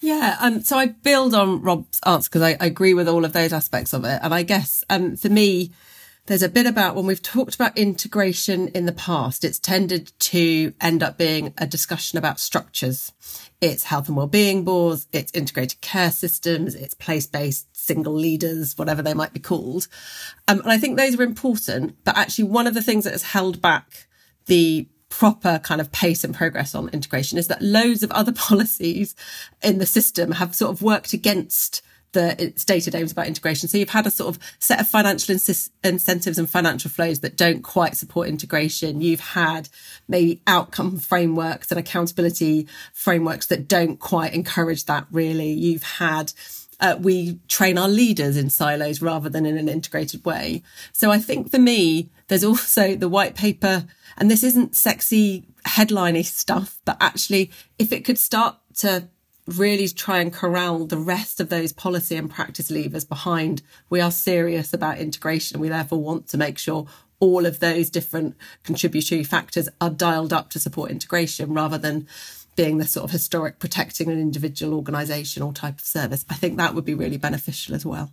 Yeah, 0.00 0.36
um, 0.40 0.60
so 0.60 0.76
I 0.76 0.88
build 0.88 1.32
on 1.32 1.62
Rob's 1.62 2.00
answer 2.04 2.28
because 2.28 2.42
I, 2.42 2.56
I, 2.60 2.66
agree 2.66 2.92
with 2.92 3.08
all 3.08 3.24
of 3.24 3.32
those 3.32 3.54
aspects 3.54 3.94
of 3.94 4.04
it. 4.04 4.20
And 4.22 4.34
I 4.34 4.42
guess 4.42 4.84
um, 4.90 5.16
for 5.16 5.30
me, 5.30 5.70
there's 6.26 6.42
a 6.42 6.48
bit 6.48 6.66
about 6.66 6.96
when 6.96 7.04
we've 7.04 7.22
talked 7.22 7.54
about 7.54 7.76
integration 7.76 8.68
in 8.68 8.86
the 8.86 8.92
past, 8.92 9.44
it's 9.44 9.58
tended 9.58 10.12
to 10.18 10.72
end 10.80 11.02
up 11.02 11.18
being 11.18 11.52
a 11.58 11.66
discussion 11.66 12.18
about 12.18 12.40
structures. 12.40 13.12
It's 13.60 13.84
health 13.84 14.08
and 14.08 14.16
well-being 14.16 14.64
boards, 14.64 15.06
it's 15.12 15.32
integrated 15.32 15.82
care 15.82 16.10
systems, 16.10 16.74
it's 16.74 16.94
place-based 16.94 17.76
single 17.76 18.14
leaders, 18.14 18.76
whatever 18.78 19.02
they 19.02 19.12
might 19.12 19.34
be 19.34 19.40
called. 19.40 19.86
Um, 20.48 20.60
and 20.60 20.72
I 20.72 20.78
think 20.78 20.96
those 20.96 21.18
are 21.18 21.22
important, 21.22 21.96
but 22.04 22.16
actually 22.16 22.44
one 22.44 22.66
of 22.66 22.74
the 22.74 22.82
things 22.82 23.04
that 23.04 23.12
has 23.12 23.22
held 23.22 23.60
back 23.60 24.06
the 24.46 24.88
proper 25.10 25.60
kind 25.62 25.80
of 25.80 25.92
pace 25.92 26.24
and 26.24 26.34
progress 26.34 26.74
on 26.74 26.88
integration 26.88 27.38
is 27.38 27.48
that 27.48 27.62
loads 27.62 28.02
of 28.02 28.10
other 28.12 28.32
policies 28.48 29.14
in 29.62 29.78
the 29.78 29.86
system 29.86 30.32
have 30.32 30.54
sort 30.54 30.72
of 30.72 30.80
worked 30.80 31.12
against 31.12 31.82
the 32.14 32.52
stated 32.56 32.94
aims 32.94 33.12
about 33.12 33.26
integration. 33.26 33.68
So 33.68 33.78
you've 33.78 33.90
had 33.90 34.06
a 34.06 34.10
sort 34.10 34.34
of 34.34 34.42
set 34.58 34.80
of 34.80 34.88
financial 34.88 35.34
inc- 35.34 35.70
incentives 35.84 36.38
and 36.38 36.48
financial 36.48 36.90
flows 36.90 37.20
that 37.20 37.36
don't 37.36 37.62
quite 37.62 37.96
support 37.96 38.28
integration. 38.28 39.02
You've 39.02 39.20
had 39.20 39.68
maybe 40.08 40.40
outcome 40.46 40.98
frameworks 40.98 41.70
and 41.70 41.78
accountability 41.78 42.66
frameworks 42.92 43.46
that 43.46 43.68
don't 43.68 44.00
quite 44.00 44.32
encourage 44.32 44.86
that 44.86 45.06
really. 45.10 45.52
You've 45.52 45.82
had 45.82 46.32
uh, 46.80 46.96
we 46.98 47.38
train 47.48 47.78
our 47.78 47.88
leaders 47.88 48.36
in 48.36 48.50
silos 48.50 49.00
rather 49.00 49.28
than 49.28 49.46
in 49.46 49.56
an 49.56 49.68
integrated 49.68 50.24
way. 50.24 50.62
So 50.92 51.10
I 51.10 51.18
think 51.18 51.50
for 51.50 51.58
me, 51.58 52.10
there's 52.28 52.44
also 52.44 52.96
the 52.96 53.08
white 53.08 53.34
paper, 53.34 53.86
and 54.16 54.30
this 54.30 54.42
isn't 54.42 54.76
sexy 54.76 55.46
headliney 55.64 56.22
stuff, 56.22 56.80
but 56.84 56.96
actually, 57.00 57.50
if 57.78 57.92
it 57.92 58.04
could 58.04 58.18
start 58.18 58.56
to 58.76 59.08
really 59.46 59.88
try 59.88 60.20
and 60.20 60.32
corral 60.32 60.86
the 60.86 60.96
rest 60.96 61.40
of 61.40 61.48
those 61.48 61.72
policy 61.72 62.16
and 62.16 62.30
practice 62.30 62.70
levers 62.70 63.04
behind, 63.04 63.62
we 63.90 64.00
are 64.00 64.10
serious 64.10 64.72
about 64.72 64.98
integration. 64.98 65.60
We 65.60 65.68
therefore 65.68 66.02
want 66.02 66.28
to 66.28 66.38
make 66.38 66.58
sure 66.58 66.86
all 67.20 67.46
of 67.46 67.60
those 67.60 67.90
different 67.90 68.36
contributory 68.62 69.24
factors 69.24 69.68
are 69.80 69.90
dialed 69.90 70.32
up 70.32 70.50
to 70.50 70.58
support 70.58 70.90
integration 70.90 71.52
rather 71.54 71.78
than 71.78 72.06
being 72.56 72.78
the 72.78 72.86
sort 72.86 73.04
of 73.04 73.10
historic 73.10 73.58
protecting 73.58 74.08
an 74.08 74.20
individual 74.20 74.82
organisational 74.82 75.54
type 75.54 75.78
of 75.78 75.84
service. 75.84 76.24
I 76.30 76.34
think 76.34 76.56
that 76.56 76.74
would 76.74 76.84
be 76.84 76.94
really 76.94 77.18
beneficial 77.18 77.74
as 77.74 77.84
well. 77.84 78.12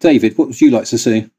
David, 0.00 0.36
what 0.36 0.48
would 0.48 0.60
you 0.60 0.70
like 0.70 0.86
to 0.86 0.98
see? 0.98 1.30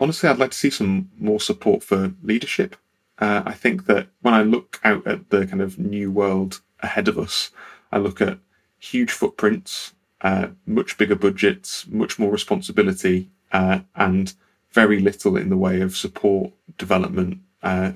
Honestly, 0.00 0.28
I'd 0.28 0.38
like 0.38 0.50
to 0.50 0.56
see 0.56 0.70
some 0.70 1.10
more 1.18 1.40
support 1.40 1.82
for 1.82 2.12
leadership. 2.22 2.76
Uh, 3.18 3.42
I 3.46 3.52
think 3.52 3.86
that 3.86 4.08
when 4.20 4.34
I 4.34 4.42
look 4.42 4.78
out 4.84 5.06
at 5.06 5.30
the 5.30 5.46
kind 5.46 5.62
of 5.62 5.78
new 5.78 6.10
world 6.10 6.60
ahead 6.80 7.08
of 7.08 7.18
us, 7.18 7.50
I 7.92 7.98
look 7.98 8.20
at 8.20 8.38
huge 8.78 9.10
footprints, 9.10 9.92
uh, 10.20 10.48
much 10.66 10.98
bigger 10.98 11.16
budgets, 11.16 11.86
much 11.88 12.18
more 12.18 12.30
responsibility, 12.30 13.30
uh, 13.52 13.80
and 13.94 14.34
very 14.72 15.00
little 15.00 15.36
in 15.36 15.48
the 15.48 15.56
way 15.56 15.80
of 15.80 15.96
support 15.96 16.52
development 16.78 17.38
uh, 17.62 17.92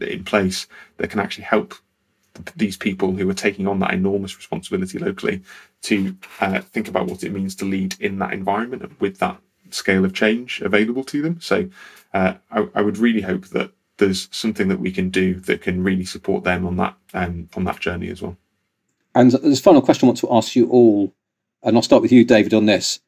in 0.00 0.24
place 0.24 0.66
that 0.96 1.10
can 1.10 1.20
actually 1.20 1.44
help 1.44 1.74
these 2.56 2.76
people 2.76 3.12
who 3.12 3.28
are 3.28 3.34
taking 3.34 3.66
on 3.66 3.80
that 3.80 3.92
enormous 3.92 4.36
responsibility 4.36 4.98
locally 4.98 5.42
to 5.82 6.16
uh, 6.40 6.60
think 6.60 6.88
about 6.88 7.06
what 7.06 7.24
it 7.24 7.32
means 7.32 7.54
to 7.56 7.64
lead 7.64 7.96
in 8.00 8.18
that 8.18 8.32
environment 8.32 8.82
and 8.82 8.94
with 9.00 9.18
that 9.18 9.38
scale 9.70 10.04
of 10.04 10.14
change 10.14 10.60
available 10.60 11.04
to 11.04 11.22
them. 11.22 11.40
So 11.40 11.68
uh, 12.14 12.34
I, 12.50 12.68
I, 12.74 12.82
would 12.82 12.98
really 12.98 13.20
hope 13.20 13.46
that 13.48 13.72
there's 13.98 14.28
something 14.30 14.68
that 14.68 14.80
we 14.80 14.90
can 14.90 15.10
do 15.10 15.34
that 15.34 15.62
can 15.62 15.82
really 15.82 16.04
support 16.04 16.44
them 16.44 16.66
on 16.66 16.76
that 16.76 16.96
um, 17.14 17.48
on 17.54 17.64
that 17.64 17.80
journey 17.80 18.08
as 18.08 18.22
well. 18.22 18.36
And 19.14 19.34
a 19.34 19.56
final 19.56 19.82
question 19.82 20.06
I 20.06 20.10
want 20.10 20.18
to 20.18 20.32
ask 20.32 20.54
you 20.54 20.68
all, 20.68 21.12
and 21.62 21.76
I'll 21.76 21.82
start 21.82 22.02
with 22.02 22.12
you, 22.12 22.24
David, 22.24 22.54
on 22.54 22.66
this. 22.66 23.00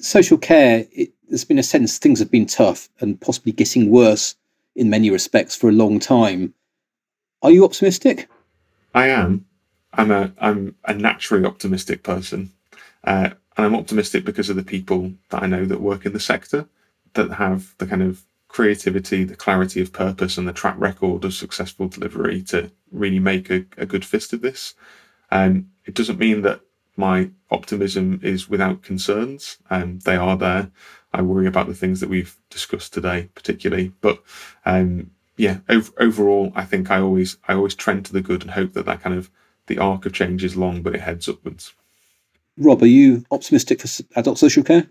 Social 0.00 0.38
care, 0.38 0.86
it, 0.92 1.12
there's 1.28 1.44
been 1.44 1.58
a 1.58 1.62
sense 1.62 1.98
things 1.98 2.18
have 2.18 2.30
been 2.30 2.46
tough 2.46 2.88
and 3.00 3.20
possibly 3.20 3.52
getting 3.52 3.90
worse 3.90 4.34
in 4.74 4.90
many 4.90 5.10
respects 5.10 5.54
for 5.54 5.68
a 5.68 5.72
long 5.72 5.98
time. 5.98 6.54
Are 7.42 7.50
you 7.50 7.64
optimistic? 7.64 8.28
I 8.94 9.08
am. 9.08 9.46
I'm 9.94 10.10
a 10.10 10.32
I'm 10.38 10.74
a 10.86 10.94
naturally 10.94 11.44
optimistic 11.44 12.02
person, 12.02 12.52
uh, 13.04 13.30
and 13.56 13.66
I'm 13.66 13.76
optimistic 13.76 14.24
because 14.24 14.48
of 14.48 14.56
the 14.56 14.62
people 14.62 15.12
that 15.28 15.42
I 15.42 15.46
know 15.46 15.66
that 15.66 15.80
work 15.80 16.06
in 16.06 16.12
the 16.12 16.20
sector 16.20 16.66
that 17.14 17.32
have 17.32 17.74
the 17.78 17.86
kind 17.86 18.02
of 18.02 18.22
creativity, 18.48 19.24
the 19.24 19.36
clarity 19.36 19.82
of 19.82 19.92
purpose, 19.92 20.38
and 20.38 20.48
the 20.48 20.52
track 20.52 20.76
record 20.78 21.24
of 21.24 21.34
successful 21.34 21.88
delivery 21.88 22.42
to 22.42 22.70
really 22.90 23.18
make 23.18 23.50
a, 23.50 23.64
a 23.76 23.86
good 23.86 24.04
fist 24.04 24.32
of 24.32 24.40
this. 24.40 24.74
And 25.32 25.56
um, 25.56 25.70
it 25.86 25.94
doesn't 25.94 26.18
mean 26.18 26.42
that 26.42 26.60
my 26.96 27.30
optimism 27.50 28.20
is 28.22 28.50
without 28.50 28.82
concerns. 28.82 29.56
Um, 29.70 29.98
they 30.00 30.16
are 30.16 30.36
there. 30.36 30.70
I 31.14 31.22
worry 31.22 31.46
about 31.46 31.68
the 31.68 31.74
things 31.74 32.00
that 32.00 32.10
we've 32.10 32.36
discussed 32.50 32.92
today, 32.92 33.30
particularly. 33.34 33.92
But 34.02 34.22
um, 34.66 35.10
yeah, 35.38 35.60
ov- 35.70 35.94
overall, 35.98 36.52
I 36.54 36.66
think 36.66 36.90
I 36.90 37.00
always 37.00 37.38
I 37.48 37.54
always 37.54 37.74
trend 37.74 38.04
to 38.06 38.12
the 38.12 38.20
good 38.20 38.42
and 38.42 38.50
hope 38.50 38.74
that 38.74 38.84
that 38.84 39.00
kind 39.00 39.16
of 39.16 39.30
the 39.68 39.78
arc 39.78 40.04
of 40.04 40.12
change 40.12 40.44
is 40.44 40.54
long, 40.54 40.82
but 40.82 40.94
it 40.94 41.00
heads 41.00 41.30
upwards. 41.30 41.72
Rob, 42.58 42.82
are 42.82 42.86
you 42.86 43.24
optimistic 43.30 43.80
for 43.80 44.04
adult 44.16 44.38
social 44.38 44.62
care? 44.62 44.86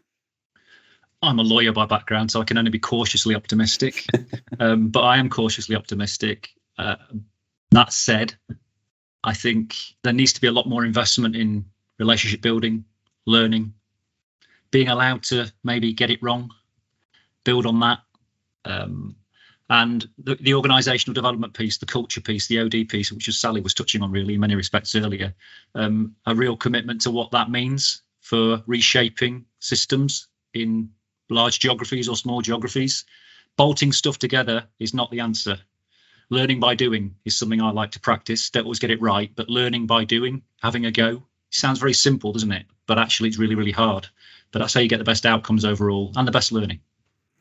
I'm 1.21 1.37
a 1.37 1.43
lawyer 1.43 1.71
by 1.71 1.85
background, 1.85 2.31
so 2.31 2.41
I 2.41 2.45
can 2.45 2.57
only 2.57 2.71
be 2.71 2.79
cautiously 2.79 3.35
optimistic. 3.35 4.05
um, 4.59 4.87
but 4.87 5.01
I 5.01 5.17
am 5.17 5.29
cautiously 5.29 5.75
optimistic. 5.75 6.49
Uh, 6.79 6.95
that 7.69 7.93
said, 7.93 8.33
I 9.23 9.33
think 9.33 9.75
there 10.03 10.13
needs 10.13 10.33
to 10.33 10.41
be 10.41 10.47
a 10.47 10.51
lot 10.51 10.67
more 10.67 10.85
investment 10.85 11.35
in 11.35 11.65
relationship 11.99 12.41
building, 12.41 12.85
learning, 13.25 13.73
being 14.71 14.87
allowed 14.87 15.23
to 15.23 15.51
maybe 15.63 15.93
get 15.93 16.09
it 16.09 16.23
wrong, 16.23 16.49
build 17.43 17.65
on 17.65 17.79
that. 17.81 17.99
Um, 18.65 19.15
and 19.69 20.05
the, 20.17 20.35
the 20.35 20.51
organisational 20.51 21.13
development 21.13 21.53
piece, 21.53 21.77
the 21.77 21.85
culture 21.85 22.19
piece, 22.19 22.47
the 22.47 22.59
OD 22.59 22.89
piece, 22.89 23.11
which 23.11 23.27
as 23.27 23.37
Sally 23.37 23.61
was 23.61 23.73
touching 23.73 24.01
on 24.01 24.11
really 24.11 24.33
in 24.33 24.39
many 24.39 24.55
respects 24.55 24.95
earlier, 24.95 25.33
um, 25.75 26.15
a 26.25 26.35
real 26.35 26.57
commitment 26.57 27.01
to 27.01 27.11
what 27.11 27.31
that 27.31 27.49
means 27.49 28.01
for 28.19 28.61
reshaping 28.67 29.45
systems 29.59 30.27
in 30.53 30.89
large 31.29 31.59
geographies 31.59 32.09
or 32.09 32.17
small 32.17 32.41
geographies. 32.41 33.05
Bolting 33.57 33.91
stuff 33.93 34.17
together 34.17 34.67
is 34.79 34.93
not 34.93 35.09
the 35.11 35.19
answer. 35.21 35.57
Learning 36.31 36.61
by 36.61 36.75
doing 36.75 37.13
is 37.25 37.37
something 37.37 37.61
I 37.61 37.71
like 37.71 37.91
to 37.91 37.99
practice. 37.99 38.49
Don't 38.51 38.63
always 38.63 38.79
get 38.79 38.89
it 38.89 39.01
right, 39.01 39.29
but 39.35 39.49
learning 39.49 39.85
by 39.85 40.05
doing, 40.05 40.43
having 40.61 40.85
a 40.85 40.91
go, 40.91 41.23
sounds 41.49 41.77
very 41.77 41.91
simple, 41.93 42.31
doesn't 42.31 42.53
it? 42.53 42.65
But 42.87 42.97
actually, 42.97 43.27
it's 43.27 43.37
really, 43.37 43.55
really 43.55 43.73
hard. 43.73 44.07
But 44.53 44.59
that's 44.59 44.73
how 44.73 44.79
you 44.79 44.87
get 44.87 44.99
the 44.99 45.03
best 45.03 45.25
outcomes 45.25 45.65
overall 45.65 46.13
and 46.15 46.25
the 46.25 46.31
best 46.31 46.53
learning. 46.53 46.79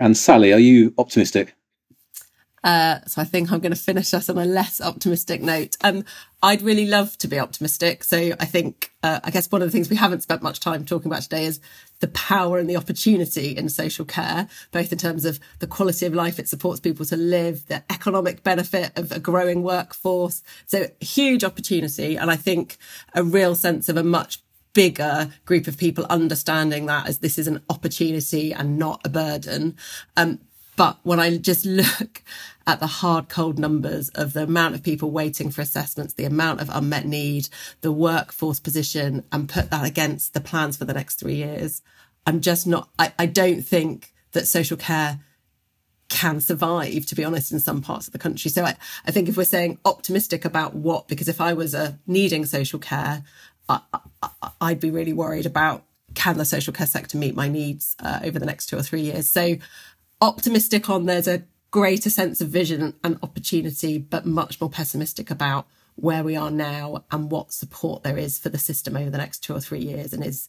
And 0.00 0.16
Sally, 0.16 0.52
are 0.52 0.58
you 0.58 0.92
optimistic? 0.98 1.54
Uh, 2.62 3.00
so 3.06 3.22
I 3.22 3.24
think 3.24 3.50
I'm 3.50 3.60
going 3.60 3.72
to 3.72 3.78
finish 3.78 4.12
us 4.12 4.28
on 4.28 4.38
a 4.38 4.44
less 4.44 4.80
optimistic 4.80 5.40
note. 5.40 5.76
Um, 5.82 6.04
I'd 6.42 6.62
really 6.62 6.86
love 6.86 7.16
to 7.18 7.28
be 7.28 7.38
optimistic. 7.38 8.04
So 8.04 8.32
I 8.38 8.44
think, 8.44 8.92
uh, 9.02 9.20
I 9.24 9.30
guess 9.30 9.50
one 9.50 9.62
of 9.62 9.68
the 9.68 9.72
things 9.72 9.90
we 9.90 9.96
haven't 9.96 10.22
spent 10.22 10.42
much 10.42 10.60
time 10.60 10.84
talking 10.84 11.10
about 11.10 11.22
today 11.22 11.44
is 11.44 11.60
the 12.00 12.08
power 12.08 12.58
and 12.58 12.68
the 12.68 12.76
opportunity 12.76 13.56
in 13.56 13.68
social 13.68 14.04
care, 14.04 14.48
both 14.72 14.92
in 14.92 14.98
terms 14.98 15.24
of 15.24 15.38
the 15.58 15.66
quality 15.66 16.06
of 16.06 16.14
life 16.14 16.38
it 16.38 16.48
supports 16.48 16.80
people 16.80 17.04
to 17.06 17.16
live, 17.16 17.66
the 17.66 17.82
economic 17.90 18.42
benefit 18.42 18.98
of 18.98 19.12
a 19.12 19.20
growing 19.20 19.62
workforce. 19.62 20.42
So 20.66 20.86
huge 21.00 21.44
opportunity. 21.44 22.16
And 22.16 22.30
I 22.30 22.36
think 22.36 22.78
a 23.14 23.22
real 23.22 23.54
sense 23.54 23.88
of 23.88 23.96
a 23.96 24.04
much 24.04 24.42
bigger 24.72 25.30
group 25.44 25.66
of 25.66 25.76
people 25.76 26.06
understanding 26.08 26.86
that 26.86 27.08
as 27.08 27.18
this 27.18 27.38
is 27.38 27.48
an 27.48 27.60
opportunity 27.68 28.52
and 28.52 28.78
not 28.78 29.00
a 29.04 29.08
burden. 29.08 29.76
Um, 30.16 30.38
but 30.80 30.98
when 31.02 31.20
I 31.20 31.36
just 31.36 31.66
look 31.66 32.22
at 32.66 32.80
the 32.80 32.86
hard, 32.86 33.28
cold 33.28 33.58
numbers 33.58 34.08
of 34.14 34.32
the 34.32 34.44
amount 34.44 34.74
of 34.74 34.82
people 34.82 35.10
waiting 35.10 35.50
for 35.50 35.60
assessments, 35.60 36.14
the 36.14 36.24
amount 36.24 36.62
of 36.62 36.70
unmet 36.72 37.04
need, 37.04 37.50
the 37.82 37.92
workforce 37.92 38.60
position, 38.60 39.22
and 39.30 39.46
put 39.46 39.68
that 39.68 39.84
against 39.84 40.32
the 40.32 40.40
plans 40.40 40.78
for 40.78 40.86
the 40.86 40.94
next 40.94 41.16
three 41.16 41.34
years, 41.34 41.82
I'm 42.24 42.40
just 42.40 42.66
not, 42.66 42.88
I, 42.98 43.12
I 43.18 43.26
don't 43.26 43.60
think 43.60 44.14
that 44.32 44.46
social 44.46 44.78
care 44.78 45.20
can 46.08 46.40
survive, 46.40 47.04
to 47.04 47.14
be 47.14 47.24
honest, 47.24 47.52
in 47.52 47.60
some 47.60 47.82
parts 47.82 48.06
of 48.06 48.14
the 48.14 48.18
country. 48.18 48.50
So 48.50 48.64
I, 48.64 48.74
I 49.04 49.10
think 49.10 49.28
if 49.28 49.36
we're 49.36 49.44
saying 49.44 49.80
optimistic 49.84 50.46
about 50.46 50.74
what, 50.74 51.08
because 51.08 51.28
if 51.28 51.42
I 51.42 51.52
was 51.52 51.74
uh, 51.74 51.92
needing 52.06 52.46
social 52.46 52.78
care, 52.78 53.22
I, 53.68 53.80
would 54.62 54.80
be 54.80 54.90
really 54.90 55.12
worried 55.12 55.44
about 55.44 55.84
can 56.14 56.38
the 56.38 56.46
social 56.46 56.72
care 56.72 56.86
sector 56.86 57.18
meet 57.18 57.36
my 57.36 57.48
needs 57.48 57.96
uh, 58.00 58.20
over 58.24 58.38
the 58.38 58.46
next 58.46 58.66
two 58.66 58.78
or 58.78 58.82
three 58.82 59.02
years. 59.02 59.28
So 59.28 59.56
optimistic 60.20 60.88
on 60.90 61.06
there's 61.06 61.28
a 61.28 61.44
greater 61.70 62.10
sense 62.10 62.40
of 62.40 62.48
vision 62.48 62.94
and 63.04 63.18
opportunity, 63.22 63.98
but 63.98 64.26
much 64.26 64.60
more 64.60 64.70
pessimistic 64.70 65.30
about 65.30 65.66
where 65.96 66.24
we 66.24 66.34
are 66.34 66.50
now 66.50 67.04
and 67.10 67.30
what 67.30 67.52
support 67.52 68.02
there 68.02 68.16
is 68.16 68.38
for 68.38 68.48
the 68.48 68.58
system 68.58 68.96
over 68.96 69.10
the 69.10 69.18
next 69.18 69.40
two 69.40 69.54
or 69.54 69.60
three 69.60 69.80
years, 69.80 70.12
and 70.12 70.24
is 70.24 70.48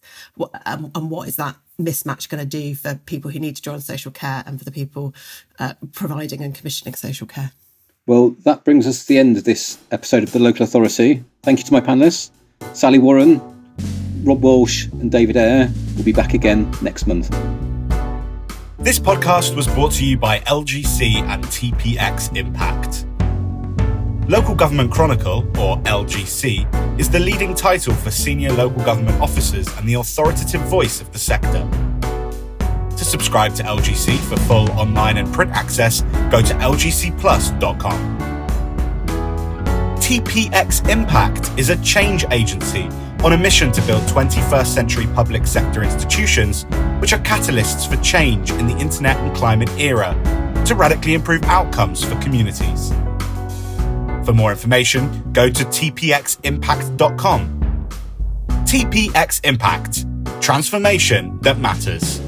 um, 0.66 0.92
and 0.96 1.10
what 1.12 1.28
is 1.28 1.36
that 1.36 1.58
mismatch 1.80 2.30
going 2.30 2.40
to 2.40 2.46
do 2.46 2.74
for 2.76 2.96
people 3.06 3.32
who 3.32 3.40
need 3.40 3.56
to 3.56 3.62
join 3.62 3.82
social 3.82 4.12
care 4.12 4.44
and 4.46 4.60
for 4.60 4.66
the 4.66 4.72
people 4.72 5.14
uh, 5.60 5.74
providing 5.94 6.42
and 6.42 6.56
commissioning 6.56 6.94
social 6.94 7.28
care. 7.28 7.52
Well, 8.08 8.36
that 8.44 8.64
brings 8.64 8.88
us 8.88 9.02
to 9.02 9.08
the 9.08 9.20
end 9.20 9.38
of 9.38 9.44
this 9.44 9.78
episode 9.92 10.24
of 10.24 10.32
the 10.32 10.40
Local 10.40 10.64
Authority. 10.64 11.24
Thank 11.44 11.60
you 11.60 11.66
to 11.66 11.74
my 11.74 11.82
panelists, 11.82 12.32
Sally 12.74 13.00
Warren, 13.00 13.40
Rob 14.24 14.42
Walsh, 14.42 14.88
and 14.88 15.12
David 15.12 15.38
Ayre. 15.38 15.72
We'll 15.96 16.06
be 16.06 16.14
back 16.14 16.34
again 16.34 16.72
next 16.82 17.08
month. 17.08 17.30
This 18.84 18.98
podcast 18.98 19.56
was 19.56 19.68
brought 19.68 19.92
to 19.94 20.06
you 20.06 20.18
by 20.18 20.40
LGC 20.40 21.18
and 21.18 21.44
TPX 21.46 22.36
Impact. 22.36 23.06
Local 24.28 24.56
Government 24.56 24.92
Chronicle, 24.92 25.48
or 25.60 25.78
LGC, 25.84 27.00
is 27.00 27.08
the 27.08 27.20
leading 27.20 27.54
title 27.54 27.94
for 27.94 28.10
senior 28.10 28.52
local 28.52 28.84
government 28.84 29.22
officers 29.22 29.68
and 29.78 29.88
the 29.88 29.94
authoritative 29.94 30.62
voice 30.62 31.00
of 31.00 31.14
the 31.14 31.20
sector. 31.20 31.70
To 32.98 33.06
subscribe 33.06 33.54
to 33.58 33.64
LGC 33.64 34.18
for 34.18 34.38
full 34.48 34.72
online 34.72 35.18
and 35.18 35.32
print 35.32 35.52
access, 35.52 36.02
go 36.32 36.42
to 36.42 36.54
lgcplus.com. 36.56 38.18
TPX 39.98 40.90
Impact 40.90 41.52
is 41.56 41.70
a 41.70 41.80
change 41.84 42.26
agency 42.32 42.90
on 43.24 43.34
a 43.34 43.38
mission 43.38 43.72
to 43.72 43.82
build 43.84 44.02
21st 44.04 44.66
century 44.66 45.08
public 45.14 45.46
sector 45.46 45.84
institutions 45.84 46.66
which 47.00 47.14
are 47.14 47.20
catalysts 47.20 47.88
for 47.88 48.02
change 48.04 48.52
in 48.52 48.68
the 48.68 48.78
internet 48.78 49.18
and 49.18 49.36
climate 49.36 49.70
era 49.78 50.14
to 50.66 50.76
radically 50.76 51.14
improve 51.14 51.44
outcomes 51.44 52.04
for 52.04 52.20
communities. 52.22 52.92
For 54.26 54.34
more 54.34 54.52
information, 54.52 55.32
go 55.34 55.50
to 55.50 55.64
tpximpact.com. 55.64 57.58
TPX 58.66 59.44
Impact 59.44 60.06
Transformation 60.42 61.40
that 61.42 61.60
matters. 61.60 62.20